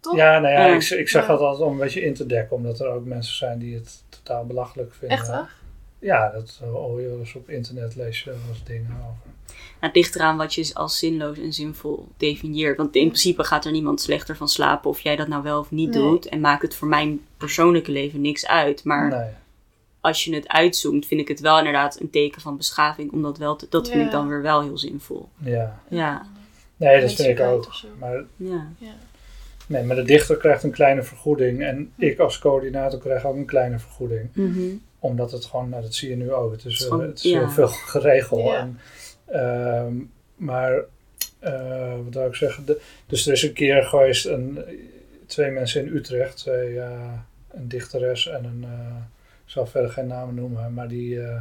Toch? 0.00 0.16
Ja, 0.16 0.38
nou 0.38 0.54
ja, 0.54 0.66
Ja. 0.66 0.74
ik, 0.74 0.82
ik 0.90 1.08
zeg 1.08 1.22
Ja. 1.22 1.28
dat 1.28 1.40
altijd 1.40 1.66
om 1.66 1.72
een 1.72 1.78
beetje 1.78 2.00
in 2.00 2.14
te 2.14 2.26
dekken, 2.26 2.56
omdat 2.56 2.80
er 2.80 2.86
ook 2.88 3.04
mensen 3.04 3.34
zijn 3.36 3.58
die 3.58 3.74
het 3.74 4.02
totaal 4.08 4.44
belachelijk 4.46 4.92
vinden. 4.94 5.18
Echt 5.18 5.28
waar? 5.28 5.54
Ja, 5.98 6.30
dat 6.30 6.60
hoor 6.72 7.00
je 7.00 7.08
wel 7.08 7.18
eens 7.18 7.34
op 7.34 7.48
internet, 7.48 7.96
lees 7.96 8.22
je 8.22 8.30
wel 8.30 8.38
eens 8.48 8.64
dingen 8.64 8.90
over. 8.90 9.28
Nou, 9.80 9.92
het 9.92 9.94
ligt 9.94 10.14
eraan 10.14 10.36
wat 10.36 10.54
je 10.54 10.70
als 10.74 10.98
zinloos 10.98 11.38
en 11.38 11.52
zinvol 11.52 12.08
definieert. 12.16 12.76
Want 12.76 12.94
in 12.96 13.06
principe 13.06 13.44
gaat 13.44 13.64
er 13.64 13.72
niemand 13.72 14.00
slechter 14.00 14.36
van 14.36 14.48
slapen 14.48 14.90
of 14.90 15.00
jij 15.00 15.16
dat 15.16 15.28
nou 15.28 15.42
wel 15.42 15.58
of 15.60 15.70
niet 15.70 15.90
Nee. 15.94 16.02
doet. 16.02 16.26
En 16.28 16.40
maakt 16.40 16.62
het 16.62 16.74
voor 16.74 16.88
mijn 16.88 17.20
persoonlijke 17.36 17.90
leven 17.92 18.20
niks 18.20 18.46
uit. 18.46 18.84
Maar 18.84 19.08
Nee. 19.08 19.28
Als 20.00 20.24
je 20.24 20.34
het 20.34 20.48
uitzoomt, 20.48 21.06
vind 21.06 21.20
ik 21.20 21.28
het 21.28 21.40
wel 21.40 21.58
inderdaad 21.58 22.00
een 22.00 22.10
teken 22.10 22.40
van 22.40 22.56
beschaving. 22.56 23.12
Om 23.12 23.22
dat 23.22 23.38
wel 23.38 23.56
te, 23.56 23.66
dat 23.70 23.88
vind 23.88 24.04
ik 24.04 24.10
dan 24.10 24.28
weer 24.28 24.42
wel 24.42 24.62
heel 24.62 24.78
zinvol. 24.78 25.28
Ja. 25.38 25.80
Ja, 25.88 26.26
Nee, 26.76 27.00
dat 27.00 27.12
vind 27.12 27.28
ik 27.28 27.40
ook. 27.40 27.68
Maar, 27.98 28.24
ja. 28.36 28.68
Ja. 28.78 28.94
nee, 29.66 29.82
maar 29.82 29.96
de 29.96 30.02
dichter 30.02 30.36
krijgt 30.36 30.62
een 30.62 30.70
kleine 30.70 31.02
vergoeding 31.02 31.62
en 31.62 31.92
ik 31.96 32.18
als 32.18 32.38
coördinator 32.38 32.98
krijg 33.00 33.24
ook 33.26 33.36
een 33.36 33.46
kleine 33.46 33.78
vergoeding. 33.78 34.28
Mhm. 34.32 34.60
Omdat 34.98 35.32
het 35.32 35.44
gewoon, 35.44 35.68
nou 35.68 35.82
dat 35.82 35.94
zie 35.94 36.08
je 36.08 36.16
nu 36.16 36.32
ook, 36.32 36.52
het 36.52 36.64
is, 36.64 36.72
Het 36.72 36.80
is 36.80 36.84
eh, 36.84 36.90
gewoon- 36.90 37.06
het 37.06 37.16
is 37.16 37.22
ja. 37.30 37.38
heel 37.38 37.48
veel 37.50 37.68
geregeld. 37.94 38.52
En, 38.54 38.78
ehm, 39.26 39.94
maar, 40.36 40.84
eh, 41.38 41.94
wat 42.04 42.14
wil 42.14 42.26
ik 42.26 42.34
zeggen, 42.34 42.66
de, 42.66 42.80
dus 43.06 43.26
er 43.26 43.32
is 43.32 43.42
een 43.42 43.52
keer 43.52 43.82
geweest, 43.82 44.26
een, 44.26 44.58
twee 45.26 45.50
mensen 45.50 45.86
in 45.86 45.96
Utrecht, 45.96 46.36
twee, 46.36 46.80
eh, 46.80 47.12
een 47.50 47.68
dichteres 47.68 48.26
en 48.28 48.44
een, 48.44 48.64
eh, 48.64 48.96
zal 49.50 49.66
verder 49.66 49.90
geen 49.90 50.06
namen 50.06 50.34
noemen, 50.34 50.74
maar 50.74 50.88
die, 50.88 51.20
eh, 51.22 51.40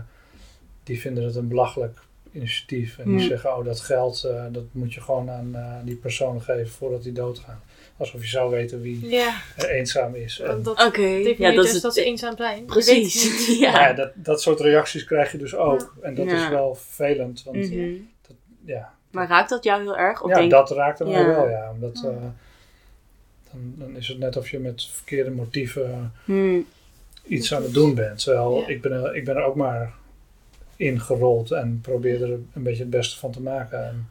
die 0.83 0.99
vinden 0.99 1.23
het 1.23 1.35
een 1.35 1.47
belachelijk 1.47 1.99
initiatief. 2.31 2.97
En 2.97 3.03
die 3.03 3.13
Hmm. 3.17 3.27
zeggen, 3.27 3.57
oh 3.57 3.65
dat 3.65 3.79
geld, 3.79 4.23
eh, 4.23 4.45
dat 4.51 4.63
moet 4.71 4.93
je 4.93 5.01
gewoon 5.01 5.29
aan 5.29 5.55
eh, 5.55 5.73
die 5.83 5.95
persoon 5.95 6.41
geven 6.41 6.69
voordat 6.71 7.03
die 7.03 7.11
doodgaat. 7.11 7.61
Alsof 7.97 8.21
je 8.21 8.27
zou 8.27 8.51
weten 8.51 8.81
wie 8.81 9.07
Ja, 9.09 9.33
er 9.57 9.69
eenzaam 9.69 10.15
is. 10.15 10.39
En, 10.39 10.63
dat 10.63 10.85
Oké, 10.85 11.01
definieert 11.01 11.37
ja, 11.37 11.51
dat 11.51 11.63
dus 11.65 11.73
is 11.75 11.81
dat 11.81 11.93
ze 11.93 12.03
eenzaam 12.03 12.37
zijn. 12.37 12.55
Je 12.55 12.65
weet 12.65 12.75
het 12.75 12.85
Precies. 12.85 13.47
ja. 13.59 13.87
Ja. 13.87 13.93
dat, 13.93 14.11
dat 14.15 14.41
soort 14.41 14.59
reacties 14.59 15.03
krijg 15.03 15.31
je 15.31 15.37
dus 15.37 15.55
ook. 15.55 15.95
En 16.01 16.15
dat 16.15 16.25
Ja. 16.25 16.43
is 16.43 16.49
wel 16.49 16.75
vervelend. 16.75 17.43
Want 17.43 17.57
Mhm. 17.57 17.93
ja, 18.65 18.93
Maar 19.11 19.27
raakt 19.27 19.49
dat 19.49 19.63
jou 19.63 19.81
heel 19.81 19.97
erg? 19.97 20.21
Of 20.23 20.29
ja 20.29 20.35
denk... 20.37 20.51
dat 20.51 20.71
raakt 20.71 20.99
er 20.99 21.07
mij 21.07 21.19
Ja. 21.21 21.25
wel, 21.27 21.49
ja. 21.49 21.71
Omdat, 21.71 21.99
Ja. 22.03 22.09
eh, 22.09 22.15
dan, 23.51 23.73
dan 23.77 23.95
is 23.95 24.07
het 24.07 24.17
net 24.19 24.37
of 24.37 24.49
je 24.49 24.59
met 24.59 24.83
verkeerde 24.91 25.31
motieven 25.31 26.13
Hmm. 26.25 26.65
Iets 27.29 27.53
aan 27.53 27.63
het 27.63 27.73
doen 27.73 27.95
bent. 27.95 28.23
Terwijl 28.23 28.55
Ja. 28.59 28.67
ik, 28.67 28.81
ben 28.81 28.91
er, 28.91 29.15
ik 29.15 29.25
ben 29.25 29.35
er 29.35 29.43
ook 29.43 29.55
maar 29.55 29.93
ingerold 30.75 31.51
en 31.51 31.79
probeer 31.81 32.23
er 32.23 32.29
een 32.29 32.63
beetje 32.63 32.81
het 32.81 32.89
beste 32.89 33.17
van 33.19 33.31
te 33.31 33.41
maken. 33.41 33.85
En, 33.87 34.09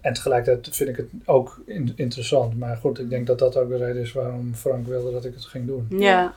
en 0.00 0.12
tegelijkertijd 0.12 0.76
vind 0.76 0.88
ik 0.88 0.96
het 0.96 1.06
ook 1.24 1.60
in- 1.66 1.92
interessant. 1.96 2.58
Maar 2.58 2.76
goed, 2.76 2.98
ik 2.98 3.10
denk 3.10 3.26
dat 3.26 3.38
dat 3.38 3.56
ook 3.56 3.68
de 3.68 3.76
reden 3.76 4.02
is 4.02 4.12
waarom 4.12 4.54
Frank 4.54 4.86
wilde 4.86 5.12
dat 5.12 5.24
ik 5.24 5.34
het 5.34 5.44
ging 5.44 5.66
doen. 5.66 5.86
Ja. 5.90 6.34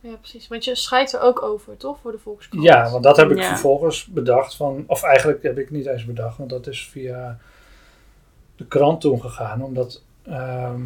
Ja, 0.00 0.14
precies. 0.16 0.48
Want 0.48 0.64
je 0.64 0.74
schrijft 0.74 1.12
er 1.12 1.20
ook 1.20 1.42
over, 1.42 1.76
toch? 1.76 1.98
Voor 2.00 2.12
de 2.12 2.18
Volkskrant. 2.18 2.64
Ja, 2.64 2.90
want 2.90 3.02
dat 3.02 3.16
heb 3.16 3.30
ik 3.30 3.36
Ja. 3.38 3.48
vervolgens 3.48 4.06
bedacht 4.06 4.54
van, 4.56 4.84
of 4.86 5.02
eigenlijk 5.02 5.42
heb 5.42 5.58
ik 5.58 5.70
niet 5.70 5.86
eens 5.86 6.04
bedacht, 6.04 6.38
want 6.38 6.50
dat 6.50 6.66
is 6.66 6.88
via 6.88 7.38
de 8.56 8.66
krant 8.66 9.00
toen 9.00 9.20
gegaan, 9.20 9.62
omdat 9.62 10.02
ehm, 10.22 10.80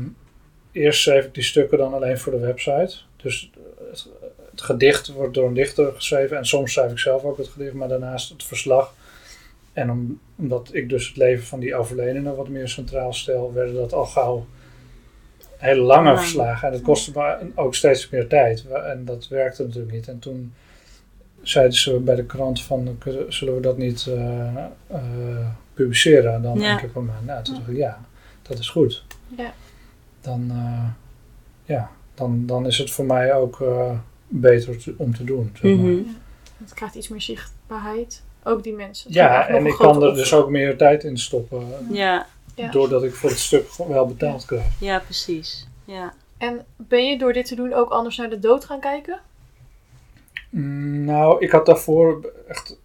eerst 0.76 1.00
schreef 1.00 1.24
ik 1.24 1.34
die 1.34 1.42
stukken 1.42 1.78
dan 1.78 1.94
alleen 1.94 2.18
voor 2.18 2.32
de 2.32 2.38
website. 2.38 2.96
Dus 3.16 3.50
het, 3.90 4.08
het 4.50 4.62
gedicht 4.62 5.08
wordt 5.12 5.34
door 5.34 5.46
een 5.46 5.54
dichter 5.54 5.92
geschreven 5.94 6.36
en 6.36 6.46
soms 6.46 6.72
schrijf 6.72 6.90
ik 6.90 6.98
zelf 6.98 7.24
ook 7.24 7.38
het 7.38 7.48
gedicht, 7.48 7.72
maar 7.74 7.88
daarnaast 7.88 8.28
het 8.28 8.44
verslag. 8.44 8.94
En 9.72 9.90
om, 9.90 10.20
omdat 10.36 10.68
ik 10.72 10.88
dus 10.88 11.06
het 11.08 11.16
leven 11.16 11.46
van 11.46 11.60
die 11.60 11.74
overledene 11.74 12.34
wat 12.34 12.48
meer 12.48 12.68
centraal 12.68 13.12
stel, 13.12 13.52
werden 13.52 13.74
dat 13.74 13.92
al 13.92 14.04
gauw 14.06 14.46
hele 15.56 15.80
lange 15.80 16.04
Lang. 16.04 16.18
verslagen. 16.18 16.66
En 16.68 16.72
dat 16.74 16.82
kostte 16.82 17.10
me 17.14 17.36
ook 17.54 17.74
steeds 17.74 18.08
meer 18.10 18.26
tijd. 18.26 18.64
En 18.66 19.04
dat 19.04 19.28
werkte 19.28 19.62
natuurlijk 19.62 19.92
niet. 19.92 20.08
En 20.08 20.18
toen 20.18 20.54
zeiden 21.42 21.78
ze 21.78 21.98
bij 21.98 22.14
de 22.14 22.24
krant 22.24 22.62
van, 22.62 22.96
"Kun- 22.98 23.32
zullen 23.32 23.54
we 23.54 23.60
dat 23.60 23.78
niet 23.78 24.06
eh, 24.08 24.56
eh, 24.86 25.46
publiceren 25.74 26.42
dan 26.42 26.58
Ja. 26.60 26.68
één 26.68 26.78
keer 26.78 26.88
per 26.88 27.02
maand? 27.02 27.26
Nou, 27.26 27.44
toen 27.44 27.54
dacht 27.54 27.68
ik, 27.68 27.76
ja, 27.76 28.00
dat 28.42 28.58
is 28.58 28.68
goed. 28.68 29.04
Ja. 29.36 29.54
Dan, 30.26 30.50
eh, 30.50 30.84
ja, 31.76 31.90
dan, 32.14 32.46
dan 32.46 32.66
is 32.66 32.78
het 32.78 32.90
voor 32.90 33.04
mij 33.04 33.34
ook 33.34 33.60
eh, 33.60 33.90
beter 34.28 34.78
te- 34.78 34.94
om 34.96 35.14
te 35.14 35.24
doen. 35.24 35.50
Zeg 35.54 35.76
maar. 35.76 35.84
Mhm. 35.86 36.02
Het 36.62 36.74
krijgt 36.74 36.94
iets 36.94 37.08
meer 37.08 37.20
zichtbaarheid. 37.20 38.22
Ook 38.44 38.62
die 38.62 38.72
mensen. 38.72 39.12
Ja, 39.12 39.46
en 39.48 39.66
ik 39.66 39.74
kan 39.74 40.02
er 40.02 40.14
dus 40.14 40.32
ook 40.34 40.50
meer 40.50 40.76
tijd 40.76 41.04
in 41.04 41.18
stoppen. 41.18 41.66
Ja. 41.90 42.26
Ja. 42.54 42.70
Doordat 42.70 43.02
ik 43.02 43.14
voor 43.14 43.30
het 43.30 43.38
stuk 43.38 43.68
wel 43.88 44.06
betaald 44.06 44.44
krijg. 44.44 44.80
ja, 44.80 44.98
precies. 44.98 45.66
Ja. 45.84 46.12
En 46.38 46.64
ben 46.76 47.06
je 47.08 47.18
door 47.18 47.32
dit 47.32 47.46
te 47.46 47.54
doen 47.54 47.72
ook 47.72 47.90
anders 47.90 48.16
naar 48.16 48.30
de 48.30 48.38
dood 48.38 48.64
gaan 48.64 48.80
kijken? 48.80 49.20
Mm, 50.50 51.04
Nou, 51.04 51.40
ik 51.44 51.50
had 51.50 51.66
daarvoor 51.66 52.32
echt. 52.48 52.78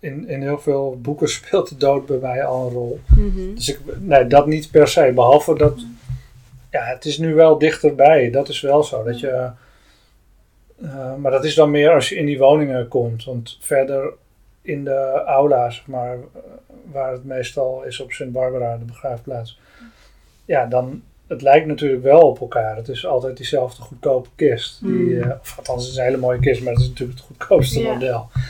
In, 0.00 0.28
in 0.28 0.40
heel 0.42 0.58
veel 0.58 0.98
boeken 1.02 1.28
speelt 1.38 1.68
de 1.68 1.76
dood 1.76 2.06
bij 2.06 2.18
mij 2.18 2.44
al 2.44 2.66
een 2.66 2.72
rol. 2.72 3.00
Mhm. 3.16 3.54
Dus 3.54 3.68
ik, 3.68 3.80
nee, 4.00 4.26
dat 4.26 4.46
niet 4.46 4.70
per 4.70 4.88
se. 4.88 5.12
Behalve 5.14 5.54
dat. 5.54 5.84
Ja, 6.74 6.84
het 6.84 7.04
is 7.04 7.18
nu 7.18 7.34
wel 7.34 7.58
dichterbij. 7.58 8.30
Dat 8.30 8.48
is 8.48 8.60
wel 8.60 8.82
zo. 8.82 9.02
Dat 9.02 9.20
je. 9.20 9.50
eh, 10.82 11.14
maar 11.14 11.30
dat 11.30 11.44
is 11.44 11.54
dan 11.54 11.70
meer 11.70 11.90
als 11.94 12.08
je 12.08 12.14
in 12.16 12.26
die 12.26 12.38
woningen 12.38 12.88
komt. 12.88 13.24
Want 13.24 13.58
verder 13.60 14.12
in 14.62 14.84
de 14.84 15.22
aula, 15.26 15.70
zeg 15.70 15.86
maar, 15.86 16.18
waar 16.92 17.12
het 17.12 17.24
meestal 17.24 17.82
is 17.84 18.00
op 18.00 18.12
Sint 18.12 18.32
Barbara, 18.32 18.76
de 18.76 18.84
begraafplaats. 18.84 19.58
Ja, 20.44 20.66
dan. 20.66 21.02
Het 21.26 21.42
lijkt 21.42 21.66
natuurlijk 21.66 22.02
wel 22.02 22.20
op 22.20 22.40
elkaar. 22.40 22.76
Het 22.76 22.88
is 22.88 23.06
altijd 23.06 23.36
diezelfde 23.36 23.82
goedkope 23.82 24.28
kist. 24.34 24.80
Die, 24.80 24.90
Mm. 25.24 25.30
of 25.40 25.54
althans, 25.58 25.82
het 25.82 25.92
is 25.92 25.98
een 25.98 26.04
hele 26.04 26.16
mooie 26.16 26.38
kist, 26.38 26.62
maar 26.62 26.72
het 26.72 26.82
is 26.82 26.88
natuurlijk 26.88 27.18
het 27.18 27.26
goedkoopste 27.28 27.82
model. 27.82 28.28
Ja. 28.34 28.40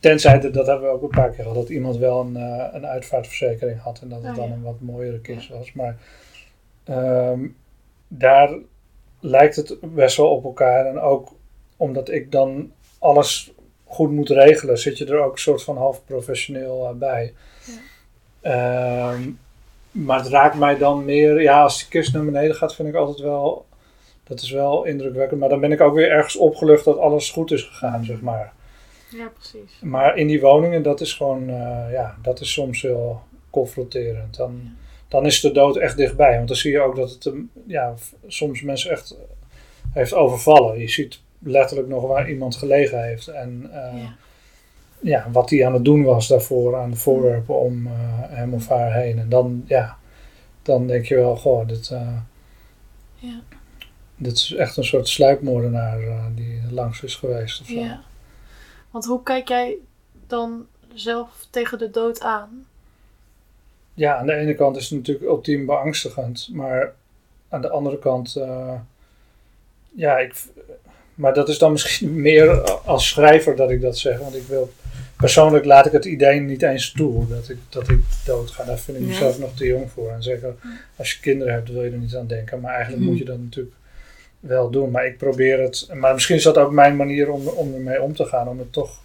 Tenzij, 0.00 0.40
dat 0.40 0.54
dat 0.54 0.66
hebben 0.66 0.86
we 0.88 0.94
ook 0.94 1.02
een 1.02 1.08
paar 1.08 1.28
keer 1.30 1.38
gehad, 1.42 1.54
dat 1.54 1.68
iemand 1.68 1.96
wel 1.96 2.20
een, 2.20 2.36
eh, 2.36 2.64
een 2.72 2.86
uitvaartverzekering 2.86 3.80
had 3.80 4.00
en 4.02 4.08
dat 4.08 4.22
het 4.22 4.30
Oh, 4.30 4.36
dan 4.36 4.48
ja. 4.48 4.54
een 4.54 4.62
wat 4.62 4.80
mooiere 4.80 5.20
kist 5.20 5.48
was. 5.48 5.72
Maar 5.72 5.96
ehm, 6.84 7.40
daar 8.08 8.58
lijkt 9.20 9.56
het 9.56 9.76
best 9.80 10.16
wel 10.16 10.30
op 10.30 10.44
elkaar. 10.44 10.86
En 10.86 11.00
ook 11.00 11.32
omdat 11.76 12.10
ik 12.10 12.32
dan 12.32 12.72
alles 12.98 13.52
goed 13.84 14.10
moet 14.10 14.28
regelen, 14.28 14.78
zit 14.78 14.98
je 14.98 15.06
er 15.06 15.22
ook 15.22 15.32
een 15.32 15.38
soort 15.38 15.62
van 15.62 15.76
half 15.76 16.04
professioneel 16.04 16.88
eh, 16.88 16.94
bij. 16.94 17.34
Ehm, 18.40 19.30
maar 19.90 20.18
het 20.18 20.28
raakt 20.28 20.58
mij 20.58 20.78
dan 20.78 21.04
meer, 21.04 21.42
ja, 21.42 21.62
als 21.62 21.78
die 21.78 21.88
kist 21.88 22.12
naar 22.12 22.24
beneden 22.24 22.54
gaat, 22.54 22.74
vind 22.74 22.88
ik 22.88 22.94
altijd 22.94 23.18
wel, 23.18 23.66
dat 24.24 24.40
is 24.40 24.50
wel 24.50 24.84
indrukwekkend. 24.84 25.40
Maar 25.40 25.48
dan 25.48 25.60
ben 25.60 25.72
ik 25.72 25.80
ook 25.80 25.94
weer 25.94 26.10
ergens 26.10 26.36
opgelucht 26.36 26.84
dat 26.84 26.98
alles 26.98 27.30
goed 27.30 27.50
is 27.50 27.62
gegaan, 27.62 28.04
zeg 28.04 28.20
maar. 28.20 28.52
Ja, 29.10 29.28
precies. 29.28 29.80
Maar 29.80 30.16
in 30.16 30.26
die 30.26 30.40
woningen, 30.40 30.82
dat 30.82 31.00
is 31.00 31.14
gewoon, 31.14 31.48
eh, 31.48 31.92
ja, 31.92 32.16
dat 32.22 32.40
is 32.40 32.52
soms 32.52 32.82
heel 32.82 33.20
confronterend. 33.50 34.36
Dan, 34.36 34.76
dan 35.08 35.26
is 35.26 35.40
de 35.40 35.52
dood 35.52 35.76
echt 35.76 35.96
dichtbij. 35.96 36.36
Want 36.36 36.48
dan 36.48 36.56
zie 36.56 36.72
je 36.72 36.80
ook 36.80 36.96
dat 36.96 37.10
het 37.10 37.32
ja, 37.66 37.94
soms 38.26 38.62
mensen 38.62 38.90
echt 38.90 39.16
heeft 39.92 40.14
overvallen. 40.14 40.78
Je 40.78 40.88
ziet 40.88 41.20
letterlijk 41.38 41.88
nog 41.88 42.06
waar 42.06 42.30
iemand 42.30 42.56
gelegen 42.56 43.04
heeft. 43.04 43.28
En 43.28 43.68
eh, 43.72 44.02
Ja. 44.02 44.14
ja, 45.00 45.30
wat 45.32 45.50
hij 45.50 45.66
aan 45.66 45.72
het 45.72 45.84
doen 45.84 46.02
was 46.04 46.28
daarvoor 46.28 46.76
aan 46.76 46.90
de 46.90 46.96
voorwerpen 46.96 47.58
om 47.60 47.86
eh, 47.86 47.92
hem 48.28 48.54
of 48.54 48.68
haar 48.68 48.92
heen. 48.94 49.18
En 49.18 49.28
dan, 49.28 49.64
ja, 49.66 49.96
dan 50.62 50.86
denk 50.86 51.04
je 51.04 51.14
wel, 51.14 51.36
goh, 51.36 51.68
dit, 51.68 51.90
eh, 51.90 52.16
Ja. 53.14 53.40
dit 54.16 54.32
is 54.32 54.54
echt 54.54 54.76
een 54.76 54.84
soort 54.84 55.08
sluipmoordenaar 55.08 56.00
eh, 56.02 56.24
die 56.34 56.60
langs 56.70 57.02
is 57.02 57.14
geweest. 57.14 57.60
Of 57.60 57.66
zo. 57.66 57.74
ja. 57.80 58.00
Want 58.90 59.04
hoe 59.04 59.22
kijk 59.22 59.48
jij 59.48 59.76
dan 60.26 60.66
zelf 60.94 61.46
tegen 61.50 61.78
de 61.78 61.90
dood 61.90 62.20
aan? 62.20 62.66
Ja, 63.98 64.16
aan 64.16 64.26
de 64.26 64.34
ene 64.34 64.54
kant 64.54 64.76
is 64.76 64.88
het 64.88 64.98
natuurlijk 64.98 65.26
ultiem 65.26 65.66
beangstigend, 65.66 66.48
maar 66.52 66.92
aan 67.48 67.60
de 67.60 67.68
andere 67.70 67.98
kant, 67.98 68.36
eh, 68.36 68.74
ja, 69.94 70.18
ik, 70.18 70.34
maar 71.14 71.34
dat 71.34 71.48
is 71.48 71.58
dan 71.58 71.72
misschien 71.72 72.20
meer 72.30 72.60
als 72.70 73.08
schrijver 73.08 73.56
dat 73.56 73.70
ik 73.70 73.80
dat 73.80 73.98
zeg, 73.98 74.18
want 74.18 74.34
ik 74.34 74.42
wil, 74.46 74.70
persoonlijk 75.16 75.64
laat 75.64 75.86
ik 75.86 75.92
het 75.92 76.04
idee 76.04 76.40
niet 76.40 76.62
eens 76.62 76.92
toe 76.92 77.26
dat 77.28 77.48
ik, 77.48 77.56
dat 77.68 77.88
ik 77.88 77.98
dood 78.24 78.50
ga. 78.50 78.64
Daar 78.64 78.78
vind 78.78 78.96
ik 78.96 79.02
Ja. 79.02 79.08
mezelf 79.08 79.38
nog 79.38 79.54
te 79.56 79.66
jong 79.66 79.90
voor. 79.90 80.10
En 80.10 80.22
zeker 80.22 80.54
als 80.96 81.12
je 81.12 81.20
kinderen 81.20 81.52
hebt, 81.54 81.70
wil 81.70 81.84
je 81.84 81.90
er 81.90 81.98
niet 81.98 82.16
aan 82.16 82.26
denken, 82.26 82.60
maar 82.60 82.72
eigenlijk 82.72 83.00
Mhm. 83.02 83.10
moet 83.10 83.18
je 83.18 83.24
dat 83.24 83.38
natuurlijk 83.38 83.74
wel 84.40 84.70
doen. 84.70 84.90
Maar 84.90 85.06
ik 85.06 85.16
probeer 85.18 85.60
het, 85.62 85.88
maar 85.94 86.14
misschien 86.14 86.36
is 86.36 86.42
dat 86.42 86.58
ook 86.58 86.72
mijn 86.72 86.96
manier 86.96 87.30
om, 87.30 87.46
om 87.46 87.74
ermee 87.74 88.02
om 88.02 88.14
te 88.16 88.24
gaan, 88.24 88.48
om 88.48 88.58
het 88.58 88.72
toch 88.72 89.02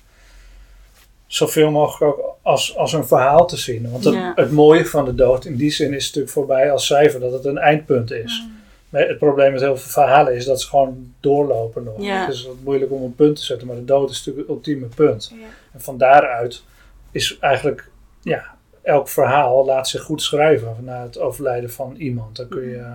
zoveel 1.33 1.71
mogelijk 1.71 2.17
ook 2.17 2.35
als, 2.41 2.77
als 2.77 2.93
een 2.93 3.05
verhaal 3.07 3.45
te 3.47 3.57
zien. 3.57 3.91
Want 3.91 4.03
het, 4.03 4.13
Ja. 4.13 4.31
het 4.35 4.51
mooie 4.51 4.85
van 4.85 5.05
de 5.05 5.15
dood 5.15 5.45
in 5.45 5.55
die 5.55 5.71
zin 5.71 5.93
is 5.93 6.05
natuurlijk 6.05 6.33
voorbij 6.33 6.71
als 6.71 6.85
cijfer, 6.85 7.19
dat 7.19 7.31
het 7.31 7.45
een 7.45 7.57
eindpunt 7.57 8.11
is. 8.11 8.43
Maar 8.89 9.07
het 9.07 9.17
probleem 9.17 9.51
met 9.51 9.61
heel 9.61 9.77
veel 9.77 9.91
verhalen 9.91 10.35
is 10.35 10.45
dat 10.45 10.61
ze 10.61 10.67
gewoon 10.67 11.13
doorlopen 11.19 11.83
nog. 11.83 11.93
Ja. 11.97 12.25
Het 12.25 12.33
is 12.33 12.45
wat 12.45 12.55
moeilijk 12.63 12.91
om 12.91 13.03
een 13.03 13.15
punt 13.15 13.35
te 13.35 13.43
zetten, 13.43 13.67
maar 13.67 13.75
de 13.75 13.85
dood 13.85 14.09
is 14.09 14.17
natuurlijk 14.17 14.47
het 14.47 14.55
ultieme 14.55 14.85
punt. 14.85 15.33
Ja. 15.39 15.45
En 15.73 15.81
van 15.81 15.97
daaruit 15.97 16.63
is 17.11 17.37
eigenlijk, 17.39 17.89
ja, 18.21 18.43
elk 18.81 19.09
verhaal 19.09 19.65
laat 19.65 19.87
zich 19.87 20.01
goed 20.01 20.21
schrijven 20.21 20.75
na 20.81 21.03
het 21.03 21.19
overlijden 21.19 21.71
van 21.71 21.95
iemand. 21.95 22.35
Dan 22.35 22.47
kun 22.47 22.69
je 22.69 22.85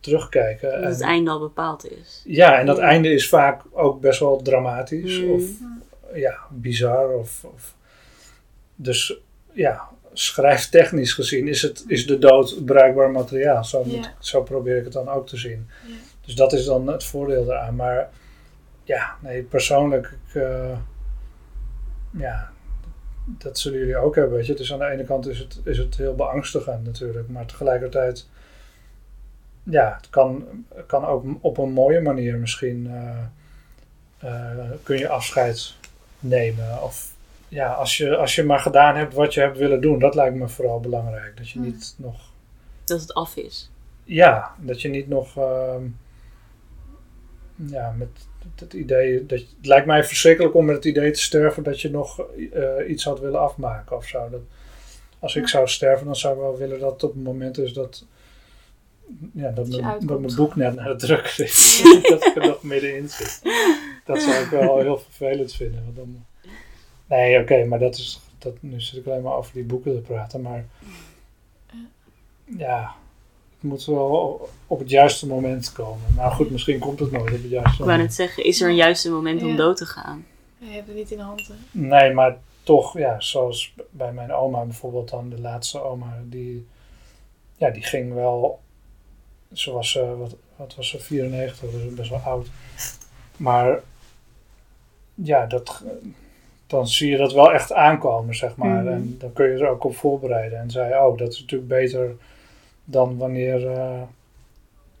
terugkijken. 0.00 0.82
Dat 0.82 0.90
het 0.92 1.00
einde 1.00 1.30
al 1.30 1.38
bepaald 1.40 1.90
is. 1.90 2.22
ja, 2.24 2.58
en 2.58 2.66
dat 2.66 2.76
Ja. 2.76 2.82
einde 2.82 3.08
is 3.12 3.28
vaak 3.28 3.62
ook 3.72 4.00
best 4.00 4.20
wel 4.20 4.42
dramatisch 4.42 5.20
Mm. 5.20 5.30
of 5.30 5.42
ja, 6.14 6.38
bizar. 6.50 7.08
Of, 7.08 7.44
of, 7.44 7.74
dus 8.74 9.16
ja, 9.52 9.88
schrijftechnisch 10.12 11.12
gezien 11.12 11.48
is, 11.48 11.62
het, 11.62 11.84
is 11.86 12.06
de 12.06 12.18
dood 12.18 12.64
bruikbaar 12.64 13.10
materiaal. 13.10 13.64
Zo, 13.64 13.84
moet 13.84 13.94
Ja. 13.94 14.00
ik- 14.00 14.14
zo 14.18 14.42
probeer 14.42 14.76
ik 14.76 14.84
het 14.84 14.92
dan 14.92 15.08
ook 15.08 15.26
te 15.28 15.36
zien. 15.36 15.68
Ja. 15.86 15.94
Dus 16.20 16.34
dat 16.34 16.52
is 16.52 16.64
dan 16.64 16.86
het 16.86 17.04
voordeel 17.04 17.44
daaraan. 17.44 17.76
Maar 17.76 18.08
ja, 18.84 19.16
nee, 19.20 19.42
persoonlijk, 19.42 20.06
ik, 20.28 20.34
eh, 20.42 20.78
ja, 22.10 22.50
dat 23.26 23.58
zullen 23.58 23.78
jullie 23.78 23.96
ook 23.96 24.14
hebben. 24.14 24.36
Weet 24.36 24.46
je. 24.46 24.54
Dus 24.54 24.72
aan 24.72 24.78
de 24.78 24.86
ene 24.90 25.04
kant 25.04 25.26
is 25.28 25.38
het, 25.38 25.60
is 25.64 25.78
het 25.78 25.96
heel 25.96 26.14
beangstigend 26.14 26.84
natuurlijk. 26.84 27.28
Maar 27.28 27.46
tegelijkertijd, 27.46 28.28
ja, 29.62 29.94
het 29.96 30.10
kan, 30.10 30.44
kan 30.86 31.06
ook 31.06 31.24
op 31.40 31.58
een 31.58 31.72
mooie 31.72 32.00
manier 32.00 32.38
misschien 32.38 32.86
eh, 32.90 33.18
eh, 34.18 34.70
kun 34.82 34.98
je 34.98 35.08
afscheid 35.08 35.74
nemen. 36.20 36.82
Of 36.82 37.14
ja, 37.48 37.72
als 37.72 37.96
je, 37.96 38.16
als 38.16 38.34
je 38.34 38.42
maar 38.44 38.58
gedaan 38.58 38.96
hebt 38.96 39.14
wat 39.14 39.34
je 39.34 39.40
hebt 39.40 39.58
willen 39.58 39.80
doen, 39.80 39.98
dat 39.98 40.14
lijkt 40.14 40.36
me 40.36 40.48
vooral 40.48 40.80
belangrijk. 40.80 41.36
Dat 41.36 41.48
je 41.50 41.58
Hmm. 41.58 41.68
niet 41.68 41.94
nog 41.98 42.20
Dat 42.84 43.00
het 43.00 43.14
af 43.14 43.36
is. 43.36 43.70
ja, 44.04 44.54
dat 44.58 44.82
je 44.82 44.88
niet 44.88 45.08
nog. 45.08 45.36
ehm, 45.36 45.82
ja, 47.54 47.94
met 47.96 48.08
het 48.58 48.72
idee. 48.72 49.26
Dat, 49.26 49.38
het 49.38 49.66
lijkt 49.66 49.86
mij 49.86 50.04
verschrikkelijk 50.04 50.54
om 50.54 50.64
met 50.64 50.76
het 50.76 50.84
idee 50.84 51.10
te 51.10 51.20
sterven 51.20 51.62
dat 51.62 51.80
je 51.80 51.90
nog 51.90 52.20
eh, 52.52 52.88
iets 52.90 53.04
had 53.04 53.20
willen 53.20 53.40
afmaken 53.40 53.96
of 53.96 54.06
zo. 54.06 54.28
Dat, 54.30 54.40
als 55.18 55.36
ik 55.36 55.42
Ja. 55.42 55.48
zou 55.48 55.68
sterven, 55.68 56.06
dan 56.06 56.16
zou 56.16 56.34
ik 56.34 56.40
wel 56.40 56.56
willen 56.56 56.80
dat 56.80 56.92
het 56.92 57.02
op 57.04 57.14
het 57.14 57.22
moment 57.24 57.58
is 57.58 57.72
dat. 57.72 58.04
Ja, 59.32 59.50
dat, 59.50 59.68
mijn, 59.68 59.84
uitkomt. 59.84 60.08
dat 60.08 60.20
mijn 60.20 60.34
boek 60.34 60.56
net 60.56 60.74
naar 60.74 60.88
de 60.88 60.96
druk 61.06 61.34
is. 61.36 61.82
dat 62.08 62.26
ik 62.26 62.36
er 62.36 62.46
nog 62.46 62.62
middenin 62.62 63.08
zit. 63.08 63.40
Dat 64.08 64.22
zou 64.22 64.44
ik 64.44 64.50
wel 64.50 64.78
heel 64.86 64.98
vervelend 64.98 65.54
vinden. 65.54 65.84
Want 65.84 65.96
dan, 65.96 66.24
nee, 67.06 67.40
oké, 67.40 67.64
maar 67.64 67.78
dat 67.78 67.94
is. 67.96 68.20
Dat, 68.38 68.54
nu 68.60 68.80
zit 68.80 68.96
ik 69.00 69.06
alleen 69.06 69.22
maar 69.22 69.36
over 69.36 69.52
die 69.52 69.64
boeken 69.64 69.94
te 69.94 70.00
praten. 70.00 70.42
Maar 70.42 70.64
ja, 72.44 72.94
het 73.54 73.62
moet 73.62 73.84
wel 73.84 74.48
op 74.66 74.78
het 74.78 74.90
juiste 74.90 75.26
moment 75.26 75.72
komen. 75.72 76.14
Maar 76.16 76.30
goed, 76.30 76.50
misschien 76.50 76.78
komt 76.78 76.98
het 76.98 77.10
nooit 77.10 77.22
op 77.32 77.42
het 77.42 77.50
juiste 77.50 77.70
Ik 77.72 77.78
wou 77.78 77.90
moment. 77.90 78.00
net 78.00 78.14
zeggen, 78.14 78.44
is 78.44 78.60
er 78.60 78.68
een 78.68 78.74
juiste 78.74 79.10
moment 79.10 79.42
om 79.42 79.56
dood 79.56 79.76
te 79.76 79.86
gaan? 79.86 80.26
Je 80.58 80.70
hebt 80.70 80.86
het 80.86 80.96
niet 80.96 81.10
in 81.10 81.16
de 81.16 81.22
hand. 81.22 81.46
Hè? 81.48 81.54
Nee, 81.70 82.12
maar 82.12 82.38
toch, 82.62 82.98
ja, 82.98 83.20
zoals 83.20 83.74
bij 83.90 84.12
mijn 84.12 84.32
oma 84.32 84.64
bijvoorbeeld 84.64 85.10
dan, 85.10 85.28
de 85.28 85.40
laatste 85.40 85.82
oma, 85.82 86.22
die, 86.24 86.66
ja, 87.56 87.70
die 87.70 87.82
ging 87.82 88.14
wel, 88.14 88.60
ze 89.52 89.72
was, 89.72 89.96
eh, 89.96 90.18
wat, 90.18 90.34
wat 90.56 90.74
was 90.74 90.88
ze, 90.88 91.00
94, 91.00 91.70
dus 91.70 91.94
best 91.94 92.10
wel 92.10 92.18
oud. 92.18 92.46
Maar 93.36 93.80
ja, 95.22 95.46
dat, 95.46 95.84
dan 96.66 96.88
zie 96.88 97.10
je 97.10 97.16
dat 97.16 97.32
wel 97.32 97.52
echt 97.52 97.72
aankomen, 97.72 98.34
zeg 98.34 98.56
maar. 98.56 98.82
Mhm. 98.82 98.92
En 98.92 99.16
dan 99.18 99.32
kun 99.32 99.46
je 99.46 99.58
er 99.58 99.68
ook 99.68 99.84
op 99.84 99.96
voorbereiden. 99.96 100.58
En 100.58 100.70
zei, 100.70 101.06
oh, 101.06 101.18
dat 101.18 101.32
is 101.32 101.40
natuurlijk 101.40 101.70
beter 101.70 102.16
dan 102.84 103.16
wanneer, 103.16 103.66
eh, 103.70 104.02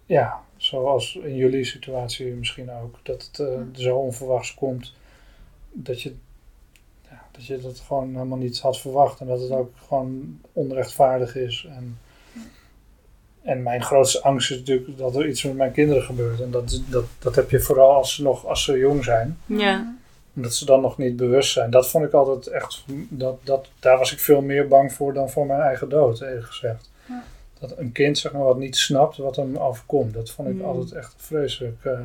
ja, 0.06 0.40
zoals 0.56 1.14
in 1.22 1.36
jullie 1.36 1.64
situatie 1.64 2.26
misschien 2.26 2.70
ook, 2.70 2.98
dat 3.02 3.30
het 3.30 3.38
eh, 3.48 3.60
zo 3.72 3.96
onverwachts 3.96 4.54
komt, 4.54 4.94
dat 5.72 6.02
je 6.02 6.14
ja, 7.10 7.22
dat 7.32 7.46
je 7.46 7.58
dat 7.58 7.82
gewoon 7.86 8.12
helemaal 8.12 8.38
niet 8.38 8.60
had 8.60 8.80
verwacht. 8.80 9.20
En 9.20 9.26
dat 9.26 9.40
het 9.40 9.50
ook 9.50 9.70
gewoon 9.86 10.40
onrechtvaardig 10.52 11.36
is. 11.36 11.66
En, 11.70 11.98
en 13.42 13.62
mijn 13.62 13.82
grootste 13.82 14.22
angst 14.22 14.50
is 14.50 14.58
natuurlijk 14.58 14.98
dat 14.98 15.16
er 15.16 15.28
iets 15.28 15.42
met 15.42 15.56
mijn 15.56 15.72
kinderen 15.72 16.02
gebeurt. 16.02 16.40
En 16.40 16.50
dat, 16.50 16.82
dat, 16.88 17.04
dat 17.18 17.34
heb 17.34 17.50
je 17.50 17.60
vooral 17.60 17.94
als 17.94 18.14
ze, 18.14 18.22
nog, 18.22 18.46
als 18.46 18.64
ze 18.64 18.78
jong 18.78 19.04
zijn. 19.04 19.38
Ja. 19.46 19.97
Omdat 20.38 20.54
ze 20.54 20.64
dan 20.64 20.80
nog 20.80 20.98
niet 20.98 21.16
bewust 21.16 21.52
zijn. 21.52 21.70
Dat 21.70 21.88
vond 21.88 22.04
ik 22.04 22.12
altijd 22.12 22.46
echt. 22.46 22.84
Dat, 23.08 23.38
dat, 23.44 23.68
daar 23.78 23.98
was 23.98 24.12
ik 24.12 24.18
veel 24.18 24.40
meer 24.40 24.68
bang 24.68 24.92
voor 24.92 25.12
dan 25.12 25.30
voor 25.30 25.46
mijn 25.46 25.60
eigen 25.60 25.88
dood, 25.88 26.20
eerlijk 26.20 26.46
gezegd. 26.46 26.90
Ja. 27.08 27.24
Dat 27.58 27.78
een 27.78 27.92
kind 27.92 28.18
zeg 28.18 28.32
maar, 28.32 28.42
wat 28.42 28.58
niet 28.58 28.76
snapt 28.76 29.16
wat 29.16 29.36
hem 29.36 29.56
overkomt. 29.56 30.14
Dat 30.14 30.30
vond 30.30 30.48
ik 30.48 30.54
Mm. 30.54 30.64
altijd 30.64 30.92
echt 30.92 31.12
een 31.12 31.24
vreselijk 31.24 31.84
eh, 31.84 31.98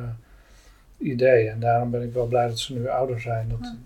idee. 0.98 1.48
En 1.48 1.60
daarom 1.60 1.90
ben 1.90 2.02
ik 2.02 2.12
wel 2.12 2.26
blij 2.26 2.48
dat 2.48 2.58
ze 2.58 2.74
nu 2.74 2.88
ouder 2.88 3.20
zijn. 3.20 3.48
Dat, 3.48 3.58
Ja. 3.62 3.76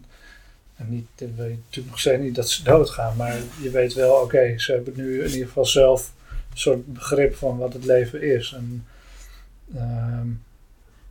En 0.77 0.87
niet, 0.89 1.07
dat 1.17 1.29
je 1.29 1.35
natuurlijk 1.65 1.91
nog 1.91 1.99
steeds 1.99 2.23
niet 2.23 2.35
dat 2.35 2.49
ze 2.51 2.63
doodgaan. 2.65 3.17
Maar 3.17 3.37
je 3.63 3.71
weet 3.71 3.95
wel, 3.95 4.15
oké, 4.15 4.59
ze 4.59 4.73
hebben 4.73 4.93
nu 4.97 5.23
in 5.25 5.31
ieder 5.31 5.47
geval 5.47 5.67
zelf 5.67 6.13
een 6.51 6.59
soort 6.59 6.93
begrip 6.93 7.35
van 7.35 7.59
wat 7.59 7.73
het 7.73 7.85
leven 7.85 8.23
is. 8.23 8.53
En, 8.57 8.87
ehm, 9.75 10.27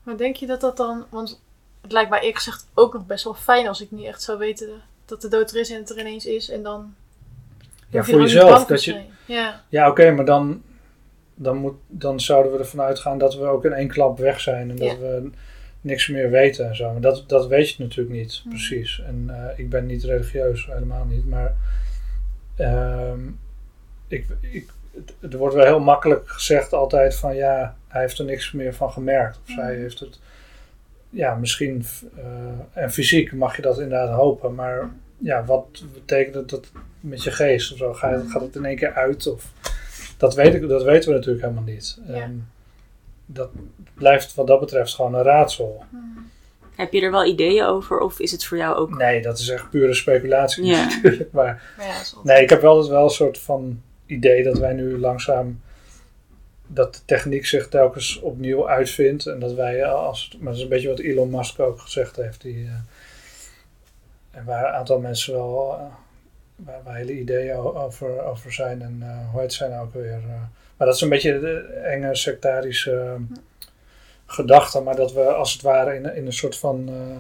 Maar 0.03 0.17
denk 0.17 0.35
je 0.35 0.45
dat 0.45 0.61
dat 0.61 0.77
dan... 0.77 1.05
Want 1.09 1.39
het 1.87 1.95
lijkt 1.95 2.09
mij 2.09 2.19
eerlijk 2.19 2.37
gezegd 2.37 2.67
ook 2.73 2.93
nog 2.93 3.05
best 3.05 3.23
wel 3.23 3.33
fijn 3.33 3.67
als 3.67 3.81
ik 3.81 3.91
niet 3.91 4.05
echt 4.05 4.21
zou 4.21 4.37
weten 4.37 4.69
dat 5.05 5.21
de 5.21 5.27
dood 5.27 5.51
er 5.51 5.59
is 5.59 5.69
en 5.71 5.79
het 5.79 5.89
er 5.89 5.99
ineens 5.99 6.25
is. 6.25 6.49
En 6.49 6.63
dan... 6.63 6.93
ja, 7.89 8.03
voor 8.03 8.21
jezelf. 8.21 8.65
Dat 8.65 8.83
je, 8.83 8.91
zijn. 8.91 9.05
Ja. 9.25 9.63
Ja, 9.69 9.89
oké, 9.89 10.11
maar 10.11 10.25
dan, 10.25 10.61
dan, 11.35 11.57
moet, 11.57 11.73
dan 11.87 12.19
zouden 12.19 12.51
we 12.51 12.57
ervan 12.57 12.81
uitgaan 12.81 13.17
dat 13.17 13.35
we 13.35 13.45
ook 13.45 13.65
in 13.65 13.73
één 13.73 13.87
klap 13.87 14.17
weg 14.17 14.39
zijn 14.39 14.69
en 14.69 14.75
dat 14.75 14.87
Ja. 14.87 14.97
we 14.97 15.29
niks 15.81 16.07
meer 16.07 16.29
weten 16.29 16.67
en 16.67 16.75
zo. 16.75 16.91
Maar 16.91 17.01
dat, 17.01 17.23
dat 17.27 17.47
weet 17.47 17.69
je 17.69 17.83
natuurlijk 17.83 18.15
niet 18.15 18.39
Hmm. 18.41 18.51
precies. 18.51 19.01
En 19.05 19.25
eh, 19.29 19.59
ik 19.59 19.69
ben 19.69 19.85
niet 19.85 20.03
religieus, 20.03 20.65
helemaal 20.65 21.05
niet. 21.05 21.25
Maar 21.29 21.55
ehm, 22.55 23.19
ik, 24.07 24.25
ik, 24.41 24.69
het- 24.93 25.31
er 25.33 25.37
wordt 25.37 25.55
wel 25.55 25.65
heel 25.65 25.79
makkelijk 25.79 26.29
gezegd 26.29 26.73
altijd 26.73 27.15
van 27.15 27.35
ja, 27.35 27.75
hij 27.87 28.01
heeft 28.01 28.19
er 28.19 28.25
niks 28.25 28.51
meer 28.51 28.73
van 28.73 28.91
gemerkt. 28.91 29.37
Of 29.37 29.53
zij 29.53 29.71
Hmm. 29.73 29.81
heeft 29.81 29.99
het, 29.99 30.19
ja, 31.09 31.35
misschien, 31.35 31.85
eh, 32.17 32.23
en 32.83 32.91
fysiek 32.91 33.33
mag 33.33 33.55
je 33.55 33.61
dat 33.61 33.79
inderdaad 33.79 34.15
hopen. 34.15 34.55
Maar 34.55 34.89
ja, 35.17 35.45
wat 35.45 35.83
betekent 35.93 36.35
het 36.35 36.49
dat 36.49 36.71
met 36.99 37.23
je 37.23 37.31
geest 37.31 37.71
of 37.71 37.77
zo? 37.77 37.93
Ga 37.93 38.09
je- 38.09 38.27
gaat 38.27 38.41
het 38.41 38.55
in 38.55 38.65
één 38.65 38.75
keer 38.75 38.93
uit? 38.93 39.27
Of, 39.27 39.51
dat, 40.17 40.35
weet 40.35 40.53
ik, 40.53 40.67
dat 40.67 40.83
weten 40.83 41.09
we 41.09 41.15
natuurlijk 41.15 41.43
helemaal 41.43 41.73
niet. 41.73 41.97
Ja. 42.07 42.13
En 42.13 42.49
dat 43.25 43.49
blijft 43.93 44.35
wat 44.35 44.47
dat 44.47 44.59
betreft 44.59 44.93
gewoon 44.95 45.13
een 45.15 45.23
raadsel. 45.23 45.83
Hmm. 45.89 46.29
Heb 46.75 46.91
je 46.93 47.01
er 47.01 47.11
wel 47.11 47.25
ideeën 47.25 47.63
over 47.65 47.99
of 47.99 48.19
is 48.19 48.31
het 48.31 48.45
voor 48.45 48.57
jou 48.57 48.75
ook... 48.75 48.97
Nee, 48.97 49.21
dat 49.21 49.39
is 49.39 49.49
echt 49.49 49.69
pure 49.69 49.93
speculatie 49.93 50.63
Ja. 50.65 50.83
natuurlijk. 50.87 51.31
Maar 51.31 51.63
ja, 51.79 52.01
nee, 52.23 52.41
ik 52.43 52.49
heb 52.49 52.61
wel 52.61 52.71
altijd 52.71 52.91
wel 52.91 53.03
een 53.03 53.09
soort 53.09 53.37
van 53.39 53.81
idee 54.05 54.43
dat 54.43 54.57
wij 54.57 54.73
nu 54.73 54.97
langzaam 54.99 55.61
dat 56.67 56.93
de 56.95 56.99
techniek 57.05 57.45
zich 57.45 57.69
telkens 57.69 58.19
opnieuw 58.19 58.69
uitvindt 58.69 59.25
en 59.25 59.39
dat 59.39 59.53
wij 59.53 59.85
als 59.85 60.37
maar 60.39 60.47
dat 60.47 60.55
is 60.55 60.61
een 60.61 60.69
beetje 60.69 60.87
wat 60.87 60.99
Elon 60.99 61.29
Musk 61.29 61.59
ook 61.59 61.79
gezegd 61.79 62.15
heeft 62.15 62.41
die 62.41 62.65
eh, 62.65 62.73
en 64.31 64.45
waar 64.45 64.65
een 64.67 64.73
aantal 64.73 64.99
mensen 64.99 65.33
wel 65.33 65.77
eh, 65.79 66.73
waar, 66.83 66.95
hele 66.95 67.19
ideeën 67.19 67.55
over, 67.55 68.23
over 68.23 68.53
zijn 68.53 68.81
en 68.81 68.97
eh, 69.01 69.31
hoe 69.31 69.41
heet 69.41 69.53
zij 69.53 69.67
nou 69.67 69.85
ook 69.85 69.93
weer 69.93 70.21
eh, 70.27 70.41
maar 70.77 70.87
dat 70.87 70.95
is 70.95 71.01
een 71.01 71.09
beetje 71.09 71.39
de 71.39 71.59
enge 71.83 72.15
sectarische 72.15 72.91
eh, 72.91 73.37
gedachte 74.25 74.81
maar 74.81 74.95
dat 74.95 75.13
we 75.13 75.23
als 75.23 75.53
het 75.53 75.61
ware 75.61 75.95
in, 75.95 76.15
in 76.15 76.25
een 76.25 76.33
soort 76.33 76.57
van 76.57 76.87
eh, 76.87 77.17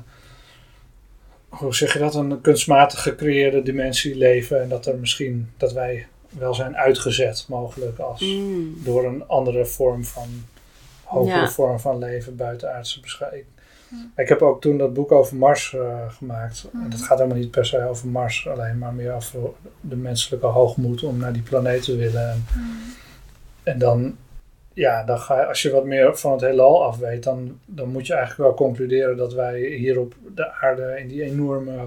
hoe 1.59 1.75
zeg 1.75 1.93
je 1.93 1.99
dat, 1.99 2.15
een 2.15 2.41
kunstmatig 2.41 3.01
gecreëerde 3.01 3.61
dimensie 3.61 4.15
leven 4.15 4.61
en 4.61 4.69
dat 4.69 4.85
er 4.85 4.97
misschien, 4.97 5.51
dat 5.57 5.73
wij 5.73 6.07
wel 6.39 6.53
zijn 6.53 6.77
uitgezet 6.77 7.45
mogelijk 7.47 7.99
als 7.99 8.21
Mm. 8.21 8.73
door 8.83 9.05
een 9.05 9.27
andere 9.27 9.65
vorm 9.65 10.05
van, 10.05 10.27
hogere 11.03 11.39
Ja. 11.39 11.47
vorm 11.49 11.79
van 11.79 11.97
leven, 11.97 12.35
buitenaardse 12.35 12.99
beschrijving. 12.99 13.45
Ik 14.15 14.29
heb 14.29 14.41
ook 14.41 14.61
toen 14.61 14.77
dat 14.77 14.93
boek 14.93 15.11
over 15.11 15.35
Mars 15.35 15.73
eh, 15.73 16.11
gemaakt. 16.11 16.67
En 16.73 16.79
Hmm. 16.79 16.89
dat 16.89 17.01
gaat 17.01 17.17
helemaal 17.17 17.39
niet 17.39 17.51
per 17.51 17.65
se 17.65 17.87
over 17.87 18.07
Mars 18.07 18.47
alleen, 18.47 18.77
maar 18.77 18.93
meer 18.93 19.13
over 19.13 19.39
de 19.81 19.95
menselijke 19.95 20.45
hoogmoed 20.45 21.03
om 21.03 21.17
naar 21.17 21.33
die 21.33 21.41
planeet 21.41 21.83
te 21.83 21.95
willen. 21.95 22.29
En, 22.31 22.45
en 23.63 23.79
dan, 23.79 24.15
ja, 24.73 25.03
dan 25.03 25.19
ga 25.19 25.39
je, 25.39 25.45
als 25.45 25.61
je 25.61 25.71
wat 25.71 25.85
meer 25.85 26.17
van 26.17 26.31
het 26.31 26.41
heelal 26.41 26.83
af 26.83 26.97
weet, 26.97 27.23
dan, 27.23 27.59
dan 27.65 27.89
moet 27.89 28.07
je 28.07 28.13
eigenlijk 28.13 28.43
wel 28.49 28.67
concluderen 28.67 29.17
dat 29.17 29.33
wij 29.33 29.59
hier 29.61 29.99
op 29.99 30.15
de 30.35 30.51
aarde 30.53 30.95
in 30.99 31.07
die 31.07 31.23
enorme 31.23 31.77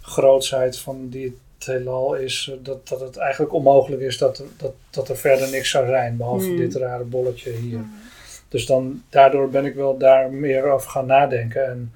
grootsheid 0.00 0.78
van 0.78 1.08
die 1.08 1.38
het 1.64 1.76
heelal 1.76 2.14
is, 2.14 2.48
eh, 2.52 2.58
dat, 2.64 2.88
dat 2.88 3.00
het 3.00 3.16
eigenlijk 3.16 3.52
onmogelijk 3.52 4.02
is 4.02 4.18
dat, 4.18 4.42
dat, 4.56 4.72
dat 4.90 5.08
er 5.08 5.16
verder 5.16 5.50
niks 5.50 5.70
zou 5.70 5.86
zijn, 5.86 6.16
behalve 6.16 6.46
Hmm. 6.46 6.56
dit 6.56 6.74
rare 6.74 7.04
bolletje 7.04 7.50
hier. 7.50 7.76
Hmm. 7.78 7.94
Dus 8.48 8.66
dan, 8.66 9.02
daardoor 9.08 9.50
ben 9.50 9.64
ik 9.64 9.74
wel 9.74 9.96
daar 9.98 10.30
meer 10.32 10.70
over 10.70 10.90
gaan 10.90 11.06
nadenken. 11.06 11.66
En 11.66 11.92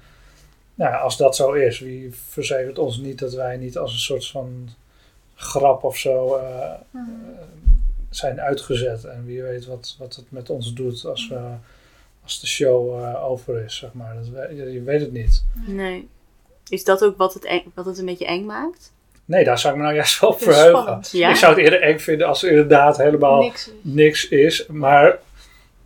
nou, 0.75 0.91
ja, 0.91 0.97
als 0.97 1.17
dat 1.17 1.35
zo 1.35 1.51
is, 1.51 1.79
wie 1.79 2.09
verzekert 2.29 2.79
ons 2.79 2.97
niet 2.97 3.19
dat 3.19 3.33
wij 3.33 3.57
niet 3.57 3.77
als 3.77 3.93
een 3.93 3.99
soort 3.99 4.27
van 4.27 4.69
grap 5.35 5.83
of 5.83 5.97
zo 5.97 6.35
eh, 6.35 6.71
Hmm. 6.91 7.35
zijn 8.09 8.41
uitgezet. 8.41 9.03
En 9.05 9.25
wie 9.25 9.43
weet 9.43 9.65
wat, 9.65 9.95
wat 9.99 10.15
het 10.15 10.25
met 10.31 10.49
ons 10.49 10.73
doet 10.73 11.05
als, 11.05 11.27
we, 11.27 11.39
als 12.23 12.39
de 12.39 12.47
show 12.47 13.03
eh, 13.03 13.23
over 13.29 13.63
is, 13.63 13.75
zeg 13.77 13.93
maar. 13.93 14.15
Dat 14.15 14.27
we, 14.27 14.55
je, 14.55 14.71
je 14.71 14.81
weet 14.83 15.01
het 15.01 15.11
niet. 15.11 15.43
Nee. 15.67 16.07
Is 16.69 16.83
dat 16.83 17.03
ook 17.03 17.17
wat 17.17 17.33
het, 17.33 17.45
eng- 17.45 17.71
wat 17.73 17.85
het 17.85 17.97
een 17.97 18.05
beetje 18.05 18.25
eng 18.25 18.45
maakt? 18.45 18.93
Nee, 19.27 19.43
daar 19.43 19.59
zou 19.59 19.73
ik 19.73 19.79
me 19.79 19.85
nou 19.85 19.95
juist 19.95 20.19
wel 20.19 20.33
verheugen. 20.33 20.81
spannend. 20.81 21.11
Ja? 21.11 21.29
Ik 21.29 21.35
zou 21.35 21.53
het 21.55 21.63
eerder 21.63 21.81
eng 21.81 21.99
vinden 21.99 22.27
als 22.27 22.43
er 22.43 22.49
inderdaad 22.49 22.97
helemaal 22.97 23.41
Niks. 23.41 23.69
niks 23.81 24.27
is. 24.27 24.65
Maar 24.67 25.17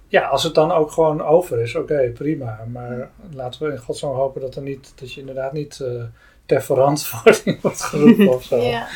ja, 0.08 0.28
als 0.28 0.44
het 0.44 0.54
dan 0.56 0.72
ook 0.72 0.92
gewoon 0.92 1.22
over 1.24 1.60
is, 1.62 1.76
oké, 1.76 2.12
prima. 2.14 2.60
Maar 2.72 3.10
laten 3.34 3.66
we 3.66 3.72
in 3.72 3.78
godsnaam 3.80 4.14
hopen 4.14 4.42
dat, 4.42 4.56
er 4.56 4.62
niet, 4.62 4.94
dat 4.96 5.14
je 5.14 5.20
inderdaad 5.20 5.54
niet 5.54 5.80
eh, 5.80 6.04
ter 6.46 6.64
verantwoording 6.64 7.58
wordt 7.62 7.82
geroepen 7.82 8.34
of 8.36 8.44
zo. 8.44 8.58
Ja. 8.58 8.88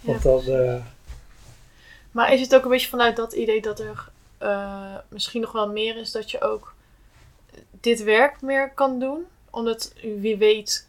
Want 0.00 0.22
dat, 0.22 0.46
eh, 0.46 0.74
Maar 2.10 2.32
is 2.32 2.40
het 2.40 2.54
ook 2.54 2.64
een 2.64 2.70
beetje 2.70 2.88
vanuit 2.88 3.16
dat 3.16 3.32
idee 3.32 3.60
dat 3.60 3.80
er 3.80 4.08
eh, 4.38 4.96
misschien 5.08 5.40
nog 5.40 5.52
wel 5.52 5.68
meer 5.68 5.96
is 5.96 6.12
dat 6.12 6.30
je 6.30 6.40
ook 6.40 6.74
dit 7.80 8.02
werk 8.04 8.40
meer 8.40 8.70
kan 8.74 8.98
doen? 8.98 9.24
Omdat 9.50 9.92
wie 10.20 10.36
weet 10.36 10.88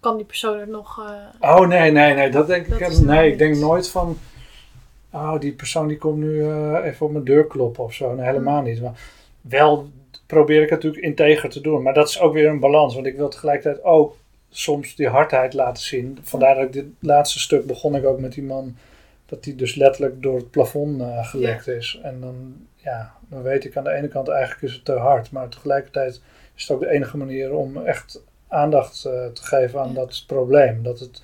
kan 0.00 0.16
die 0.16 0.26
persoon 0.26 0.58
er 0.58 0.68
nog... 0.68 1.04
eh, 1.40 1.50
Oh 1.50 1.66
nee, 1.66 1.90
nee, 1.90 2.14
nee, 2.14 2.30
dat 2.30 2.46
denk 2.46 2.68
Dat 2.68 2.80
ik. 2.80 2.86
is 2.88 2.98
nou 3.00 3.06
Nee, 3.18 3.32
ik 3.32 3.38
denk 3.38 3.52
niet. 3.52 3.62
nooit 3.62 3.88
van. 3.88 4.18
Oh, 5.12 5.38
die 5.40 5.52
persoon 5.52 5.88
die 5.88 5.98
komt 5.98 6.18
nu 6.18 6.42
eh, 6.42 6.78
even 6.84 7.06
op 7.06 7.12
mijn 7.12 7.24
deur 7.24 7.46
kloppen 7.46 7.84
of 7.84 7.92
zo. 7.94 8.14
Nee, 8.14 8.26
helemaal 8.26 8.62
niet. 8.62 8.82
Maar 8.82 9.00
wel 9.40 9.88
probeer 10.26 10.56
ik 10.62 10.70
het 10.70 10.82
natuurlijk 10.82 11.02
integer 11.04 11.50
te 11.50 11.60
doen. 11.60 11.82
Maar 11.82 11.94
dat 11.94 12.08
is 12.08 12.20
ook 12.20 12.32
weer 12.32 12.48
een 12.48 12.60
balans. 12.60 12.94
Want 12.94 13.06
ik 13.06 13.16
wil 13.16 13.28
tegelijkertijd 13.28 13.84
ook 13.84 14.16
soms 14.50 14.94
die 14.96 15.08
hardheid 15.08 15.54
laten 15.54 15.82
zien. 15.82 16.18
Vandaar 16.22 16.54
dat 16.54 16.64
ik 16.64 16.72
dit 16.72 16.86
laatste 17.00 17.38
stuk 17.38 17.66
begon 17.66 17.94
ik 17.96 18.04
ook 18.04 18.20
met 18.20 18.32
die 18.32 18.42
man. 18.44 18.76
Dat 19.26 19.44
die 19.44 19.54
dus 19.54 19.74
letterlijk 19.74 20.22
door 20.22 20.36
het 20.36 20.50
plafond 20.50 21.00
eh, 21.00 21.26
gelekt 21.28 21.66
is. 21.68 22.00
En 22.02 22.20
dan, 22.20 22.54
ja, 22.76 23.12
dan 23.28 23.42
weet 23.42 23.64
ik 23.64 23.76
aan 23.76 23.84
de 23.84 23.92
ene 23.92 24.08
kant 24.08 24.28
eigenlijk 24.28 24.62
is 24.62 24.72
het 24.72 24.84
te 24.84 24.92
hard. 24.92 25.30
Maar 25.32 25.48
tegelijkertijd 25.48 26.20
is 26.54 26.62
het 26.62 26.70
ook 26.70 26.80
de 26.80 26.90
enige 26.90 27.16
manier 27.16 27.52
om 27.54 27.76
echt 27.84 28.22
aandacht 28.48 29.04
eh, 29.04 29.12
te 29.12 29.42
geven 29.42 29.80
aan 29.80 29.88
Ja. 29.88 29.94
dat 29.94 30.24
probleem. 30.26 30.82
Dat 30.82 30.98
het 30.98 31.22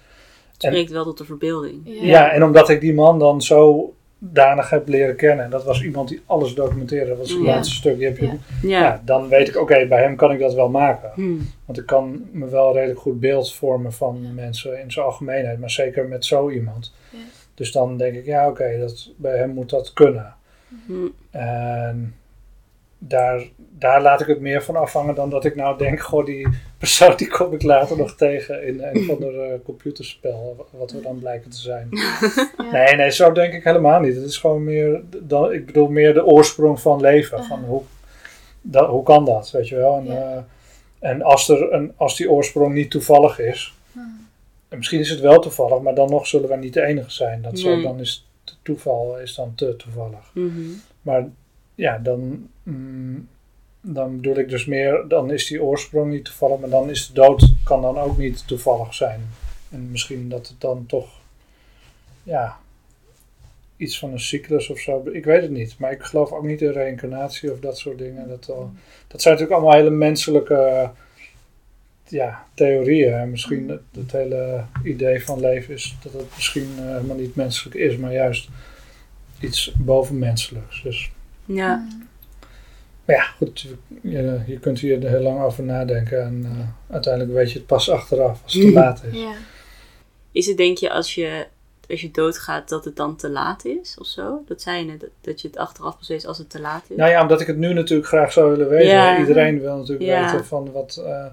Het 0.52 0.62
spreekt 0.62 0.90
wel 0.90 1.04
tot 1.04 1.18
de 1.18 1.24
verbeelding. 1.24 1.80
ja. 1.84 2.30
en 2.32 2.44
omdat 2.44 2.68
ik 2.68 2.80
die 2.80 2.94
man 2.94 3.18
dan 3.18 3.42
zo 3.42 3.94
danig 4.18 4.70
heb 4.70 4.88
leren 4.88 5.16
kennen. 5.16 5.44
En 5.44 5.50
dat 5.50 5.64
was 5.64 5.82
iemand 5.82 6.08
die 6.08 6.22
alles 6.26 6.54
documenteerde. 6.54 7.08
Dat 7.08 7.18
was 7.18 7.30
het 7.30 7.38
Ja. 7.42 7.44
laatste 7.46 7.74
stuk. 7.74 7.96
Die 7.96 8.06
heb 8.06 8.18
je, 8.18 8.26
Ja. 8.26 8.32
ja. 8.62 8.80
Ja. 8.80 9.02
dan 9.04 9.28
weet 9.28 9.48
ik, 9.48 9.56
oké, 9.56 9.86
bij 9.86 10.02
hem 10.02 10.16
kan 10.16 10.32
ik 10.32 10.38
dat 10.38 10.54
wel 10.54 10.68
maken. 10.68 11.10
Hm. 11.14 11.36
Want 11.64 11.78
ik 11.78 11.86
kan 11.86 12.24
me 12.32 12.48
wel 12.48 12.68
een 12.68 12.74
redelijk 12.74 13.00
goed 13.00 13.20
beeld 13.20 13.52
vormen 13.52 13.92
van 13.92 14.34
mensen 14.34 14.80
in 14.80 14.92
zijn 14.92 15.06
algemeenheid. 15.06 15.58
Maar 15.60 15.70
zeker 15.70 16.08
met 16.08 16.24
zo 16.24 16.50
iemand. 16.50 16.92
Ja. 17.10 17.18
Dus 17.54 17.72
dan 17.72 17.96
denk 17.96 18.14
ik, 18.14 18.24
ja 18.24 18.48
oké, 18.48 18.78
dat 18.78 19.10
bij 19.16 19.36
hem 19.36 19.50
moet 19.50 19.70
dat 19.70 19.92
kunnen. 19.92 20.34
Hm. 20.86 20.92
En 21.30 22.14
daar, 22.98 23.42
daar 23.56 24.02
laat 24.02 24.20
ik 24.20 24.26
het 24.26 24.40
meer 24.40 24.62
van 24.62 24.76
afhangen 24.76 25.14
dan 25.14 25.30
dat 25.30 25.44
ik 25.44 25.56
nou 25.56 25.78
denk, 25.78 26.00
goh, 26.00 26.24
die 26.26 26.48
persoon 26.78 27.16
die 27.16 27.28
kom 27.28 27.52
ik 27.52 27.62
later 27.62 27.96
nog 27.96 28.14
tegen 28.16 28.66
in 28.66 28.82
een 28.82 28.96
of 28.98 29.10
ander 29.10 29.40
eh, 29.40 29.58
computerspel, 29.64 30.66
wat 30.70 30.92
we 30.92 31.00
dan 31.00 31.18
blijken 31.18 31.50
te 31.50 31.58
zijn. 31.60 31.88
Ja. 32.56 32.70
Nee, 32.72 32.96
nee, 32.96 33.10
zo 33.10 33.32
denk 33.32 33.52
ik 33.52 33.64
helemaal 33.64 34.00
niet. 34.00 34.14
Het 34.14 34.24
is 34.24 34.38
gewoon 34.38 34.64
meer, 34.64 35.02
dan, 35.22 35.52
ik 35.52 35.66
bedoel 35.66 35.88
meer 35.88 36.14
de 36.14 36.24
oorsprong 36.24 36.80
van 36.80 37.00
leven. 37.00 37.44
Van 37.44 37.64
hoe, 37.64 37.82
dat, 38.60 38.88
hoe 38.88 39.02
kan 39.02 39.24
dat, 39.24 39.50
weet 39.50 39.68
je 39.68 39.76
wel? 39.76 39.96
En, 39.96 40.06
eh, 40.08 40.38
en 41.10 41.22
als, 41.22 41.48
er 41.48 41.72
een, 41.72 41.92
als 41.96 42.16
die 42.16 42.30
oorsprong 42.30 42.74
niet 42.74 42.90
toevallig 42.90 43.38
is, 43.38 43.74
Hmm. 43.92 44.26
en 44.68 44.76
misschien 44.76 45.00
is 45.00 45.10
het 45.10 45.20
wel 45.20 45.38
toevallig, 45.40 45.80
maar 45.80 45.94
dan 45.94 46.10
nog 46.10 46.26
zullen 46.26 46.48
wij 46.48 46.58
niet 46.58 46.72
de 46.74 46.82
enige 46.82 47.10
zijn. 47.10 47.42
Dat 47.42 47.58
zo, 47.58 47.74
Nee. 47.74 47.82
dan 47.82 48.00
is 48.00 48.26
het 48.44 48.56
toeval 48.62 49.18
is 49.18 49.34
dan 49.34 49.52
te 49.54 49.76
toevallig. 49.76 50.30
Mhm. 50.34 50.60
Maar 51.02 51.26
ja, 51.74 51.98
dan, 51.98 52.48
mm, 52.62 53.28
dan 53.80 54.16
bedoel 54.16 54.38
ik 54.38 54.48
dus 54.48 54.64
meer, 54.64 55.04
dan 55.08 55.30
is 55.30 55.46
die 55.46 55.62
oorsprong 55.62 56.12
niet 56.12 56.24
toevallig, 56.24 56.58
maar 56.58 56.70
dan 56.70 56.90
is 56.90 57.06
de 57.06 57.12
dood, 57.12 57.54
kan 57.64 57.82
dan 57.82 57.98
ook 57.98 58.18
niet 58.18 58.46
toevallig 58.46 58.94
zijn. 58.94 59.20
En 59.70 59.90
misschien 59.90 60.28
dat 60.28 60.48
het 60.48 60.60
dan 60.60 60.86
toch, 60.86 61.08
ja, 62.22 62.58
iets 63.76 63.98
van 63.98 64.12
een 64.12 64.20
cyclus 64.20 64.68
of 64.68 64.78
zo, 64.78 65.02
ik 65.12 65.24
weet 65.24 65.42
het 65.42 65.50
niet. 65.50 65.78
Maar 65.78 65.92
ik 65.92 66.02
geloof 66.02 66.32
ook 66.32 66.44
niet 66.44 66.62
in 66.62 66.70
reïncarnatie 66.70 67.52
of 67.52 67.60
dat 67.60 67.78
soort 67.78 67.98
dingen. 67.98 68.28
Dat, 68.28 68.50
al, 68.50 68.72
dat 69.06 69.22
zijn 69.22 69.34
natuurlijk 69.34 69.60
allemaal 69.60 69.80
hele 69.80 69.96
menselijke 69.96 70.90
ja, 72.08 72.46
theorieën. 72.54 73.12
En 73.12 73.30
misschien 73.30 73.68
het, 73.68 73.80
het 73.94 74.12
hele 74.12 74.64
idee 74.84 75.24
van 75.24 75.40
leven 75.40 75.74
is 75.74 75.96
dat 76.02 76.12
het 76.12 76.26
misschien 76.34 76.68
eh, 76.78 76.84
helemaal 76.84 77.16
niet 77.16 77.34
menselijk 77.34 77.76
is, 77.76 77.96
maar 77.96 78.12
juist 78.12 78.48
iets 79.40 79.72
bovenmenselijks. 79.78 80.82
Dus, 80.82 81.10
Ja. 81.44 81.86
Maar 83.04 83.16
ja, 83.16 83.22
goed, 83.22 83.60
je, 84.02 84.40
je 84.46 84.58
kunt 84.60 84.78
hier 84.78 85.04
er 85.04 85.10
heel 85.10 85.20
lang 85.22 85.40
over 85.42 85.62
nadenken 85.64 86.22
en 86.22 86.42
eh, 86.44 86.94
uiteindelijk 86.94 87.34
weet 87.34 87.52
je 87.52 87.58
het 87.58 87.66
pas 87.66 87.90
achteraf 87.90 88.40
als 88.42 88.52
het 88.54 88.62
te 88.62 88.72
laat 88.82 89.02
is. 89.12 89.18
Ja. 89.20 89.32
Is 90.32 90.46
het 90.46 90.56
denk 90.56 90.78
je 90.78 90.90
als 90.90 91.14
je, 91.14 91.46
als 91.90 92.00
je 92.00 92.10
doodgaat 92.10 92.68
dat 92.68 92.84
het 92.84 92.96
dan 92.96 93.16
te 93.16 93.30
laat 93.30 93.64
is 93.64 93.96
of 94.00 94.06
zo? 94.06 94.42
Dat 94.46 94.62
zei 94.62 94.78
je 94.78 94.84
net, 94.84 95.04
dat, 95.20 95.40
je 95.40 95.48
het 95.48 95.56
achteraf 95.56 95.98
pas 95.98 96.08
weet 96.08 96.26
als 96.26 96.38
het 96.38 96.50
te 96.50 96.60
laat 96.60 96.84
is? 96.88 96.96
Nou 96.96 97.10
ja, 97.10 97.22
omdat 97.22 97.40
ik 97.40 97.46
het 97.46 97.56
nu 97.56 97.72
natuurlijk 97.72 98.08
graag 98.08 98.32
zou 98.32 98.50
willen 98.50 98.68
weten. 98.68 98.88
Ja. 98.88 99.18
Iedereen 99.18 99.60
wil 99.60 99.76
natuurlijk 99.76 100.08
Ja. 100.10 100.30
weten 100.30 100.46
van 100.46 100.72
wat. 100.72 101.02
eh, 101.06 101.26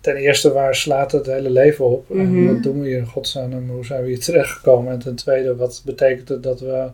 ten 0.00 0.16
eerste, 0.16 0.52
waar 0.52 0.74
slaat 0.74 1.12
het 1.12 1.26
hele 1.26 1.50
leven 1.50 1.84
op? 1.84 2.10
En 2.10 2.30
Mhm. 2.44 2.52
wat 2.54 2.62
doen 2.62 2.80
we 2.80 2.86
hier 2.86 2.98
in 2.98 3.06
godsnaam? 3.06 3.52
En 3.52 3.68
hoe 3.68 3.84
zijn 3.84 4.02
we 4.02 4.08
hier 4.08 4.20
terechtgekomen? 4.20 4.92
En 4.92 4.98
ten 4.98 5.14
tweede, 5.16 5.56
wat 5.56 5.82
betekent 5.84 6.28
het 6.28 6.42
dat 6.42 6.60
we 6.60 6.88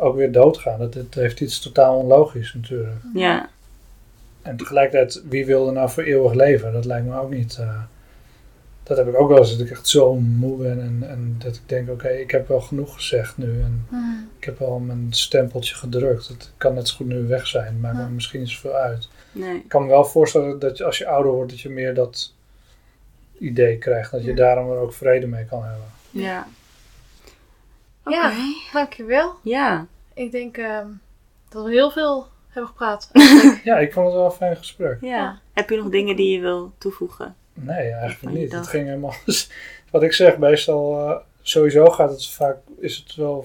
ook 0.00 0.16
weer 0.16 0.32
doodgaan? 0.32 0.78
Dat, 0.78 0.94
het 0.94 1.14
heeft 1.14 1.40
iets 1.40 1.60
totaal 1.60 1.96
onlogisch 1.98 2.54
natuurlijk. 2.54 2.96
Ja. 3.14 3.48
En 4.42 4.56
tegelijkertijd, 4.56 5.22
wie 5.28 5.46
wil 5.46 5.66
er 5.66 5.72
nou 5.72 5.90
voor 5.90 6.02
eeuwig 6.02 6.32
leven? 6.32 6.72
Dat 6.72 6.84
lijkt 6.84 7.06
me 7.06 7.18
ook 7.20 7.30
niet. 7.30 7.56
eh, 7.60 7.80
dat 8.82 8.96
heb 8.96 9.08
ik 9.08 9.16
ook 9.20 9.28
wel 9.28 9.38
eens, 9.38 9.50
dat 9.56 9.66
ik 9.66 9.70
echt 9.72 9.88
zo 9.88 10.14
moe 10.14 10.56
ben. 10.56 10.80
En, 10.80 11.08
en 11.08 11.34
dat 11.38 11.54
ik 11.54 11.60
denk, 11.66 11.90
oké, 11.90 12.08
ik 12.08 12.30
heb 12.30 12.48
wel 12.48 12.60
genoeg 12.60 12.94
gezegd 12.94 13.36
nu. 13.38 13.60
En 13.60 13.86
Hmm. 13.88 14.28
ik 14.38 14.44
heb 14.44 14.58
wel 14.58 14.78
mijn 14.78 15.06
stempeltje 15.10 15.74
gedrukt. 15.74 16.28
Het 16.28 16.50
kan 16.56 16.74
net 16.74 16.88
zo 16.88 16.96
goed 16.96 17.06
nu 17.06 17.26
weg 17.26 17.46
zijn. 17.46 17.80
Maakt 17.80 17.96
me 17.96 18.00
Ja. 18.02 18.08
misschien 18.08 18.40
niet 18.40 18.48
zoveel 18.48 18.72
uit. 18.74 19.08
Nee. 19.32 19.56
Ik 19.56 19.68
kan 19.68 19.82
me 19.82 19.88
wel 19.88 20.04
voorstellen 20.04 20.58
dat 20.58 20.76
je, 20.78 20.84
als 20.84 20.98
je 20.98 21.06
ouder 21.06 21.32
wordt, 21.32 21.50
dat 21.50 21.60
je 21.60 21.68
meer 21.68 21.94
dat 21.94 22.32
idee 23.38 23.78
krijgt. 23.78 24.10
Dat 24.10 24.24
je 24.24 24.34
daarom 24.34 24.70
er 24.70 24.76
ook 24.78 24.92
vrede 24.92 25.26
mee 25.26 25.44
kan 25.44 25.62
hebben. 25.64 25.86
Ja. 26.10 26.46
Oké. 28.08 28.16
Ja. 28.16 28.32
Dankjewel. 28.72 29.34
Ja. 29.42 29.86
Ik 30.14 30.30
denk 30.30 30.56
ehm, 30.56 30.86
dat 31.48 31.64
we 31.64 31.70
heel 31.70 31.90
veel 31.90 32.26
hebben 32.48 32.70
gepraat. 32.70 33.10
Ja, 33.64 33.78
ik 33.78 33.92
vond 33.92 34.06
het 34.06 34.14
wel 34.14 34.24
een 34.24 34.30
fijn 34.30 34.56
gesprek. 34.56 34.98
Ja. 35.00 35.08
Ja. 35.08 35.38
Heb 35.52 35.70
je 35.70 35.76
nog 35.76 35.88
dingen 35.90 36.16
die 36.16 36.32
je 36.34 36.40
wil 36.40 36.72
toevoegen? 36.78 37.34
Nee, 37.54 37.90
eigenlijk 37.92 38.36
niet. 38.36 38.50
dag. 38.50 38.60
Het 38.60 38.68
ging 38.68 38.86
helemaal. 38.86 39.14
Wat 39.90 40.02
ik 40.02 40.12
zeg, 40.12 40.38
meestal 40.38 41.08
eh, 41.08 41.16
sowieso 41.42 41.86
gaat 41.86 42.10
het 42.10 42.26
vaak. 42.28 42.56
Is 42.80 42.96
het 42.96 43.14
wel 43.14 43.44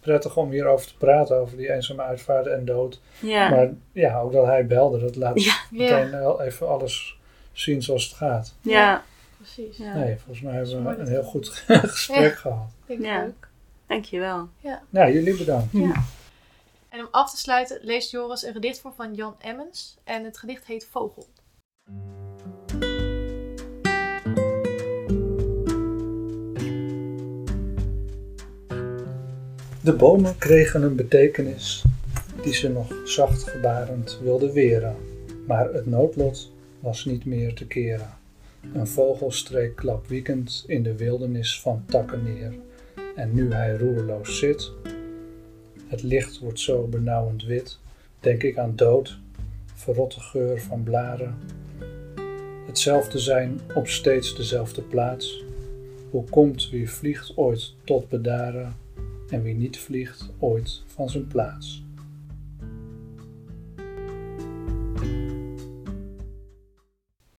prettig 0.00 0.36
om 0.36 0.50
hierover 0.50 0.86
te 0.86 0.96
praten, 0.96 1.36
over 1.36 1.56
die 1.56 1.72
eenzame 1.72 2.02
uitvaart 2.02 2.46
en 2.46 2.64
dood. 2.64 3.00
Ja. 3.20 3.48
Maar 3.48 3.70
ja, 3.92 4.18
ook 4.20 4.32
dat 4.32 4.46
hij 4.46 4.66
belde, 4.66 4.98
dat 5.00 5.16
laat 5.16 5.42
Ja. 5.42 5.54
meteen 5.70 6.10
wel 6.10 6.42
even 6.42 6.68
alles 6.68 7.18
zien 7.52 7.82
zoals 7.82 8.04
het 8.04 8.16
gaat. 8.16 8.54
Ja. 8.60 9.02
precies. 9.36 9.76
Ja. 9.76 9.94
Nee, 9.94 10.16
volgens 10.16 10.40
mij 10.40 10.54
hebben 10.54 10.84
we 10.84 10.96
een 10.98 11.06
heel 11.08 11.22
goed 11.22 11.48
gesprek 11.66 12.34
gehad. 12.36 12.70
Vind 12.86 12.98
ik 13.00 13.06
Ja. 13.06 13.20
leuk. 13.22 13.48
Dankjewel. 13.86 14.48
Nou, 14.90 15.12
jullie 15.12 15.36
bedankt. 15.36 15.74
En 16.88 17.00
om 17.00 17.08
af 17.10 17.30
te 17.30 17.36
sluiten 17.36 17.78
leest 17.82 18.10
Joris 18.10 18.42
een 18.42 18.52
gedicht 18.52 18.80
voor 18.80 18.92
van 18.96 19.14
Jan 19.14 19.36
Emmens. 19.40 19.96
En 20.04 20.24
het 20.24 20.38
gedicht 20.38 20.66
heet 20.66 20.86
Vogel. 20.90 21.26
De 29.80 29.92
bomen 29.92 30.38
kregen 30.38 30.82
een 30.82 30.96
betekenis 30.96 31.84
die 32.42 32.54
ze 32.54 32.68
nog 32.68 32.92
zacht 33.04 33.42
gebarend 33.42 34.18
wilden 34.22 34.52
weren. 34.52 34.96
Maar 35.46 35.72
het 35.72 35.86
noodlot 35.86 36.52
was 36.80 37.04
niet 37.04 37.24
meer 37.24 37.54
te 37.54 37.66
keren. 37.66 38.10
Een 38.72 38.86
vogel 38.86 39.30
streek 39.30 39.76
klapwiekend 39.76 40.64
in 40.66 40.82
de 40.82 40.96
wildernis 40.96 41.60
van 41.60 41.84
takken 41.86 42.22
neer. 42.22 42.52
En 43.16 43.34
nu 43.34 43.52
hij 43.52 43.76
roerloos 43.76 44.38
zit, 44.38 44.72
het 45.86 46.02
licht 46.02 46.38
wordt 46.38 46.60
zo 46.60 46.86
benauwend 46.86 47.44
wit, 47.44 47.78
denk 48.20 48.42
ik 48.42 48.58
aan 48.58 48.76
dood, 48.76 49.18
verrotte 49.74 50.20
geur 50.20 50.60
van 50.60 50.82
blaren. 50.82 51.38
Hetzelfde 52.66 53.18
zijn 53.18 53.60
op 53.74 53.88
steeds 53.88 54.36
dezelfde 54.36 54.82
plaats. 54.82 55.44
Hoe 56.10 56.24
komt 56.24 56.70
wie 56.70 56.90
vliegt 56.90 57.36
ooit 57.36 57.74
tot 57.84 58.08
bedaren? 58.08 58.74
en 59.34 59.42
wie 59.42 59.54
niet 59.54 59.78
vliegt 59.78 60.30
ooit 60.38 60.82
van 60.86 61.10
zijn 61.10 61.26
plaats. 61.26 61.83